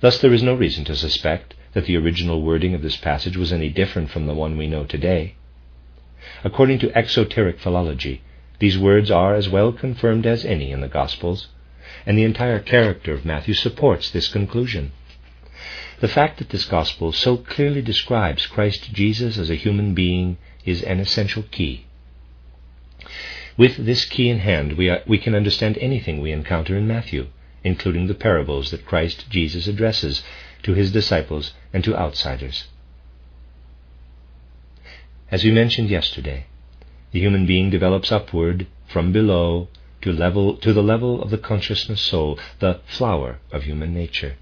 Thus, 0.00 0.18
there 0.20 0.32
is 0.32 0.42
no 0.42 0.54
reason 0.54 0.84
to 0.86 0.96
suspect 0.96 1.54
that 1.74 1.84
the 1.84 1.96
original 1.96 2.42
wording 2.42 2.74
of 2.74 2.82
this 2.82 2.96
passage 2.96 3.36
was 3.36 3.52
any 3.52 3.68
different 3.68 4.10
from 4.10 4.26
the 4.26 4.34
one 4.34 4.56
we 4.56 4.66
know 4.66 4.84
today. 4.84 5.34
According 6.44 6.78
to 6.78 6.96
exoteric 6.96 7.58
philology, 7.60 8.22
these 8.58 8.78
words 8.78 9.10
are 9.10 9.34
as 9.34 9.48
well 9.48 9.72
confirmed 9.72 10.26
as 10.26 10.44
any 10.44 10.70
in 10.70 10.80
the 10.80 10.88
Gospels, 10.88 11.48
and 12.06 12.16
the 12.16 12.24
entire 12.24 12.60
character 12.60 13.12
of 13.12 13.24
Matthew 13.24 13.54
supports 13.54 14.10
this 14.10 14.28
conclusion. 14.28 14.92
The 16.00 16.08
fact 16.08 16.38
that 16.38 16.50
this 16.50 16.64
Gospel 16.64 17.12
so 17.12 17.36
clearly 17.36 17.82
describes 17.82 18.46
Christ 18.46 18.92
Jesus 18.92 19.38
as 19.38 19.50
a 19.50 19.54
human 19.54 19.92
being 19.92 20.38
is 20.64 20.82
an 20.82 21.00
essential 21.00 21.42
key. 21.50 21.86
With 23.56 23.86
this 23.86 24.04
key 24.04 24.28
in 24.28 24.40
hand, 24.40 24.74
we, 24.74 24.90
are, 24.90 25.02
we 25.06 25.18
can 25.18 25.34
understand 25.34 25.78
anything 25.78 26.20
we 26.20 26.30
encounter 26.30 26.76
in 26.76 26.86
Matthew, 26.86 27.28
including 27.64 28.06
the 28.06 28.14
parables 28.14 28.70
that 28.70 28.84
Christ 28.84 29.30
Jesus 29.30 29.66
addresses 29.66 30.22
to 30.62 30.74
his 30.74 30.92
disciples 30.92 31.52
and 31.72 31.82
to 31.84 31.96
outsiders. 31.96 32.64
As 35.30 35.42
we 35.42 35.50
mentioned 35.50 35.90
yesterday, 35.90 36.46
the 37.12 37.20
human 37.20 37.46
being 37.46 37.70
develops 37.70 38.12
upward 38.12 38.66
from 38.86 39.10
below 39.10 39.68
to, 40.02 40.12
level, 40.12 40.56
to 40.58 40.72
the 40.72 40.82
level 40.82 41.22
of 41.22 41.30
the 41.30 41.38
consciousness 41.38 42.00
soul, 42.00 42.38
the 42.58 42.80
flower 42.86 43.38
of 43.50 43.64
human 43.64 43.94
nature, 43.94 44.36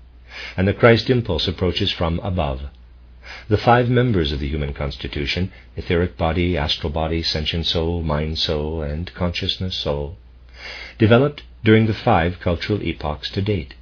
and 0.56 0.66
the 0.66 0.74
Christ 0.74 1.08
impulse 1.08 1.46
approaches 1.46 1.92
from 1.92 2.18
above. 2.20 2.62
The 3.48 3.56
five 3.56 3.88
members 3.88 4.32
of 4.32 4.40
the 4.40 4.48
human 4.48 4.72
constitution 4.72 5.50
etheric 5.76 6.16
body, 6.16 6.56
astral 6.56 6.92
body, 6.92 7.22
sentient 7.22 7.66
soul, 7.66 8.02
mind 8.02 8.38
soul, 8.38 8.82
and 8.82 9.12
consciousness 9.14 9.76
soul 9.76 10.16
developed 10.98 11.42
during 11.64 11.86
the 11.86 11.94
five 11.94 12.38
cultural 12.40 12.82
epochs 12.82 13.30
to 13.30 13.42
date. 13.42 13.74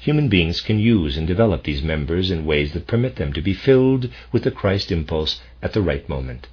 Human 0.00 0.28
beings 0.28 0.60
can 0.60 0.78
use 0.78 1.16
and 1.16 1.26
develop 1.26 1.64
these 1.64 1.82
members 1.82 2.30
in 2.30 2.44
ways 2.44 2.72
that 2.72 2.86
permit 2.86 3.16
them 3.16 3.32
to 3.32 3.40
be 3.40 3.54
filled 3.54 4.10
with 4.30 4.44
the 4.44 4.50
Christ 4.50 4.92
impulse 4.92 5.40
at 5.62 5.72
the 5.72 5.82
right 5.82 6.08
moment. 6.08 6.48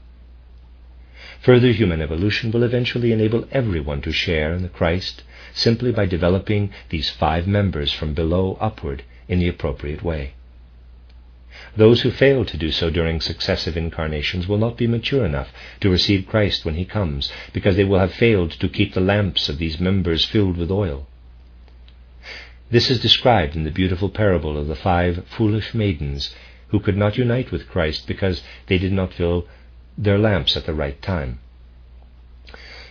Further 1.41 1.71
human 1.71 2.01
evolution 2.01 2.51
will 2.51 2.63
eventually 2.63 3.11
enable 3.11 3.47
everyone 3.51 4.01
to 4.01 4.11
share 4.11 4.53
in 4.53 4.63
the 4.63 4.69
Christ 4.69 5.23
simply 5.53 5.91
by 5.91 6.05
developing 6.05 6.71
these 6.89 7.09
five 7.09 7.47
members 7.47 7.91
from 7.91 8.13
below 8.13 8.57
upward 8.59 9.03
in 9.27 9.39
the 9.39 9.47
appropriate 9.47 10.03
way. 10.03 10.33
Those 11.75 12.01
who 12.01 12.11
fail 12.11 12.45
to 12.45 12.57
do 12.57 12.71
so 12.71 12.89
during 12.89 13.21
successive 13.21 13.77
incarnations 13.77 14.47
will 14.47 14.57
not 14.57 14.77
be 14.77 14.87
mature 14.87 15.25
enough 15.25 15.51
to 15.81 15.89
receive 15.89 16.27
Christ 16.27 16.65
when 16.65 16.75
he 16.75 16.85
comes, 16.85 17.31
because 17.53 17.75
they 17.75 17.83
will 17.83 17.99
have 17.99 18.13
failed 18.13 18.51
to 18.51 18.69
keep 18.69 18.93
the 18.93 19.01
lamps 19.01 19.49
of 19.49 19.57
these 19.57 19.79
members 19.79 20.25
filled 20.25 20.57
with 20.57 20.71
oil. 20.71 21.07
This 22.69 22.89
is 22.89 22.99
described 22.99 23.55
in 23.55 23.63
the 23.63 23.71
beautiful 23.71 24.09
parable 24.09 24.57
of 24.57 24.67
the 24.67 24.75
five 24.75 25.25
foolish 25.27 25.73
maidens 25.73 26.35
who 26.69 26.79
could 26.79 26.97
not 26.97 27.17
unite 27.17 27.51
with 27.51 27.69
Christ 27.69 28.07
because 28.07 28.43
they 28.67 28.77
did 28.77 28.91
not 28.91 29.13
fill 29.13 29.47
their 29.97 30.17
lamps 30.17 30.57
at 30.57 30.65
the 30.65 30.73
right 30.73 31.01
time. 31.01 31.39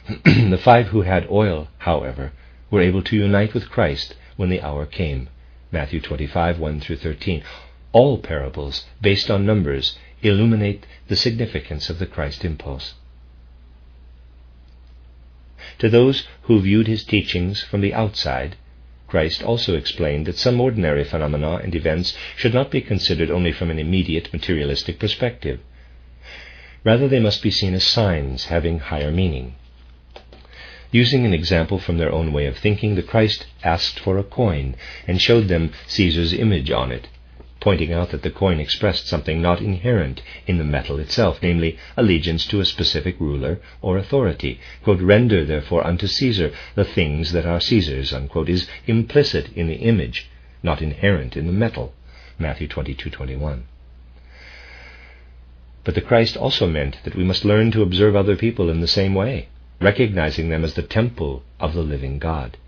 the 0.25 0.61
five 0.63 0.89
who 0.89 1.03
had 1.03 1.27
oil, 1.31 1.69
however, 1.79 2.33
were 2.71 2.81
able 2.81 3.03
to 3.03 3.17
unite 3.17 3.53
with 3.53 3.69
Christ 3.69 4.15
when 4.37 4.49
the 4.49 4.63
hour 4.63 4.87
came. 4.87 5.29
Matthew 5.71 6.01
25, 6.01 6.59
1 6.59 6.81
through 6.81 6.97
13. 6.97 7.43
All 7.97 8.19
parables, 8.19 8.85
based 9.01 9.31
on 9.31 9.47
numbers, 9.47 9.97
illuminate 10.21 10.85
the 11.09 11.17
significance 11.17 11.89
of 11.89 11.99
the 11.99 12.05
Christ 12.05 12.45
impulse. 12.45 12.93
To 15.79 15.89
those 15.89 16.29
who 16.43 16.61
viewed 16.61 16.89
his 16.89 17.05
teachings 17.05 17.63
from 17.63 17.81
the 17.81 17.95
outside, 17.95 18.57
Christ 19.09 19.43
also 19.43 19.75
explained 19.75 20.27
that 20.27 20.37
some 20.37 20.61
ordinary 20.61 21.05
phenomena 21.05 21.57
and 21.57 21.75
events 21.75 22.15
should 22.37 22.53
not 22.53 22.71
be 22.71 22.83
considered 22.83 23.31
only 23.31 23.51
from 23.51 23.71
an 23.71 23.79
immediate 23.79 24.31
materialistic 24.31 24.99
perspective. 24.99 25.61
Rather, 26.85 27.09
they 27.09 27.19
must 27.19 27.43
be 27.43 27.51
seen 27.51 27.73
as 27.73 27.85
signs 27.85 28.45
having 28.45 28.79
higher 28.79 29.11
meaning. 29.11 29.55
Using 30.93 31.25
an 31.25 31.33
example 31.33 31.79
from 31.79 31.97
their 31.97 32.13
own 32.13 32.35
way 32.35 32.45
of 32.45 32.59
thinking, 32.59 32.95
the 32.95 33.03
Christ 33.03 33.47
asked 33.65 33.99
for 33.99 34.19
a 34.19 34.23
coin 34.23 34.77
and 35.07 35.19
showed 35.19 35.49
them 35.49 35.73
Caesar's 35.87 36.35
image 36.35 36.71
on 36.71 36.93
it, 36.93 37.09
pointing 37.67 37.93
out 37.93 38.11
that 38.11 38.23
the 38.23 38.31
coin 38.31 38.61
expressed 38.61 39.09
something 39.09 39.43
not 39.43 39.61
inherent 39.61 40.23
in 40.47 40.57
the 40.57 40.63
metal 40.63 41.01
itself, 41.01 41.41
namely 41.43 41.77
allegiance 41.97 42.47
to 42.47 42.61
a 42.61 42.65
specific 42.65 43.19
ruler 43.19 43.59
or 43.83 43.99
authority. 43.99 44.61
Quote, 44.85 45.01
Render 45.01 45.45
therefore 45.45 45.85
unto 45.85 46.07
Caesar 46.07 46.53
the 46.77 46.85
things 46.85 47.33
that 47.33 47.45
are 47.45 47.59
Caesar's, 47.59 48.13
unquote, 48.13 48.49
is 48.49 48.69
implicit 48.87 49.49
in 49.57 49.67
the 49.67 49.83
image, 49.93 50.29
not 50.63 50.81
inherent 50.81 51.37
in 51.37 51.49
the 51.49 51.53
metal. 51.53 51.93
Matthew 52.39 52.69
22:21. 52.69 53.63
But 55.83 55.97
the 55.97 56.01
Christ 56.01 56.37
also 56.37 56.69
meant 56.69 56.99
that 57.03 57.17
we 57.17 57.25
must 57.25 57.45
learn 57.45 57.73
to 57.73 57.83
observe 57.83 58.15
other 58.15 58.37
people 58.37 58.71
in 58.71 58.81
the 58.81 58.87
same 58.87 59.13
way, 59.13 59.49
recognizing 59.81 60.51
them 60.51 60.63
as 60.63 60.75
the 60.75 60.83
temple 60.83 61.43
of 61.59 61.75
the 61.75 61.83
living 61.83 62.21
God. 62.21 62.59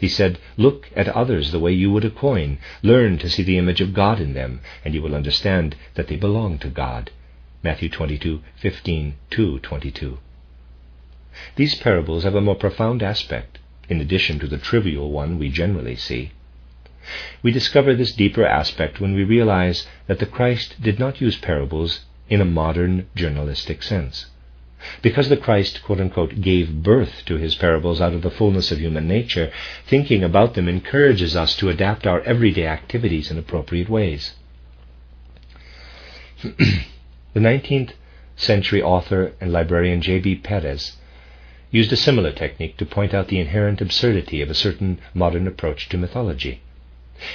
He 0.00 0.08
said, 0.08 0.38
Look 0.56 0.88
at 0.94 1.08
others 1.08 1.50
the 1.50 1.58
way 1.58 1.72
you 1.72 1.90
would 1.90 2.04
a 2.04 2.10
coin. 2.10 2.58
Learn 2.82 3.18
to 3.18 3.28
see 3.28 3.42
the 3.42 3.58
image 3.58 3.80
of 3.80 3.94
God 3.94 4.20
in 4.20 4.32
them, 4.32 4.60
and 4.84 4.94
you 4.94 5.02
will 5.02 5.14
understand 5.14 5.74
that 5.94 6.06
they 6.06 6.16
belong 6.16 6.58
to 6.58 6.68
God. 6.68 7.10
Matthew 7.64 7.88
22:15 7.88 9.14
22. 9.62 10.18
These 11.56 11.74
parables 11.74 12.22
have 12.22 12.36
a 12.36 12.40
more 12.40 12.54
profound 12.54 13.02
aspect, 13.02 13.58
in 13.88 14.00
addition 14.00 14.38
to 14.38 14.46
the 14.46 14.58
trivial 14.58 15.10
one 15.10 15.38
we 15.38 15.48
generally 15.48 15.96
see. 15.96 16.30
We 17.42 17.50
discover 17.50 17.94
this 17.94 18.12
deeper 18.12 18.46
aspect 18.46 19.00
when 19.00 19.14
we 19.14 19.24
realize 19.24 19.86
that 20.06 20.20
the 20.20 20.26
Christ 20.26 20.80
did 20.80 20.98
not 20.98 21.20
use 21.20 21.36
parables 21.36 22.04
in 22.28 22.40
a 22.40 22.44
modern 22.44 23.06
journalistic 23.16 23.82
sense. 23.82 24.26
Because 25.02 25.28
the 25.28 25.36
Christ, 25.36 25.82
quote 25.82 26.00
unquote, 26.00 26.40
gave 26.40 26.84
birth 26.84 27.24
to 27.26 27.36
his 27.36 27.56
parables 27.56 28.00
out 28.00 28.12
of 28.14 28.22
the 28.22 28.30
fullness 28.30 28.70
of 28.70 28.78
human 28.78 29.08
nature, 29.08 29.50
thinking 29.86 30.22
about 30.22 30.54
them 30.54 30.68
encourages 30.68 31.34
us 31.34 31.56
to 31.56 31.68
adapt 31.68 32.06
our 32.06 32.20
everyday 32.20 32.66
activities 32.66 33.28
in 33.28 33.38
appropriate 33.38 33.88
ways. 33.88 34.34
the 36.42 36.84
19th 37.34 37.90
century 38.36 38.80
author 38.80 39.32
and 39.40 39.52
librarian 39.52 40.00
J.B. 40.00 40.42
Pérès 40.44 40.92
used 41.72 41.92
a 41.92 41.96
similar 41.96 42.30
technique 42.30 42.76
to 42.76 42.86
point 42.86 43.12
out 43.12 43.26
the 43.26 43.40
inherent 43.40 43.80
absurdity 43.80 44.40
of 44.40 44.48
a 44.48 44.54
certain 44.54 45.00
modern 45.12 45.48
approach 45.48 45.88
to 45.88 45.98
mythology. 45.98 46.60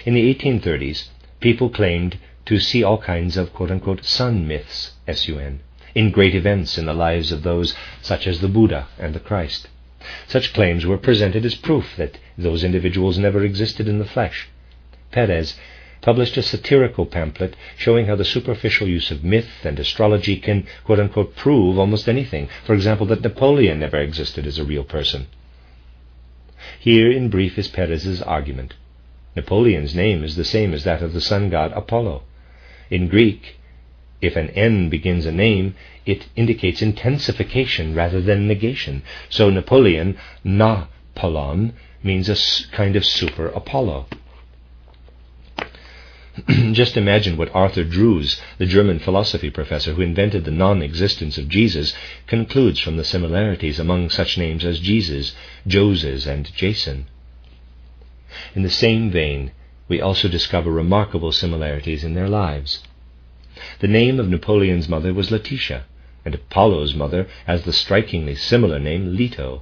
In 0.05 0.13
the 0.13 0.33
1830s, 0.33 1.09
people 1.41 1.69
claimed 1.69 2.17
to 2.45 2.57
see 2.57 2.83
all 2.83 2.99
kinds 2.99 3.35
of 3.35 3.53
quote 3.53 3.69
unquote 3.69 4.05
sun 4.05 4.47
myths, 4.47 4.93
S 5.09 5.27
U 5.27 5.39
N, 5.39 5.59
in 5.95 6.11
great 6.11 6.35
events 6.35 6.77
in 6.77 6.85
the 6.85 6.93
lives 6.93 7.31
of 7.31 7.43
those 7.43 7.75
such 8.01 8.27
as 8.27 8.39
the 8.39 8.47
Buddha 8.47 8.87
and 8.97 9.13
the 9.13 9.19
Christ. 9.19 9.67
Such 10.27 10.53
claims 10.53 10.85
were 10.85 10.97
presented 10.97 11.45
as 11.45 11.55
proof 11.55 11.95
that 11.97 12.17
those 12.37 12.63
individuals 12.63 13.17
never 13.17 13.43
existed 13.43 13.87
in 13.87 13.99
the 13.99 14.05
flesh. 14.05 14.49
Pérès 15.13 15.55
published 16.01 16.35
a 16.35 16.41
satirical 16.41 17.05
pamphlet 17.05 17.55
showing 17.77 18.07
how 18.07 18.15
the 18.15 18.25
superficial 18.25 18.87
use 18.87 19.11
of 19.11 19.23
myth 19.23 19.63
and 19.63 19.79
astrology 19.79 20.35
can, 20.35 20.67
quote 20.83 20.99
unquote, 20.99 21.35
prove 21.35 21.79
almost 21.79 22.09
anything. 22.09 22.49
For 22.65 22.73
example, 22.73 23.05
that 23.07 23.21
Napoleon 23.21 23.79
never 23.79 23.97
existed 23.97 24.45
as 24.45 24.59
a 24.59 24.65
real 24.65 24.83
person. 24.83 25.27
Here, 26.79 27.09
in 27.09 27.29
brief, 27.29 27.57
is 27.57 27.69
Pérès's 27.69 28.21
argument. 28.21 28.73
Napoleon's 29.35 29.95
name 29.95 30.23
is 30.23 30.35
the 30.35 30.43
same 30.43 30.73
as 30.73 30.83
that 30.83 31.01
of 31.01 31.13
the 31.13 31.21
sun 31.21 31.49
god 31.49 31.71
Apollo. 31.71 32.23
In 32.89 33.07
Greek, 33.07 33.57
if 34.23 34.35
an 34.35 34.49
N 34.51 34.89
begins 34.89 35.25
a 35.25 35.31
name, 35.31 35.75
it 36.05 36.27
indicates 36.35 36.81
intensification 36.81 37.93
rather 37.93 38.21
than 38.21 38.47
negation. 38.47 39.03
So 39.29 39.49
Napoleon, 39.49 40.17
Na-Polon, 40.43 41.73
means 42.01 42.29
a 42.29 42.37
kind 42.75 42.95
of 42.95 43.05
super 43.05 43.47
Apollo. 43.47 44.07
Just 46.71 46.97
imagine 46.97 47.37
what 47.37 47.53
Arthur 47.53 47.83
Drews, 47.83 48.41
the 48.57 48.65
German 48.65 48.99
philosophy 48.99 49.49
professor 49.49 49.93
who 49.93 50.01
invented 50.01 50.45
the 50.45 50.51
non 50.51 50.81
existence 50.81 51.37
of 51.37 51.47
Jesus, 51.47 51.93
concludes 52.25 52.79
from 52.79 52.97
the 52.97 53.03
similarities 53.03 53.79
among 53.79 54.09
such 54.09 54.37
names 54.37 54.65
as 54.65 54.79
Jesus, 54.79 55.35
Joses, 55.67 56.25
and 56.25 56.51
Jason. 56.55 57.05
In 58.55 58.63
the 58.63 58.69
same 58.69 59.11
vein, 59.11 59.51
we 59.87 60.01
also 60.01 60.27
discover 60.27 60.71
remarkable 60.71 61.31
similarities 61.31 62.03
in 62.03 62.15
their 62.15 62.29
lives. 62.29 62.81
The 63.79 63.87
name 63.87 64.19
of 64.19 64.29
Napoleon's 64.29 64.89
mother 64.89 65.13
was 65.13 65.29
Letitia, 65.29 65.83
and 66.25 66.33
Apollo's 66.33 66.95
mother 66.95 67.27
has 67.45 67.61
the 67.61 67.71
strikingly 67.71 68.33
similar 68.33 68.79
name 68.79 69.15
Leto. 69.15 69.61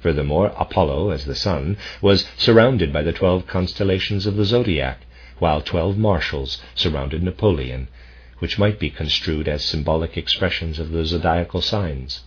Furthermore, 0.00 0.52
Apollo, 0.58 1.10
as 1.10 1.24
the 1.24 1.34
sun, 1.34 1.78
was 2.02 2.28
surrounded 2.36 2.92
by 2.92 3.02
the 3.02 3.12
twelve 3.12 3.46
constellations 3.46 4.26
of 4.26 4.36
the 4.36 4.44
zodiac, 4.44 5.00
while 5.38 5.62
twelve 5.62 5.96
marshals 5.96 6.60
surrounded 6.74 7.22
Napoleon, 7.22 7.88
which 8.40 8.58
might 8.58 8.78
be 8.78 8.90
construed 8.90 9.48
as 9.48 9.64
symbolic 9.64 10.18
expressions 10.18 10.78
of 10.78 10.90
the 10.90 11.06
zodiacal 11.06 11.62
signs. 11.62 12.20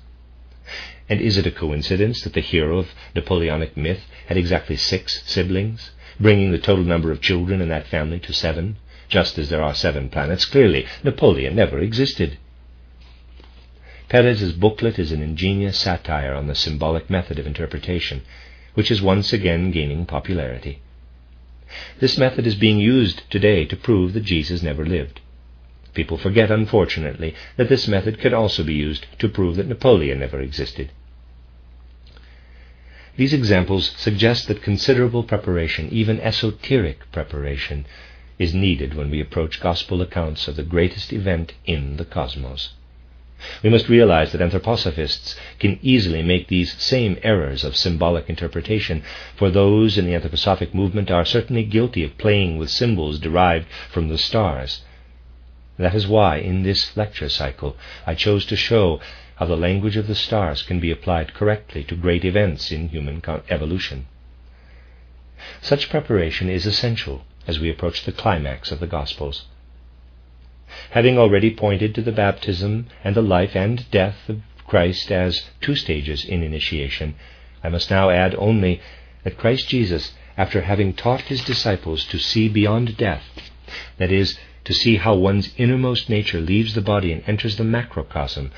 And 1.07 1.21
is 1.21 1.37
it 1.37 1.45
a 1.45 1.51
coincidence 1.51 2.21
that 2.23 2.33
the 2.33 2.41
hero 2.41 2.79
of 2.79 2.95
Napoleonic 3.13 3.77
myth 3.77 4.07
had 4.25 4.37
exactly 4.37 4.75
six 4.75 5.21
siblings, 5.25 5.91
bringing 6.19 6.51
the 6.51 6.57
total 6.57 6.83
number 6.83 7.11
of 7.11 7.21
children 7.21 7.61
in 7.61 7.69
that 7.69 7.85
family 7.87 8.19
to 8.21 8.33
seven, 8.33 8.77
just 9.07 9.37
as 9.37 9.49
there 9.49 9.61
are 9.61 9.75
seven 9.75 10.09
planets? 10.09 10.45
Clearly, 10.45 10.85
Napoleon 11.03 11.55
never 11.55 11.79
existed. 11.79 12.37
Pérès's 14.09 14.53
booklet 14.53 14.99
is 14.99 15.11
an 15.11 15.21
ingenious 15.21 15.77
satire 15.77 16.33
on 16.33 16.47
the 16.47 16.55
symbolic 16.55 17.09
method 17.09 17.39
of 17.39 17.47
interpretation, 17.47 18.21
which 18.75 18.91
is 18.91 19.01
once 19.01 19.33
again 19.33 19.71
gaining 19.71 20.05
popularity. 20.05 20.79
This 21.99 22.17
method 22.17 22.45
is 22.45 22.55
being 22.55 22.79
used 22.79 23.29
today 23.31 23.65
to 23.65 23.75
prove 23.75 24.13
that 24.13 24.23
Jesus 24.23 24.61
never 24.61 24.85
lived. 24.85 25.21
People 25.95 26.17
forget, 26.17 26.51
unfortunately, 26.51 27.33
that 27.57 27.69
this 27.69 27.87
method 27.87 28.19
can 28.19 28.33
also 28.33 28.63
be 28.63 28.73
used 28.73 29.07
to 29.19 29.29
prove 29.29 29.55
that 29.55 29.67
Napoleon 29.67 30.19
never 30.19 30.39
existed. 30.39 30.91
These 33.17 33.33
examples 33.33 33.93
suggest 33.95 34.47
that 34.49 34.61
considerable 34.61 35.23
preparation, 35.23 35.89
even 35.89 36.19
esoteric 36.19 37.11
preparation, 37.13 37.85
is 38.37 38.53
needed 38.53 38.93
when 38.93 39.09
we 39.09 39.21
approach 39.21 39.61
gospel 39.61 40.01
accounts 40.01 40.47
of 40.47 40.55
the 40.55 40.63
greatest 40.63 41.13
event 41.13 41.53
in 41.65 41.97
the 41.97 42.05
cosmos. 42.05 42.73
We 43.61 43.69
must 43.69 43.89
realize 43.89 44.31
that 44.31 44.41
anthroposophists 44.41 45.35
can 45.59 45.77
easily 45.81 46.23
make 46.23 46.47
these 46.47 46.73
same 46.81 47.17
errors 47.21 47.63
of 47.63 47.75
symbolic 47.75 48.29
interpretation, 48.29 49.03
for 49.35 49.49
those 49.49 49.97
in 49.97 50.05
the 50.05 50.13
anthroposophic 50.13 50.73
movement 50.73 51.11
are 51.11 51.25
certainly 51.25 51.63
guilty 51.63 52.03
of 52.03 52.17
playing 52.17 52.57
with 52.57 52.69
symbols 52.69 53.19
derived 53.19 53.67
from 53.89 54.07
the 54.07 54.17
stars. 54.17 54.81
That 55.77 55.93
is 55.93 56.07
why, 56.07 56.37
in 56.37 56.63
this 56.63 56.95
lecture 56.95 57.29
cycle, 57.29 57.75
I 58.07 58.15
chose 58.15 58.45
to 58.45 58.55
show 58.55 59.01
how 59.35 59.45
the 59.45 59.57
language 59.57 59.97
of 59.97 60.07
the 60.07 60.15
stars 60.15 60.63
can 60.63 60.79
be 60.79 60.91
applied 60.91 61.33
correctly 61.33 61.83
to 61.83 61.95
great 61.95 62.23
events 62.23 62.71
in 62.71 62.87
human 62.89 63.21
evolution. 63.49 64.07
Such 65.61 65.89
preparation 65.89 66.49
is 66.49 66.65
essential 66.65 67.25
as 67.47 67.59
we 67.59 67.69
approach 67.69 68.03
the 68.03 68.11
climax 68.11 68.71
of 68.71 68.79
the 68.79 68.87
Gospels. 68.87 69.45
Having 70.91 71.17
already 71.17 71.51
pointed 71.51 71.93
to 71.95 72.01
the 72.01 72.11
baptism 72.11 72.87
and 73.03 73.15
the 73.15 73.21
life 73.21 73.55
and 73.55 73.89
death 73.91 74.27
of 74.27 74.41
Christ 74.67 75.11
as 75.11 75.49
two 75.61 75.75
stages 75.75 76.25
in 76.25 76.41
initiation, 76.41 77.15
I 77.63 77.69
must 77.69 77.91
now 77.91 78.09
add 78.09 78.35
only 78.35 78.81
that 79.23 79.37
Christ 79.37 79.69
Jesus, 79.69 80.13
after 80.37 80.61
having 80.61 80.93
taught 80.93 81.21
his 81.21 81.43
disciples 81.43 82.05
to 82.05 82.17
see 82.17 82.49
beyond 82.49 82.97
death, 82.97 83.23
that 83.97 84.11
is, 84.11 84.37
to 84.63 84.73
see 84.73 84.97
how 84.97 85.13
one's 85.15 85.53
innermost 85.57 86.09
nature 86.09 86.41
leaves 86.41 86.73
the 86.73 86.81
body 86.81 87.11
and 87.11 87.23
enters 87.27 87.57
the 87.57 87.63
macrocosm, 87.63 88.51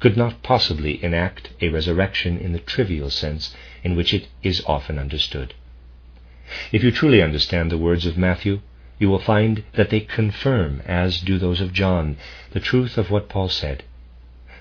could 0.00 0.16
not 0.16 0.42
possibly 0.42 1.02
enact 1.04 1.50
a 1.60 1.68
resurrection 1.68 2.38
in 2.38 2.52
the 2.52 2.58
trivial 2.58 3.10
sense 3.10 3.54
in 3.84 3.94
which 3.94 4.12
it 4.12 4.26
is 4.42 4.62
often 4.66 4.98
understood. 4.98 5.54
If 6.70 6.84
you 6.84 6.90
truly 6.90 7.22
understand 7.22 7.70
the 7.70 7.78
words 7.78 8.04
of 8.04 8.18
Matthew, 8.18 8.60
you 8.98 9.08
will 9.08 9.18
find 9.18 9.64
that 9.72 9.88
they 9.88 10.00
confirm, 10.00 10.82
as 10.84 11.20
do 11.20 11.38
those 11.38 11.60
of 11.60 11.72
John, 11.72 12.18
the 12.50 12.60
truth 12.60 12.98
of 12.98 13.10
what 13.10 13.28
Paul 13.30 13.48
said. 13.48 13.84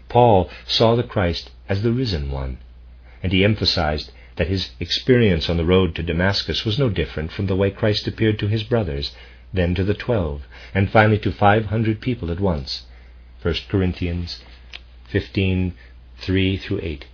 Paul 0.07 0.49
saw 0.65 0.95
the 0.95 1.03
Christ 1.03 1.51
as 1.67 1.83
the 1.83 1.91
risen 1.91 2.31
one, 2.31 2.59
and 3.21 3.33
he 3.33 3.43
emphasized 3.43 4.11
that 4.37 4.47
his 4.47 4.71
experience 4.79 5.49
on 5.49 5.57
the 5.57 5.65
road 5.65 5.93
to 5.95 6.03
Damascus 6.03 6.63
was 6.63 6.79
no 6.79 6.89
different 6.89 7.31
from 7.31 7.47
the 7.47 7.55
way 7.55 7.69
Christ 7.69 8.07
appeared 8.07 8.39
to 8.39 8.47
his 8.47 8.63
brothers, 8.63 9.13
then 9.53 9.75
to 9.75 9.83
the 9.83 9.93
twelve, 9.93 10.47
and 10.73 10.89
finally 10.89 11.19
to 11.19 11.31
five 11.31 11.65
hundred 11.65 11.99
people 11.99 12.31
at 12.31 12.39
once. 12.39 12.85
1 13.41 13.53
Corinthians 13.67 14.41
15 15.09 15.73
3 16.19 16.57
through 16.57 16.79
8. 16.81 17.05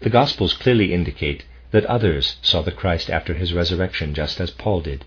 The 0.00 0.10
Gospels 0.10 0.54
clearly 0.54 0.94
indicate 0.94 1.44
that 1.70 1.84
others 1.86 2.36
saw 2.42 2.62
the 2.62 2.72
Christ 2.72 3.10
after 3.10 3.34
his 3.34 3.52
resurrection, 3.52 4.14
just 4.14 4.40
as 4.40 4.50
Paul 4.50 4.80
did. 4.80 5.04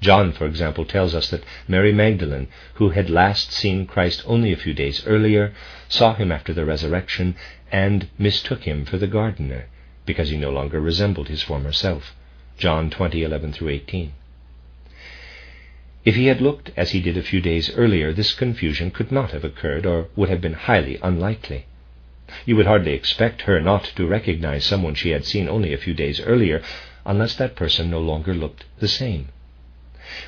John, 0.00 0.32
for 0.32 0.46
example, 0.46 0.84
tells 0.84 1.14
us 1.14 1.28
that 1.30 1.42
Mary 1.66 1.92
Magdalene, 1.92 2.48
who 2.74 2.90
had 2.90 3.10
last 3.10 3.52
seen 3.52 3.84
Christ 3.84 4.22
only 4.26 4.52
a 4.52 4.56
few 4.56 4.72
days 4.72 5.04
earlier, 5.06 5.52
saw 5.88 6.14
him 6.14 6.30
after 6.30 6.52
the 6.52 6.64
resurrection 6.64 7.34
and 7.72 8.08
mistook 8.16 8.62
him 8.62 8.84
for 8.84 8.96
the 8.96 9.08
gardener, 9.08 9.66
because 10.06 10.30
he 10.30 10.36
no 10.36 10.50
longer 10.50 10.80
resembled 10.80 11.28
his 11.28 11.42
former 11.42 11.72
self. 11.72 12.14
John 12.58 12.90
20:11 12.90 13.52
through 13.52 13.70
18. 13.70 14.12
If 16.04 16.14
he 16.14 16.26
had 16.26 16.40
looked 16.40 16.70
as 16.76 16.92
he 16.92 17.00
did 17.00 17.16
a 17.16 17.22
few 17.22 17.40
days 17.40 17.74
earlier, 17.74 18.12
this 18.12 18.32
confusion 18.32 18.90
could 18.90 19.10
not 19.10 19.32
have 19.32 19.44
occurred, 19.44 19.84
or 19.84 20.06
would 20.14 20.28
have 20.28 20.40
been 20.40 20.54
highly 20.54 20.98
unlikely. 21.02 21.66
You 22.44 22.56
would 22.56 22.66
hardly 22.66 22.92
expect 22.92 23.40
her 23.48 23.58
not 23.58 23.84
to 23.96 24.06
recognize 24.06 24.62
someone 24.66 24.94
she 24.94 25.12
had 25.12 25.24
seen 25.24 25.48
only 25.48 25.72
a 25.72 25.78
few 25.78 25.94
days 25.94 26.20
earlier, 26.20 26.60
unless 27.06 27.34
that 27.36 27.56
person 27.56 27.88
no 27.88 28.00
longer 28.00 28.34
looked 28.34 28.66
the 28.80 28.86
same. 28.86 29.28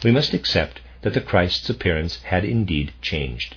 we 0.02 0.10
must 0.10 0.32
accept 0.32 0.80
that 1.02 1.12
the 1.12 1.20
Christ's 1.20 1.68
appearance 1.68 2.22
had 2.22 2.42
indeed 2.42 2.92
changed. 3.02 3.56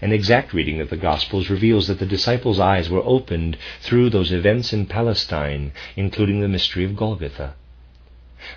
An 0.00 0.10
exact 0.10 0.54
reading 0.54 0.80
of 0.80 0.88
the 0.88 0.96
Gospels 0.96 1.50
reveals 1.50 1.86
that 1.88 1.98
the 1.98 2.06
disciples' 2.06 2.58
eyes 2.58 2.88
were 2.88 3.04
opened 3.04 3.58
through 3.82 4.08
those 4.08 4.32
events 4.32 4.72
in 4.72 4.86
Palestine, 4.86 5.72
including 5.96 6.40
the 6.40 6.48
mystery 6.48 6.84
of 6.86 6.96
Golgotha. 6.96 7.56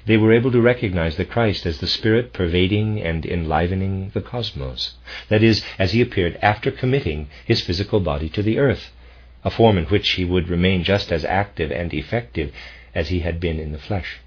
They 0.06 0.18
were 0.18 0.34
able 0.34 0.52
to 0.52 0.60
recognize 0.60 1.16
the 1.16 1.24
Christ 1.24 1.66
as 1.66 1.78
the 1.78 1.88
Spirit 1.88 2.34
pervading 2.34 3.00
and 3.02 3.26
enlivening 3.26 4.12
the 4.14 4.20
cosmos, 4.20 4.96
that 5.30 5.42
is, 5.42 5.64
as 5.80 5.94
he 5.94 6.02
appeared 6.02 6.38
after 6.42 6.72
committing 6.72 7.30
his 7.46 7.62
physical 7.62 8.02
body 8.02 8.28
to 8.32 8.44
the 8.44 8.58
earth, 8.60 8.92
a 9.46 9.50
form 9.50 9.78
in 9.78 9.86
which 9.86 10.10
he 10.10 10.26
would 10.26 10.50
remain 10.50 10.84
just 10.84 11.10
as 11.10 11.24
active 11.24 11.72
and 11.72 11.94
effective 11.94 12.52
as 12.94 13.08
he 13.08 13.22
had 13.22 13.40
been 13.40 13.62
in 13.62 13.72
the 13.72 13.78
flesh. 13.80 14.18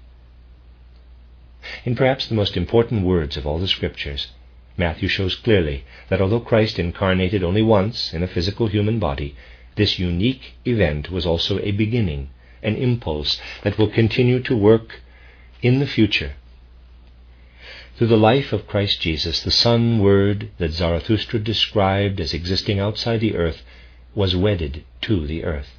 In 1.85 1.95
perhaps 1.95 2.25
the 2.25 2.33
most 2.33 2.57
important 2.57 3.05
words 3.05 3.37
of 3.37 3.45
all 3.45 3.59
the 3.59 3.67
Scriptures, 3.67 4.29
Matthew 4.77 5.07
shows 5.07 5.35
clearly 5.35 5.83
that 6.09 6.21
although 6.21 6.39
Christ 6.39 6.79
incarnated 6.79 7.43
only 7.43 7.61
once 7.61 8.15
in 8.15 8.23
a 8.23 8.27
physical 8.27 8.65
human 8.65 8.97
body, 8.97 9.35
this 9.75 9.99
unique 9.99 10.53
event 10.65 11.11
was 11.11 11.27
also 11.27 11.59
a 11.59 11.69
beginning, 11.69 12.31
an 12.63 12.77
impulse 12.77 13.39
that 13.61 13.77
will 13.77 13.91
continue 13.91 14.39
to 14.39 14.57
work 14.57 15.01
in 15.61 15.79
the 15.79 15.87
future. 15.87 16.33
Through 17.97 18.07
the 18.07 18.17
life 18.17 18.51
of 18.51 18.67
Christ 18.67 19.01
Jesus, 19.01 19.43
the 19.43 19.51
Sun 19.51 19.99
Word 19.99 20.49
that 20.57 20.71
Zarathustra 20.71 21.39
described 21.39 22.19
as 22.19 22.33
existing 22.33 22.79
outside 22.79 23.19
the 23.19 23.35
earth 23.35 23.63
was 24.15 24.35
wedded 24.35 24.83
to 25.01 25.27
the 25.27 25.43
earth. 25.43 25.77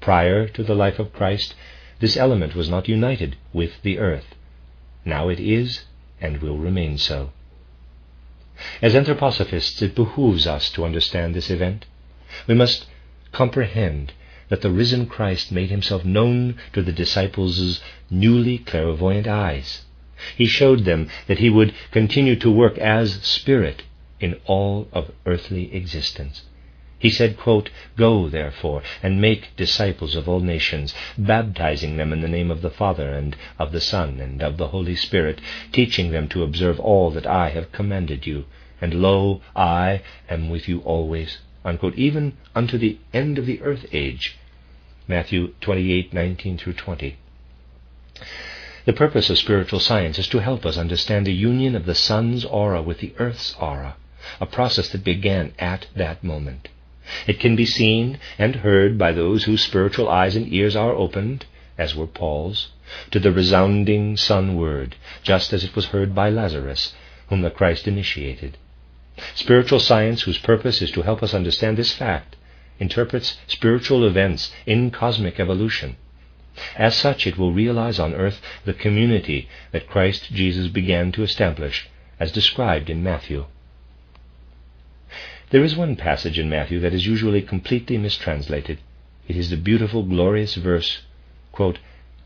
Prior 0.00 0.48
to 0.48 0.62
the 0.62 0.74
life 0.74 0.98
of 0.98 1.12
Christ, 1.12 1.54
this 2.00 2.16
element 2.16 2.54
was 2.54 2.68
not 2.68 2.88
united 2.88 3.36
with 3.52 3.82
the 3.82 3.98
earth. 3.98 4.34
Now 5.04 5.28
it 5.28 5.40
is 5.40 5.84
and 6.20 6.42
will 6.42 6.58
remain 6.58 6.98
so. 6.98 7.32
As 8.82 8.94
anthroposophists, 8.94 9.80
it 9.82 9.94
behooves 9.94 10.46
us 10.46 10.70
to 10.70 10.84
understand 10.84 11.34
this 11.34 11.50
event. 11.50 11.86
We 12.46 12.54
must 12.54 12.86
comprehend 13.32 14.12
that 14.48 14.62
the 14.62 14.70
risen 14.70 15.06
Christ 15.06 15.52
made 15.52 15.70
himself 15.70 16.04
known 16.04 16.56
to 16.72 16.82
the 16.82 16.92
disciples' 16.92 17.80
newly 18.10 18.58
clairvoyant 18.58 19.26
eyes. 19.26 19.84
He 20.36 20.46
showed 20.46 20.84
them 20.84 21.08
that 21.26 21.38
he 21.38 21.48
would 21.48 21.74
continue 21.90 22.34
to 22.36 22.50
work 22.50 22.76
as 22.78 23.22
Spirit 23.22 23.84
in 24.20 24.40
all 24.46 24.88
of 24.92 25.12
earthly 25.26 25.72
existence. 25.74 26.42
He 26.98 27.10
said, 27.10 27.36
quote, 27.36 27.70
Go, 27.96 28.28
therefore, 28.28 28.82
and 29.04 29.20
make 29.20 29.54
disciples 29.56 30.16
of 30.16 30.28
all 30.28 30.40
nations, 30.40 30.92
baptizing 31.16 31.96
them 31.96 32.12
in 32.12 32.22
the 32.22 32.26
name 32.26 32.50
of 32.50 32.60
the 32.60 32.70
Father, 32.70 33.12
and 33.12 33.36
of 33.56 33.70
the 33.70 33.80
Son, 33.80 34.18
and 34.20 34.42
of 34.42 34.56
the 34.56 34.68
Holy 34.68 34.96
Spirit, 34.96 35.40
teaching 35.70 36.10
them 36.10 36.26
to 36.30 36.42
observe 36.42 36.80
all 36.80 37.12
that 37.12 37.26
I 37.26 37.50
have 37.50 37.70
commanded 37.70 38.26
you. 38.26 38.46
And 38.80 39.00
lo, 39.00 39.40
I 39.54 40.00
am 40.28 40.50
with 40.50 40.68
you 40.68 40.80
always, 40.80 41.38
unquote, 41.64 41.94
even 41.94 42.32
unto 42.56 42.76
the 42.76 42.98
end 43.14 43.38
of 43.38 43.46
the 43.46 43.62
earth 43.62 43.86
age. 43.92 44.36
Matthew 45.08 45.54
28:19 45.62 46.58
through 46.58 46.74
20. 46.74 47.16
The 48.84 48.92
purpose 48.92 49.30
of 49.30 49.38
spiritual 49.38 49.80
science 49.80 50.18
is 50.18 50.28
to 50.28 50.40
help 50.40 50.66
us 50.66 50.76
understand 50.76 51.26
the 51.26 51.32
union 51.32 51.74
of 51.74 51.86
the 51.86 51.94
sun's 51.94 52.44
aura 52.44 52.82
with 52.82 52.98
the 52.98 53.14
earth's 53.18 53.56
aura, 53.58 53.96
a 54.38 54.44
process 54.44 54.90
that 54.90 55.04
began 55.04 55.54
at 55.58 55.86
that 55.96 56.22
moment. 56.22 56.68
It 57.26 57.40
can 57.40 57.56
be 57.56 57.64
seen 57.64 58.18
and 58.38 58.56
heard 58.56 58.98
by 58.98 59.12
those 59.12 59.44
whose 59.44 59.62
spiritual 59.62 60.10
eyes 60.10 60.36
and 60.36 60.52
ears 60.52 60.76
are 60.76 60.92
opened, 60.92 61.46
as 61.78 61.94
were 61.94 62.06
Paul's, 62.06 62.68
to 63.10 63.18
the 63.18 63.32
resounding 63.32 64.18
sun 64.18 64.56
word, 64.56 64.94
just 65.22 65.54
as 65.54 65.64
it 65.64 65.74
was 65.74 65.86
heard 65.86 66.14
by 66.14 66.28
Lazarus, 66.28 66.92
whom 67.28 67.40
the 67.40 67.50
Christ 67.50 67.88
initiated. 67.88 68.58
Spiritual 69.34 69.80
science, 69.80 70.22
whose 70.22 70.38
purpose 70.38 70.82
is 70.82 70.90
to 70.90 71.00
help 71.00 71.22
us 71.22 71.32
understand 71.32 71.78
this 71.78 71.94
fact, 71.94 72.36
interprets 72.78 73.36
spiritual 73.46 74.04
events 74.04 74.52
in 74.66 74.90
cosmic 74.90 75.38
evolution. 75.38 75.96
As 76.76 76.96
such, 76.96 77.26
it 77.26 77.38
will 77.38 77.52
realize 77.52 77.98
on 77.98 78.14
earth 78.14 78.40
the 78.64 78.74
community 78.74 79.48
that 79.72 79.88
Christ 79.88 80.32
Jesus 80.32 80.68
began 80.68 81.12
to 81.12 81.22
establish, 81.22 81.88
as 82.18 82.32
described 82.32 82.90
in 82.90 83.02
Matthew. 83.02 83.46
There 85.50 85.64
is 85.64 85.76
one 85.76 85.96
passage 85.96 86.38
in 86.38 86.50
Matthew 86.50 86.80
that 86.80 86.92
is 86.92 87.06
usually 87.06 87.42
completely 87.42 87.96
mistranslated. 87.96 88.78
It 89.28 89.36
is 89.36 89.50
the 89.50 89.56
beautiful, 89.56 90.02
glorious 90.02 90.56
verse, 90.56 91.02
quote, 91.52 91.78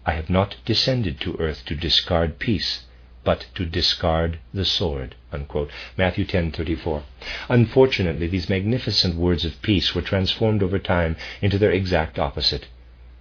I 0.05 0.13
have 0.13 0.31
not 0.31 0.57
descended 0.65 1.21
to 1.21 1.37
earth 1.39 1.65
to 1.67 1.77
discard 1.77 2.39
peace, 2.39 2.87
but 3.25 3.47
to 3.55 3.65
discard 3.65 4.39
the 4.53 4.65
sword. 4.65 5.15
Unquote. 5.33 5.71
Matthew 5.97 6.25
10:34. 6.25 7.03
Unfortunately, 7.49 8.27
these 8.27 8.49
magnificent 8.49 9.15
words 9.15 9.45
of 9.45 9.63
peace 9.63 9.95
were 9.95 10.03
transformed 10.03 10.61
over 10.61 10.79
time 10.79 11.17
into 11.41 11.57
their 11.57 11.71
exact 11.71 12.19
opposite. 12.19 12.67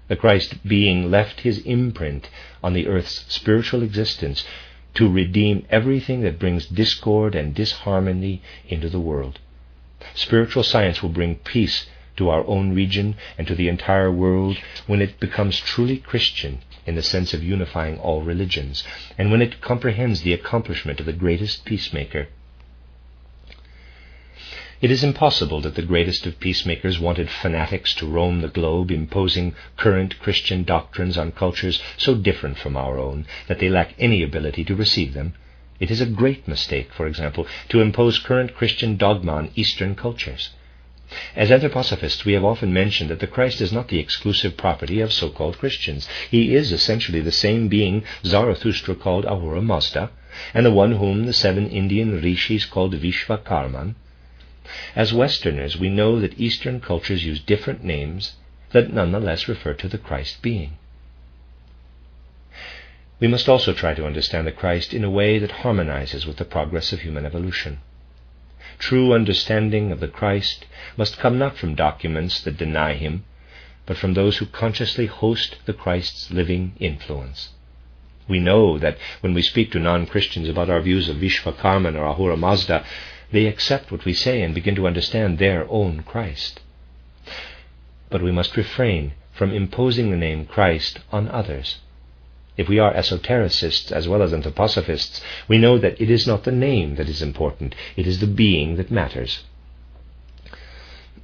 The 0.07 0.15
Christ 0.15 0.67
being 0.67 1.11
left 1.11 1.41
his 1.41 1.59
imprint 1.59 2.29
on 2.63 2.73
the 2.73 2.87
earth's 2.87 3.25
spiritual 3.27 3.83
existence 3.83 4.43
to 4.95 5.07
redeem 5.07 5.65
everything 5.69 6.21
that 6.21 6.39
brings 6.39 6.65
discord 6.65 7.35
and 7.35 7.53
disharmony 7.53 8.41
into 8.67 8.89
the 8.89 8.99
world. 8.99 9.39
Spiritual 10.15 10.63
science 10.63 11.03
will 11.03 11.09
bring 11.09 11.35
peace 11.35 11.85
to 12.17 12.29
our 12.29 12.45
own 12.47 12.73
region 12.73 13.15
and 13.37 13.47
to 13.47 13.55
the 13.55 13.69
entire 13.69 14.11
world 14.11 14.57
when 14.87 15.01
it 15.01 15.19
becomes 15.19 15.59
truly 15.59 15.97
Christian 15.97 16.59
in 16.85 16.95
the 16.95 17.01
sense 17.01 17.33
of 17.33 17.43
unifying 17.43 17.97
all 17.99 18.21
religions, 18.21 18.83
and 19.17 19.31
when 19.31 19.41
it 19.41 19.61
comprehends 19.61 20.21
the 20.21 20.33
accomplishment 20.33 20.99
of 20.99 21.05
the 21.05 21.13
greatest 21.13 21.65
peacemaker. 21.65 22.27
It 24.81 24.89
is 24.89 25.03
impossible 25.03 25.61
that 25.61 25.75
the 25.75 25.83
greatest 25.83 26.25
of 26.25 26.39
peacemakers 26.39 26.99
wanted 26.99 27.29
fanatics 27.29 27.93
to 27.95 28.07
roam 28.07 28.41
the 28.41 28.47
globe, 28.47 28.89
imposing 28.89 29.53
current 29.77 30.17
Christian 30.19 30.63
doctrines 30.63 31.19
on 31.19 31.33
cultures 31.33 31.79
so 31.97 32.15
different 32.15 32.57
from 32.57 32.75
our 32.75 32.97
own 32.97 33.27
that 33.47 33.59
they 33.59 33.69
lack 33.69 33.93
any 33.99 34.23
ability 34.23 34.63
to 34.65 34.75
receive 34.75 35.13
them. 35.13 35.35
It 35.79 35.91
is 35.91 36.01
a 36.01 36.07
great 36.07 36.47
mistake, 36.47 36.91
for 36.93 37.05
example, 37.05 37.45
to 37.69 37.79
impose 37.79 38.17
current 38.17 38.55
Christian 38.55 38.97
dogma 38.97 39.33
on 39.33 39.51
Eastern 39.55 39.93
cultures. 39.93 40.49
As 41.35 41.49
anthroposophists, 41.49 42.23
we 42.23 42.33
have 42.33 42.45
often 42.45 42.71
mentioned 42.71 43.09
that 43.09 43.19
the 43.19 43.27
Christ 43.27 43.59
is 43.59 43.73
not 43.73 43.89
the 43.89 43.99
exclusive 43.99 44.55
property 44.55 45.01
of 45.01 45.11
so-called 45.11 45.57
Christians. 45.57 46.07
He 46.29 46.55
is 46.55 46.71
essentially 46.71 47.19
the 47.19 47.31
same 47.31 47.67
being 47.67 48.03
Zarathustra 48.23 48.95
called 48.95 49.25
Ahura 49.25 49.61
Mazda, 49.61 50.09
and 50.53 50.65
the 50.65 50.71
one 50.71 50.93
whom 50.93 51.25
the 51.25 51.33
seven 51.33 51.69
Indian 51.69 52.21
rishis 52.21 52.65
called 52.65 52.93
Vishvakarman. 52.93 53.95
As 54.95 55.13
Westerners, 55.13 55.77
we 55.77 55.89
know 55.89 56.19
that 56.19 56.39
Eastern 56.39 56.79
cultures 56.79 57.25
use 57.25 57.41
different 57.41 57.83
names 57.83 58.37
that 58.71 58.93
nonetheless 58.93 59.49
refer 59.49 59.73
to 59.73 59.89
the 59.89 59.97
Christ 59.97 60.41
being. 60.41 60.77
We 63.19 63.27
must 63.27 63.49
also 63.49 63.73
try 63.73 63.93
to 63.93 64.05
understand 64.05 64.47
the 64.47 64.51
Christ 64.51 64.93
in 64.93 65.03
a 65.03 65.09
way 65.09 65.39
that 65.39 65.51
harmonizes 65.51 66.25
with 66.25 66.37
the 66.37 66.45
progress 66.45 66.93
of 66.93 67.01
human 67.01 67.25
evolution. 67.25 67.79
True 68.79 69.13
understanding 69.13 69.91
of 69.91 69.99
the 69.99 70.07
Christ 70.07 70.65
must 70.97 71.19
come 71.19 71.37
not 71.37 71.57
from 71.57 71.75
documents 71.75 72.41
that 72.41 72.57
deny 72.57 72.93
him, 72.93 73.23
but 73.85 73.97
from 73.97 74.13
those 74.13 74.37
who 74.37 74.45
consciously 74.45 75.05
host 75.05 75.57
the 75.65 75.73
Christ's 75.73 76.31
living 76.31 76.73
influence. 76.79 77.49
We 78.27 78.39
know 78.39 78.77
that 78.77 78.97
when 79.19 79.33
we 79.33 79.41
speak 79.41 79.71
to 79.71 79.79
non 79.79 80.05
Christians 80.05 80.47
about 80.47 80.69
our 80.69 80.81
views 80.81 81.09
of 81.09 81.17
Vishvakarman 81.17 81.95
or 81.97 82.05
Ahura 82.05 82.37
Mazda, 82.37 82.85
they 83.31 83.45
accept 83.45 83.91
what 83.91 84.05
we 84.05 84.13
say 84.13 84.41
and 84.41 84.53
begin 84.53 84.75
to 84.75 84.87
understand 84.87 85.37
their 85.37 85.69
own 85.69 86.03
Christ. 86.03 86.61
But 88.09 88.21
we 88.21 88.31
must 88.31 88.55
refrain 88.55 89.13
from 89.33 89.51
imposing 89.51 90.11
the 90.11 90.17
name 90.17 90.45
Christ 90.45 90.99
on 91.11 91.27
others. 91.29 91.79
If 92.61 92.69
we 92.69 92.77
are 92.77 92.93
esotericists 92.93 93.91
as 93.91 94.07
well 94.07 94.21
as 94.21 94.33
anthroposophists, 94.33 95.19
we 95.47 95.57
know 95.57 95.79
that 95.79 95.99
it 95.99 96.11
is 96.11 96.27
not 96.27 96.43
the 96.43 96.51
name 96.51 96.93
that 96.97 97.09
is 97.09 97.19
important, 97.19 97.73
it 97.95 98.05
is 98.05 98.19
the 98.19 98.27
being 98.27 98.75
that 98.75 98.91
matters. 98.91 99.43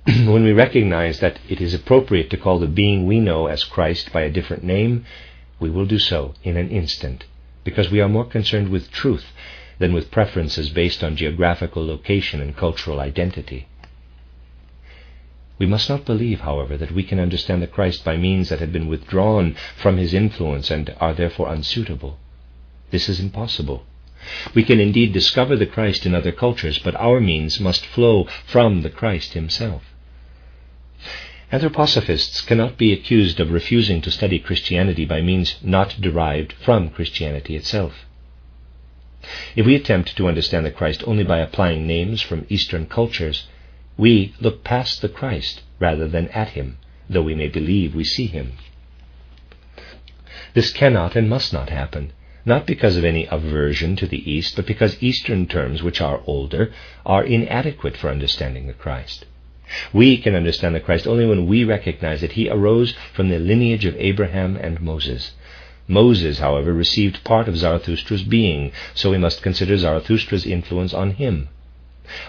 when 0.05 0.43
we 0.43 0.51
recognize 0.51 1.19
that 1.19 1.37
it 1.47 1.61
is 1.61 1.75
appropriate 1.75 2.31
to 2.31 2.37
call 2.37 2.57
the 2.57 2.65
being 2.65 3.05
we 3.05 3.19
know 3.19 3.45
as 3.45 3.63
Christ 3.63 4.11
by 4.11 4.21
a 4.21 4.31
different 4.31 4.63
name, 4.63 5.05
we 5.59 5.69
will 5.69 5.85
do 5.85 5.99
so 5.99 6.33
in 6.41 6.57
an 6.57 6.69
instant, 6.69 7.25
because 7.63 7.91
we 7.91 8.01
are 8.01 8.09
more 8.09 8.25
concerned 8.25 8.69
with 8.69 8.89
truth 8.89 9.31
than 9.77 9.93
with 9.93 10.09
preferences 10.09 10.71
based 10.71 11.03
on 11.03 11.15
geographical 11.15 11.85
location 11.85 12.41
and 12.41 12.57
cultural 12.57 12.99
identity. 12.99 13.67
We 15.59 15.65
must 15.65 15.89
not 15.89 16.05
believe, 16.05 16.41
however, 16.41 16.77
that 16.77 16.91
we 16.91 17.03
can 17.03 17.19
understand 17.19 17.61
the 17.61 17.67
Christ 17.67 18.03
by 18.03 18.15
means 18.15 18.49
that 18.49 18.59
have 18.59 18.71
been 18.71 18.87
withdrawn 18.87 19.55
from 19.75 19.97
his 19.97 20.13
influence 20.13 20.69
and 20.69 20.93
are 20.99 21.13
therefore 21.13 21.51
unsuitable. 21.51 22.19
This 22.91 23.09
is 23.09 23.19
impossible. 23.19 23.83
We 24.53 24.63
can 24.63 24.79
indeed 24.79 25.13
discover 25.13 25.55
the 25.55 25.65
Christ 25.65 26.05
in 26.05 26.13
other 26.13 26.31
cultures, 26.31 26.79
but 26.79 26.95
our 26.95 27.19
means 27.19 27.59
must 27.59 27.85
flow 27.85 28.27
from 28.45 28.81
the 28.81 28.89
Christ 28.89 29.33
himself. 29.33 29.83
Anthroposophists 31.51 32.45
cannot 32.45 32.77
be 32.77 32.91
accused 32.91 33.39
of 33.39 33.51
refusing 33.51 34.01
to 34.01 34.11
study 34.11 34.37
Christianity 34.37 35.05
by 35.05 35.21
means 35.21 35.55
not 35.63 36.01
derived 36.01 36.53
from 36.53 36.89
Christianity 36.89 37.55
itself. 37.55 38.05
If 39.55 39.65
we 39.65 39.75
attempt 39.75 40.15
to 40.17 40.27
understand 40.27 40.65
the 40.65 40.71
Christ 40.71 41.03
only 41.07 41.23
by 41.23 41.39
applying 41.39 41.87
names 41.87 42.21
from 42.21 42.45
Eastern 42.49 42.85
cultures, 42.85 43.47
we 43.97 44.33
look 44.39 44.63
past 44.63 45.01
the 45.01 45.09
Christ 45.09 45.63
rather 45.79 46.07
than 46.07 46.27
at 46.29 46.49
him, 46.49 46.77
though 47.09 47.23
we 47.23 47.35
may 47.35 47.47
believe 47.47 47.95
we 47.95 48.03
see 48.03 48.27
him. 48.27 48.53
This 50.53 50.71
cannot 50.71 51.15
and 51.15 51.29
must 51.29 51.51
not 51.51 51.69
happen, 51.69 52.13
not 52.45 52.65
because 52.65 52.95
of 52.95 53.03
any 53.03 53.27
aversion 53.29 53.95
to 53.97 54.07
the 54.07 54.31
East, 54.31 54.55
but 54.55 54.65
because 54.65 55.01
Eastern 55.03 55.47
terms, 55.47 55.83
which 55.83 55.99
are 55.99 56.21
older, 56.25 56.71
are 57.05 57.23
inadequate 57.23 57.97
for 57.97 58.09
understanding 58.09 58.67
the 58.67 58.73
Christ. 58.73 59.25
We 59.91 60.17
can 60.17 60.33
understand 60.33 60.75
the 60.75 60.79
Christ 60.79 61.05
only 61.05 61.25
when 61.25 61.45
we 61.45 61.63
recognize 61.63 62.21
that 62.21 62.33
he 62.33 62.49
arose 62.49 62.95
from 63.13 63.29
the 63.29 63.39
lineage 63.39 63.85
of 63.85 63.97
Abraham 63.97 64.55
and 64.55 64.79
Moses. 64.79 65.33
Moses, 65.87 66.39
however, 66.39 66.73
received 66.73 67.23
part 67.23 67.47
of 67.47 67.55
Zarathustra's 67.55 68.23
being, 68.23 68.71
so 68.93 69.11
we 69.11 69.17
must 69.17 69.41
consider 69.41 69.75
Zarathustra's 69.75 70.45
influence 70.45 70.93
on 70.93 71.11
him. 71.11 71.49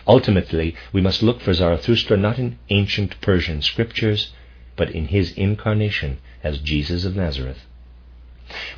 Ultimately, 0.07 0.75
we 0.93 1.01
must 1.01 1.23
look 1.23 1.41
for 1.41 1.53
Zarathustra 1.53 2.17
not 2.17 2.39
in 2.39 2.59
ancient 2.71 3.21
Persian 3.21 3.63
scriptures, 3.63 4.33
but 4.77 4.91
in 4.91 5.07
his 5.07 5.33
incarnation 5.33 6.19
as 6.43 6.59
Jesus 6.59 7.05
of 7.05 7.17
Nazareth. 7.17 7.67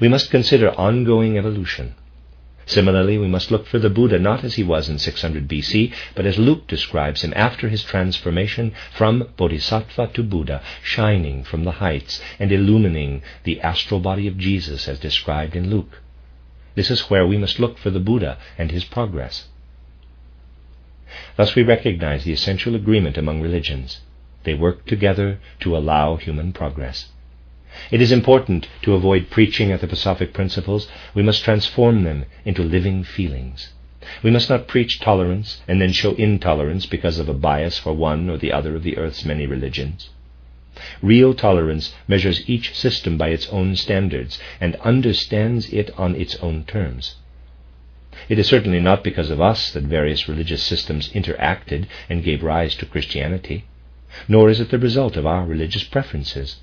We 0.01 0.09
must 0.09 0.31
consider 0.31 0.71
ongoing 0.71 1.39
evolution. 1.39 1.95
Similarly, 2.67 3.19
we 3.19 3.27
must 3.27 3.51
look 3.51 3.67
for 3.67 3.79
the 3.79 3.91
Buddha 3.91 4.19
not 4.19 4.45
as 4.45 4.55
he 4.55 4.63
was 4.63 4.89
in 4.89 4.99
600 4.99 5.49
BC, 5.49 5.93
but 6.15 6.25
as 6.25 6.39
Luke 6.39 6.67
describes 6.69 7.23
him 7.23 7.33
after 7.35 7.69
his 7.69 7.83
transformation 7.83 8.73
from 8.93 9.29
Bodhisattva 9.37 10.11
to 10.15 10.23
Buddha, 10.23 10.63
shining 10.83 11.43
from 11.43 11.65
the 11.65 11.73
heights 11.73 12.21
and 12.39 12.53
illumining 12.53 13.23
the 13.45 13.61
astral 13.61 13.99
body 13.99 14.29
of 14.29 14.39
Jesus 14.39 14.87
as 14.87 15.01
described 15.01 15.57
in 15.57 15.69
Luke. 15.69 16.01
This 16.77 16.91
is 16.91 17.11
where 17.11 17.27
we 17.27 17.37
must 17.37 17.59
look 17.59 17.77
for 17.77 17.91
the 17.91 17.99
Buddha 17.99 18.39
and 18.57 18.71
his 18.71 18.85
progress. 18.85 19.49
Thus 21.37 21.55
we 21.55 21.63
recognize 21.63 22.25
the 22.25 22.33
essential 22.33 22.75
agreement 22.75 23.19
among 23.19 23.41
religions. 23.41 24.01
They 24.45 24.55
work 24.55 24.87
together 24.87 25.39
to 25.61 25.77
allow 25.77 26.17
human 26.17 26.53
progress. 26.53 27.09
It 27.91 28.01
is 28.01 28.11
important 28.11 28.69
to 28.83 28.95
avoid 28.95 29.31
preaching 29.31 29.71
anthroposophic 29.71 30.33
principles. 30.33 30.89
We 31.15 31.23
must 31.23 31.45
transform 31.45 32.05
them 32.05 32.25
into 32.45 32.63
living 32.63 33.05
feelings. 33.05 33.73
We 34.23 34.31
must 34.31 34.51
not 34.51 34.67
preach 34.67 34.99
tolerance 34.99 35.61
and 35.69 35.81
then 35.81 35.93
show 35.93 36.15
intolerance 36.15 36.87
because 36.87 37.19
of 37.19 37.29
a 37.29 37.35
bias 37.35 37.79
for 37.79 37.93
one 37.93 38.29
or 38.31 38.39
the 38.39 38.53
other 38.53 38.75
of 38.75 38.83
the 38.83 38.97
earth's 38.97 39.25
many 39.25 39.47
religions. 39.47 40.11
Real 41.03 41.35
tolerance 41.35 41.95
measures 42.09 42.49
each 42.49 42.75
system 42.75 43.19
by 43.19 43.29
its 43.29 43.49
own 43.51 43.77
standards 43.77 44.41
and 44.61 44.77
understands 44.77 45.73
it 45.73 45.91
on 45.99 46.17
its 46.17 46.37
own 46.37 46.65
terms. 46.65 47.17
It 48.29 48.39
is 48.39 48.47
certainly 48.47 48.81
not 48.81 49.03
because 49.03 49.31
of 49.31 49.41
us 49.41 49.73
that 49.73 49.85
various 49.85 50.29
religious 50.29 50.63
systems 50.63 51.09
interacted 51.13 51.87
and 52.09 52.23
gave 52.23 52.43
rise 52.43 52.75
to 52.77 52.87
Christianity, 52.87 53.65
nor 54.29 54.51
is 54.51 54.61
it 54.61 54.71
the 54.71 54.79
result 54.79 55.17
of 55.17 55.27
our 55.27 55.45
religious 55.47 55.85
preferences. 55.85 56.57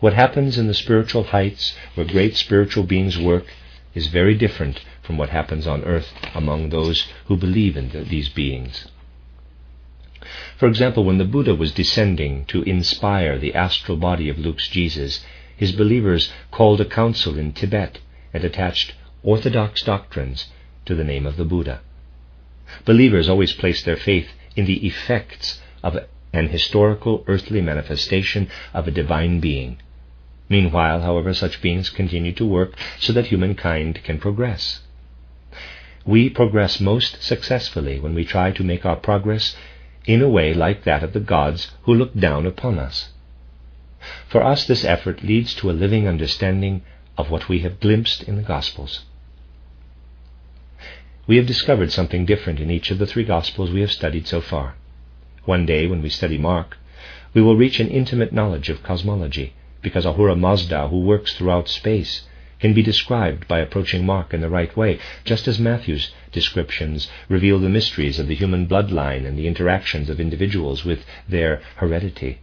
What 0.00 0.14
happens 0.14 0.56
in 0.56 0.66
the 0.66 0.74
spiritual 0.74 1.24
heights 1.24 1.76
where 1.94 2.06
great 2.06 2.36
spiritual 2.36 2.84
beings 2.84 3.18
work 3.18 3.46
is 3.94 4.06
very 4.06 4.34
different 4.34 4.80
from 5.02 5.18
what 5.18 5.30
happens 5.30 5.66
on 5.66 5.84
earth 5.84 6.12
among 6.34 6.70
those 6.70 7.06
who 7.26 7.36
believe 7.36 7.76
in 7.76 7.90
the, 7.90 8.00
these 8.00 8.28
beings. 8.28 8.88
For 10.56 10.66
example, 10.66 11.04
when 11.04 11.18
the 11.18 11.24
Buddha 11.24 11.54
was 11.54 11.72
descending 11.72 12.44
to 12.46 12.62
inspire 12.62 13.38
the 13.38 13.54
astral 13.54 13.96
body 13.96 14.28
of 14.28 14.38
Luke's 14.38 14.68
Jesus, 14.68 15.24
his 15.56 15.72
believers 15.72 16.32
called 16.50 16.80
a 16.80 16.84
council 16.84 17.38
in 17.38 17.52
Tibet 17.52 17.98
and 18.34 18.44
attached 18.44 18.94
orthodox 19.22 19.82
doctrines 19.82 20.46
to 20.84 20.94
the 20.94 21.04
name 21.04 21.26
of 21.26 21.36
the 21.36 21.44
Buddha. 21.44 21.80
Believers 22.84 23.28
always 23.28 23.52
place 23.52 23.82
their 23.82 23.96
faith 23.96 24.28
in 24.56 24.66
the 24.66 24.86
effects 24.86 25.60
of 25.82 25.98
an 26.32 26.48
historical 26.48 27.24
earthly 27.26 27.60
manifestation 27.60 28.48
of 28.74 28.86
a 28.86 28.90
divine 28.92 29.40
being. 29.40 29.78
Meanwhile, 30.48 31.02
however, 31.02 31.34
such 31.34 31.60
beings 31.60 31.90
continue 31.90 32.32
to 32.32 32.46
work 32.46 32.74
so 32.98 33.12
that 33.12 33.26
humankind 33.26 34.02
can 34.02 34.18
progress. 34.18 34.80
We 36.06 36.30
progress 36.30 36.80
most 36.80 37.22
successfully 37.22 38.00
when 38.00 38.14
we 38.14 38.24
try 38.24 38.50
to 38.52 38.64
make 38.64 38.86
our 38.86 38.96
progress 38.96 39.56
in 40.06 40.22
a 40.22 40.28
way 40.28 40.54
like 40.54 40.84
that 40.84 41.02
of 41.02 41.12
the 41.12 41.20
gods 41.20 41.70
who 41.82 41.94
look 41.94 42.14
down 42.14 42.46
upon 42.46 42.78
us. 42.78 43.10
For 44.28 44.42
us, 44.42 44.64
this 44.64 44.84
effort 44.84 45.22
leads 45.22 45.54
to 45.56 45.70
a 45.70 45.72
living 45.72 46.08
understanding 46.08 46.82
of 47.18 47.30
what 47.30 47.48
we 47.48 47.58
have 47.58 47.80
glimpsed 47.80 48.22
in 48.22 48.36
the 48.36 48.42
Gospels. 48.42 49.04
We 51.26 51.36
have 51.36 51.46
discovered 51.46 51.92
something 51.92 52.24
different 52.24 52.60
in 52.60 52.70
each 52.70 52.90
of 52.90 52.98
the 52.98 53.06
three 53.06 53.24
Gospels 53.24 53.70
we 53.70 53.82
have 53.82 53.92
studied 53.92 54.26
so 54.26 54.40
far. 54.40 54.76
One 55.44 55.66
day, 55.66 55.86
when 55.86 56.00
we 56.00 56.08
study 56.08 56.38
Mark, 56.38 56.78
we 57.34 57.42
will 57.42 57.56
reach 57.56 57.80
an 57.80 57.88
intimate 57.88 58.32
knowledge 58.32 58.70
of 58.70 58.82
cosmology, 58.82 59.52
because 59.82 60.06
Ahura 60.06 60.36
Mazda, 60.36 60.88
who 60.88 61.00
works 61.00 61.34
throughout 61.34 61.68
space, 61.68 62.22
can 62.60 62.72
be 62.72 62.82
described 62.82 63.46
by 63.46 63.58
approaching 63.58 64.06
Mark 64.06 64.32
in 64.32 64.40
the 64.40 64.48
right 64.48 64.74
way, 64.76 64.98
just 65.24 65.46
as 65.46 65.60
Matthew's 65.60 66.12
descriptions 66.32 67.10
reveal 67.28 67.58
the 67.58 67.68
mysteries 67.68 68.18
of 68.18 68.26
the 68.26 68.34
human 68.34 68.66
bloodline 68.66 69.26
and 69.26 69.38
the 69.38 69.46
interactions 69.46 70.08
of 70.08 70.20
individuals 70.20 70.84
with 70.84 71.04
their 71.28 71.60
heredity. 71.76 72.38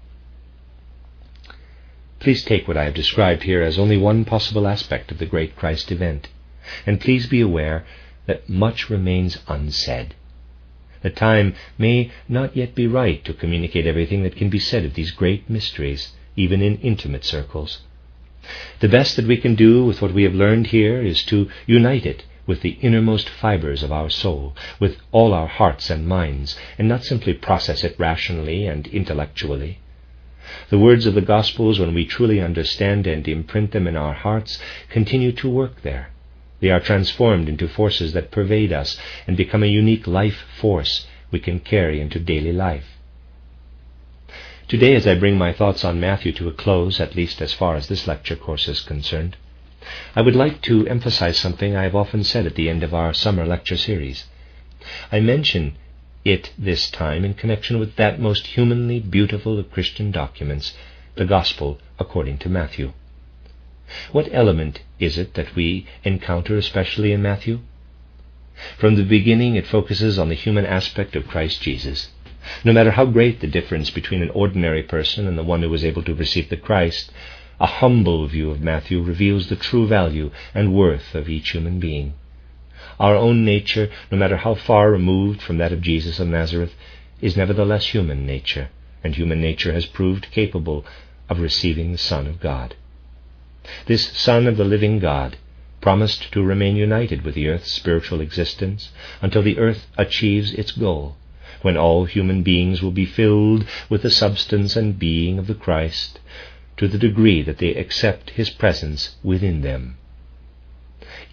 Please 2.26 2.44
take 2.44 2.68
what 2.68 2.76
I 2.76 2.86
have 2.86 2.96
described 2.96 3.44
here 3.44 3.62
as 3.62 3.78
only 3.78 3.98
one 3.98 4.26
possible 4.26 4.66
aspect 4.68 5.12
of 5.12 5.20
the 5.20 5.28
great 5.28 5.56
Christ 5.56 5.92
event, 5.92 6.28
and 6.84 7.00
please 7.00 7.28
be 7.28 7.40
aware 7.40 7.86
that 8.26 8.50
much 8.50 8.90
remains 8.90 9.38
unsaid. 9.48 10.16
The 11.04 11.12
time 11.12 11.54
may 11.78 12.10
not 12.28 12.58
yet 12.58 12.74
be 12.74 12.88
right 12.88 13.24
to 13.26 13.34
communicate 13.36 13.86
everything 13.86 14.24
that 14.24 14.38
can 14.38 14.50
be 14.50 14.58
said 14.58 14.86
of 14.86 14.96
these 14.96 15.12
great 15.12 15.48
mysteries, 15.52 16.14
even 16.36 16.64
in 16.64 16.80
intimate 16.80 17.24
circles. 17.24 17.82
The 18.80 18.90
best 18.90 19.18
that 19.18 19.28
we 19.28 19.38
can 19.38 19.54
do 19.54 19.86
with 19.86 20.02
what 20.02 20.16
we 20.16 20.24
have 20.24 20.34
learned 20.34 20.66
here 20.66 21.04
is 21.04 21.22
to 21.26 21.48
unite 21.68 22.08
it 22.08 22.24
with 22.48 22.62
the 22.62 22.80
innermost 22.82 23.30
fibers 23.30 23.84
of 23.84 23.92
our 23.92 24.10
soul, 24.10 24.56
with 24.80 24.98
all 25.12 25.32
our 25.32 25.46
hearts 25.46 25.92
and 25.92 26.08
minds, 26.08 26.58
and 26.80 26.88
not 26.88 27.04
simply 27.04 27.36
process 27.36 27.84
it 27.84 27.96
rationally 28.00 28.66
and 28.66 28.88
intellectually. 28.88 29.78
The 30.70 30.80
words 30.80 31.06
of 31.06 31.14
the 31.14 31.22
Gospels, 31.22 31.80
when 31.80 31.94
we 31.94 32.06
truly 32.06 32.42
understand 32.42 33.08
and 33.08 33.28
imprint 33.28 33.72
them 33.72 33.88
in 33.88 33.96
our 33.96 34.14
hearts, 34.14 34.60
continue 34.90 35.32
to 35.34 35.50
work 35.50 35.82
there. 35.82 36.10
They 36.60 36.70
are 36.70 36.80
transformed 36.80 37.50
into 37.50 37.68
forces 37.68 38.14
that 38.14 38.32
pervade 38.32 38.72
us 38.72 39.00
and 39.28 39.36
become 39.36 39.64
a 39.64 39.68
unique 39.68 40.08
life 40.08 40.46
force 40.58 41.06
we 41.32 41.40
can 41.40 41.60
carry 41.60 42.00
into 42.00 42.20
daily 42.20 42.54
life. 42.54 42.86
Today, 44.68 44.96
as 44.96 45.06
I 45.06 45.16
bring 45.16 45.38
my 45.38 45.54
thoughts 45.54 45.86
on 45.86 46.00
Matthew 46.00 46.32
to 46.34 46.48
a 46.48 46.52
close, 46.54 47.00
at 47.00 47.16
least 47.16 47.42
as 47.42 47.54
far 47.54 47.76
as 47.76 47.88
this 47.88 48.08
lecture 48.08 48.36
course 48.36 48.68
is 48.68 48.82
concerned, 48.82 49.38
I 50.16 50.22
would 50.22 50.36
like 50.36 50.62
to 50.64 50.88
emphasize 50.88 51.38
something 51.38 51.76
I 51.76 51.84
have 51.84 51.96
often 51.96 52.24
said 52.24 52.48
at 52.48 52.56
the 52.56 52.70
end 52.70 52.82
of 52.82 52.94
our 52.94 53.14
summer 53.14 53.46
lecture 53.46 53.78
series. 53.78 54.26
I 55.12 55.20
mention 55.20 55.78
it 56.26 56.52
this 56.58 56.90
time 56.90 57.24
in 57.24 57.36
connection 57.36 57.80
with 57.80 57.96
that 57.96 58.20
most 58.20 58.48
humanly 58.48 59.00
beautiful 59.00 59.60
of 59.60 59.72
Christian 59.72 60.12
documents, 60.12 60.74
the 61.16 61.26
Gospel 61.26 61.80
according 62.00 62.40
to 62.40 62.50
Matthew. 62.50 62.94
What 64.12 64.28
element 64.32 64.82
is 65.00 65.20
it 65.20 65.36
that 65.36 65.56
we 65.56 65.86
encounter 66.04 66.58
especially 66.58 67.12
in 67.12 67.22
Matthew? 67.22 67.60
From 68.78 68.96
the 68.96 69.04
beginning, 69.04 69.56
it 69.56 69.68
focuses 69.68 70.18
on 70.18 70.30
the 70.30 70.36
human 70.36 70.66
aspect 70.66 71.16
of 71.16 71.28
Christ 71.28 71.62
Jesus. 71.62 72.10
No 72.64 72.74
matter 72.74 72.92
how 72.92 73.06
great 73.06 73.40
the 73.40 73.48
difference 73.48 73.92
between 73.92 74.24
an 74.24 74.32
ordinary 74.32 74.82
person 74.82 75.28
and 75.28 75.38
the 75.38 75.44
one 75.44 75.62
who 75.62 75.70
was 75.70 75.86
able 75.86 76.04
to 76.04 76.16
receive 76.16 76.50
the 76.50 76.58
Christ, 76.58 77.12
a 77.60 77.68
humble 77.68 78.26
view 78.28 78.50
of 78.50 78.62
Matthew 78.62 79.02
reveals 79.02 79.50
the 79.50 79.56
true 79.56 79.88
value 79.88 80.32
and 80.54 80.74
worth 80.74 81.14
of 81.14 81.30
each 81.30 81.52
human 81.52 81.80
being. 81.80 82.14
Our 83.00 83.16
own 83.16 83.44
nature, 83.44 83.90
no 84.12 84.18
matter 84.18 84.38
how 84.38 84.56
far 84.56 84.90
removed 84.90 85.42
from 85.42 85.58
that 85.58 85.74
of 85.74 85.82
Jesus 85.82 86.20
of 86.20 86.28
Nazareth, 86.28 86.74
is 87.22 87.36
nevertheless 87.36 87.88
human 87.88 88.26
nature, 88.26 88.70
and 89.04 89.16
human 89.16 89.42
nature 89.42 89.74
has 89.74 89.86
proved 89.86 90.32
capable 90.32 90.86
of 91.30 91.40
receiving 91.40 91.92
the 91.92 91.98
Son 91.98 92.28
of 92.28 92.40
God. 92.40 92.76
This 93.86 94.10
Son 94.18 94.48
of 94.48 94.58
the 94.58 94.64
living 94.64 95.00
God 95.00 95.38
promised 95.82 96.32
to 96.32 96.42
remain 96.42 96.76
united 96.76 97.24
with 97.24 97.36
the 97.36 97.48
earth's 97.48 97.72
spiritual 97.72 98.22
existence 98.22 98.92
until 99.22 99.42
the 99.42 99.58
earth 99.58 99.88
achieves 99.98 100.54
its 100.54 100.72
goal, 100.72 101.18
when 101.62 101.76
all 101.78 102.06
human 102.06 102.44
beings 102.44 102.82
will 102.82 102.92
be 102.92 103.06
filled 103.06 103.66
with 103.90 104.04
the 104.04 104.10
substance 104.10 104.76
and 104.76 104.98
being 104.98 105.38
of 105.38 105.48
the 105.48 105.54
Christ 105.54 106.20
to 106.78 106.88
the 106.88 106.98
degree 106.98 107.42
that 107.42 107.58
they 107.58 107.76
accept 107.76 108.32
his 108.32 108.50
presence 108.50 109.16
within 109.24 109.62
them. 109.62 109.98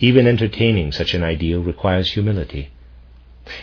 Even 0.01 0.27
entertaining 0.27 0.93
such 0.93 1.15
an 1.15 1.23
ideal 1.23 1.61
requires 1.61 2.13
humility. 2.13 2.71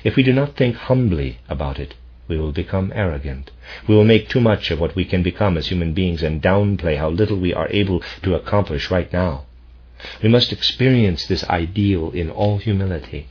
If 0.03 0.15
we 0.15 0.23
do 0.23 0.33
not 0.33 0.55
think 0.55 0.75
humbly 0.75 1.37
about 1.47 1.79
it, 1.79 1.95
we 2.27 2.37
will 2.37 2.51
become 2.51 2.91
arrogant. 2.93 3.51
We 3.87 3.95
will 3.95 4.03
make 4.03 4.29
too 4.29 4.39
much 4.39 4.69
of 4.71 4.79
what 4.79 4.95
we 4.95 5.05
can 5.05 5.23
become 5.23 5.57
as 5.57 5.67
human 5.67 5.93
beings 5.93 6.21
and 6.21 6.41
downplay 6.41 6.97
how 6.97 7.09
little 7.09 7.37
we 7.37 7.53
are 7.53 7.69
able 7.71 8.03
to 8.23 8.35
accomplish 8.35 8.91
right 8.91 9.11
now. 9.11 9.45
We 10.21 10.29
must 10.29 10.53
experience 10.53 11.25
this 11.25 11.43
ideal 11.45 12.11
in 12.11 12.29
all 12.29 12.57
humility. 12.57 13.27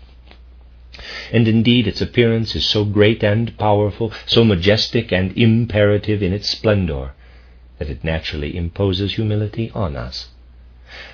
And 1.33 1.47
indeed, 1.47 1.87
its 1.87 2.01
appearance 2.01 2.57
is 2.57 2.67
so 2.67 2.85
great 2.85 3.23
and 3.23 3.57
powerful, 3.57 4.13
so 4.27 4.45
majestic 4.45 5.13
and 5.13 5.37
imperative 5.37 6.23
in 6.23 6.33
its 6.33 6.49
splendor, 6.49 7.13
that 7.79 7.89
it 7.89 8.03
naturally 8.03 8.57
imposes 8.57 9.15
humility 9.15 9.71
on 9.75 9.95
us. 9.95 10.29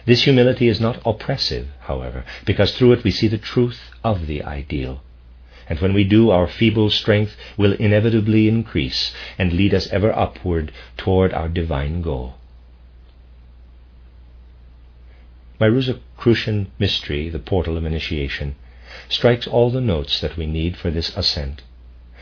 This 0.06 0.24
humility 0.24 0.68
is 0.68 0.80
not 0.80 1.00
oppressive, 1.04 1.68
however, 1.80 2.24
because 2.44 2.76
through 2.76 2.92
it 2.92 3.04
we 3.04 3.10
see 3.10 3.28
the 3.28 3.38
truth 3.38 3.90
of 4.02 4.26
the 4.26 4.42
ideal. 4.42 5.02
And 5.68 5.80
when 5.80 5.94
we 5.94 6.04
do, 6.04 6.30
our 6.30 6.46
feeble 6.46 6.90
strength 6.90 7.36
will 7.56 7.72
inevitably 7.72 8.48
increase 8.48 9.14
and 9.38 9.52
lead 9.52 9.72
us 9.74 9.86
ever 9.88 10.12
upward 10.12 10.72
toward 10.96 11.32
our 11.32 11.48
divine 11.48 12.02
goal. 12.02 12.34
My 15.58 15.68
Rosicrucian 15.68 16.70
mystery, 16.78 17.28
the 17.28 17.38
portal 17.38 17.76
of 17.76 17.84
initiation, 17.84 18.56
strikes 19.08 19.46
all 19.46 19.70
the 19.70 19.80
notes 19.80 20.20
that 20.20 20.36
we 20.36 20.46
need 20.46 20.76
for 20.76 20.90
this 20.90 21.16
ascent. 21.16 21.62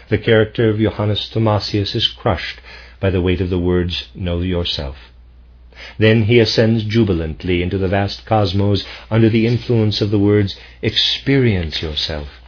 The 0.08 0.18
character 0.18 0.68
of 0.68 0.78
Johannes 0.78 1.28
Thomasius 1.30 1.94
is 1.94 2.06
crushed 2.08 2.60
by 3.00 3.10
the 3.10 3.20
weight 3.20 3.40
of 3.40 3.50
the 3.50 3.58
words, 3.58 4.08
Know 4.14 4.40
yourself. 4.40 5.11
Then 5.98 6.24
he 6.24 6.38
ascends 6.38 6.84
jubilantly 6.84 7.62
into 7.62 7.76
the 7.76 7.88
vast 7.88 8.24
cosmos 8.24 8.84
under 9.10 9.28
the 9.28 9.46
influence 9.46 10.00
of 10.00 10.10
the 10.10 10.18
words, 10.18 10.56
Experience 10.80 11.82
yourself. 11.82 12.40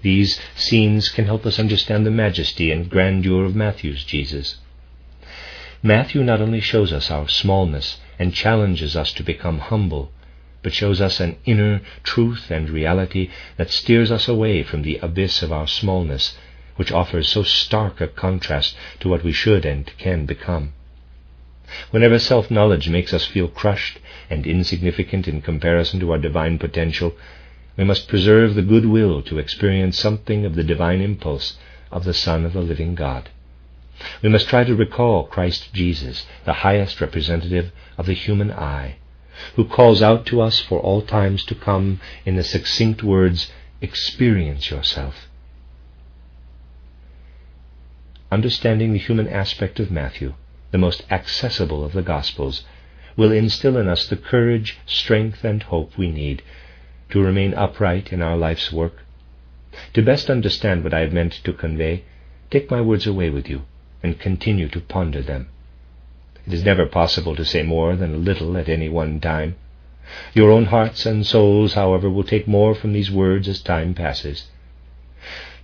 These 0.00 0.40
scenes 0.54 1.08
can 1.08 1.26
help 1.26 1.46
us 1.46 1.58
understand 1.58 2.04
the 2.06 2.10
majesty 2.10 2.70
and 2.70 2.88
grandeur 2.88 3.44
of 3.44 3.54
Matthew's 3.54 4.04
Jesus. 4.04 4.56
Matthew 5.82 6.24
not 6.24 6.40
only 6.40 6.60
shows 6.60 6.92
us 6.92 7.10
our 7.10 7.28
smallness 7.28 8.00
and 8.18 8.32
challenges 8.32 8.96
us 8.96 9.12
to 9.12 9.22
become 9.22 9.58
humble, 9.58 10.12
but 10.62 10.72
shows 10.72 11.00
us 11.00 11.20
an 11.20 11.36
inner 11.44 11.82
truth 12.02 12.50
and 12.50 12.70
reality 12.70 13.28
that 13.58 13.70
steers 13.70 14.10
us 14.10 14.26
away 14.26 14.62
from 14.62 14.80
the 14.80 14.98
abyss 15.02 15.42
of 15.42 15.52
our 15.52 15.66
smallness, 15.66 16.36
which 16.76 16.90
offers 16.90 17.28
so 17.28 17.42
stark 17.42 18.00
a 18.00 18.08
contrast 18.08 18.74
to 19.00 19.08
what 19.08 19.22
we 19.22 19.32
should 19.32 19.66
and 19.66 19.92
can 19.98 20.24
become. 20.24 20.72
Whenever 21.90 22.18
self 22.18 22.50
knowledge 22.50 22.88
makes 22.88 23.14
us 23.14 23.24
feel 23.24 23.48
crushed 23.48 23.98
and 24.28 24.46
insignificant 24.46 25.26
in 25.26 25.40
comparison 25.40 26.00
to 26.00 26.12
our 26.12 26.18
divine 26.18 26.58
potential, 26.58 27.14
we 27.76 27.84
must 27.84 28.08
preserve 28.08 28.54
the 28.54 28.62
good 28.62 28.86
will 28.86 29.22
to 29.22 29.38
experience 29.38 29.98
something 29.98 30.44
of 30.44 30.54
the 30.54 30.62
divine 30.62 31.00
impulse 31.00 31.56
of 31.90 32.04
the 32.04 32.14
Son 32.14 32.44
of 32.44 32.52
the 32.52 32.60
living 32.60 32.94
God. 32.94 33.30
We 34.22 34.28
must 34.28 34.48
try 34.48 34.64
to 34.64 34.74
recall 34.74 35.24
Christ 35.24 35.72
Jesus, 35.72 36.26
the 36.44 36.52
highest 36.52 37.00
representative 37.00 37.72
of 37.96 38.06
the 38.06 38.12
human 38.12 38.50
I, 38.50 38.96
who 39.56 39.64
calls 39.64 40.02
out 40.02 40.26
to 40.26 40.40
us 40.40 40.60
for 40.60 40.80
all 40.80 41.02
times 41.02 41.44
to 41.46 41.54
come 41.54 42.00
in 42.24 42.36
the 42.36 42.44
succinct 42.44 43.02
words, 43.02 43.50
Experience 43.80 44.70
yourself. 44.70 45.28
Understanding 48.30 48.92
the 48.92 48.98
human 48.98 49.28
aspect 49.28 49.78
of 49.78 49.90
Matthew, 49.90 50.34
the 50.74 50.78
most 50.78 51.04
accessible 51.08 51.84
of 51.84 51.92
the 51.92 52.02
Gospels, 52.02 52.64
will 53.16 53.30
instill 53.30 53.76
in 53.76 53.86
us 53.86 54.08
the 54.08 54.16
courage, 54.16 54.76
strength, 54.86 55.44
and 55.44 55.62
hope 55.62 55.96
we 55.96 56.10
need 56.10 56.42
to 57.08 57.22
remain 57.22 57.54
upright 57.54 58.12
in 58.12 58.20
our 58.20 58.36
life's 58.36 58.72
work. 58.72 59.04
To 59.92 60.02
best 60.02 60.28
understand 60.28 60.82
what 60.82 60.92
I 60.92 60.98
have 60.98 61.12
meant 61.12 61.34
to 61.44 61.52
convey, 61.52 62.02
take 62.50 62.72
my 62.72 62.80
words 62.80 63.06
away 63.06 63.30
with 63.30 63.48
you 63.48 63.62
and 64.02 64.18
continue 64.18 64.68
to 64.70 64.80
ponder 64.80 65.22
them. 65.22 65.46
It 66.44 66.52
is 66.52 66.64
never 66.64 66.86
possible 66.86 67.36
to 67.36 67.44
say 67.44 67.62
more 67.62 67.94
than 67.94 68.12
a 68.12 68.18
little 68.18 68.56
at 68.56 68.68
any 68.68 68.88
one 68.88 69.20
time. 69.20 69.54
Your 70.34 70.50
own 70.50 70.64
hearts 70.64 71.06
and 71.06 71.24
souls, 71.24 71.74
however, 71.74 72.10
will 72.10 72.24
take 72.24 72.48
more 72.48 72.74
from 72.74 72.92
these 72.92 73.12
words 73.12 73.46
as 73.46 73.62
time 73.62 73.94
passes. 73.94 74.48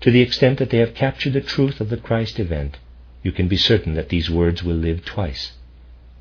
To 0.02 0.12
the 0.12 0.20
extent 0.20 0.60
that 0.60 0.70
they 0.70 0.78
have 0.78 0.94
captured 0.94 1.32
the 1.32 1.40
truth 1.40 1.80
of 1.80 1.88
the 1.88 1.96
Christ 1.96 2.38
event, 2.38 2.78
you 3.22 3.32
can 3.32 3.48
be 3.48 3.56
certain 3.56 3.94
that 3.94 4.08
these 4.08 4.30
words 4.30 4.62
will 4.62 4.76
live 4.76 5.04
twice. 5.04 5.52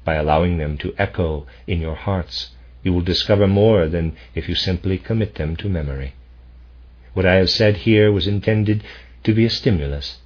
By 0.04 0.16
allowing 0.16 0.58
them 0.58 0.78
to 0.80 0.94
echo 0.98 1.46
in 1.68 1.80
your 1.80 1.96
hearts, 1.96 2.52
you 2.84 2.94
will 2.94 3.02
discover 3.02 3.48
more 3.48 3.88
than 3.88 4.16
if 4.36 4.50
you 4.50 4.56
simply 4.56 4.98
commit 4.98 5.36
them 5.36 5.56
to 5.58 5.70
memory. 5.70 6.14
What 7.14 7.26
I 7.26 7.36
have 7.36 7.50
said 7.50 7.78
here 7.78 8.12
was 8.12 8.28
intended 8.28 8.84
to 9.24 9.34
be 9.34 9.46
a 9.46 9.50
stimulus. 9.50 10.20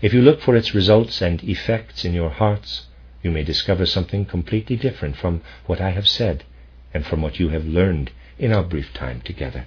If 0.00 0.12
you 0.12 0.22
look 0.22 0.40
for 0.40 0.54
its 0.54 0.74
results 0.74 1.20
and 1.20 1.42
effects 1.42 2.04
in 2.04 2.12
your 2.12 2.30
hearts, 2.30 2.86
you 3.22 3.30
may 3.30 3.44
discover 3.44 3.86
something 3.86 4.24
completely 4.24 4.76
different 4.76 5.16
from 5.16 5.42
what 5.66 5.80
I 5.80 5.90
have 5.90 6.08
said 6.08 6.44
and 6.92 7.06
from 7.06 7.22
what 7.22 7.38
you 7.38 7.48
have 7.50 7.64
learned 7.64 8.10
in 8.38 8.52
our 8.52 8.62
brief 8.62 8.92
time 8.92 9.20
together. 9.22 9.64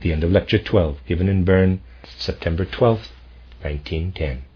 The 0.00 0.12
end 0.12 0.24
of 0.24 0.30
Lecture 0.30 0.58
12, 0.58 0.98
given 1.06 1.28
in 1.28 1.44
Bern, 1.44 1.82
September 2.18 2.64
12, 2.64 3.08
1910. 3.62 4.49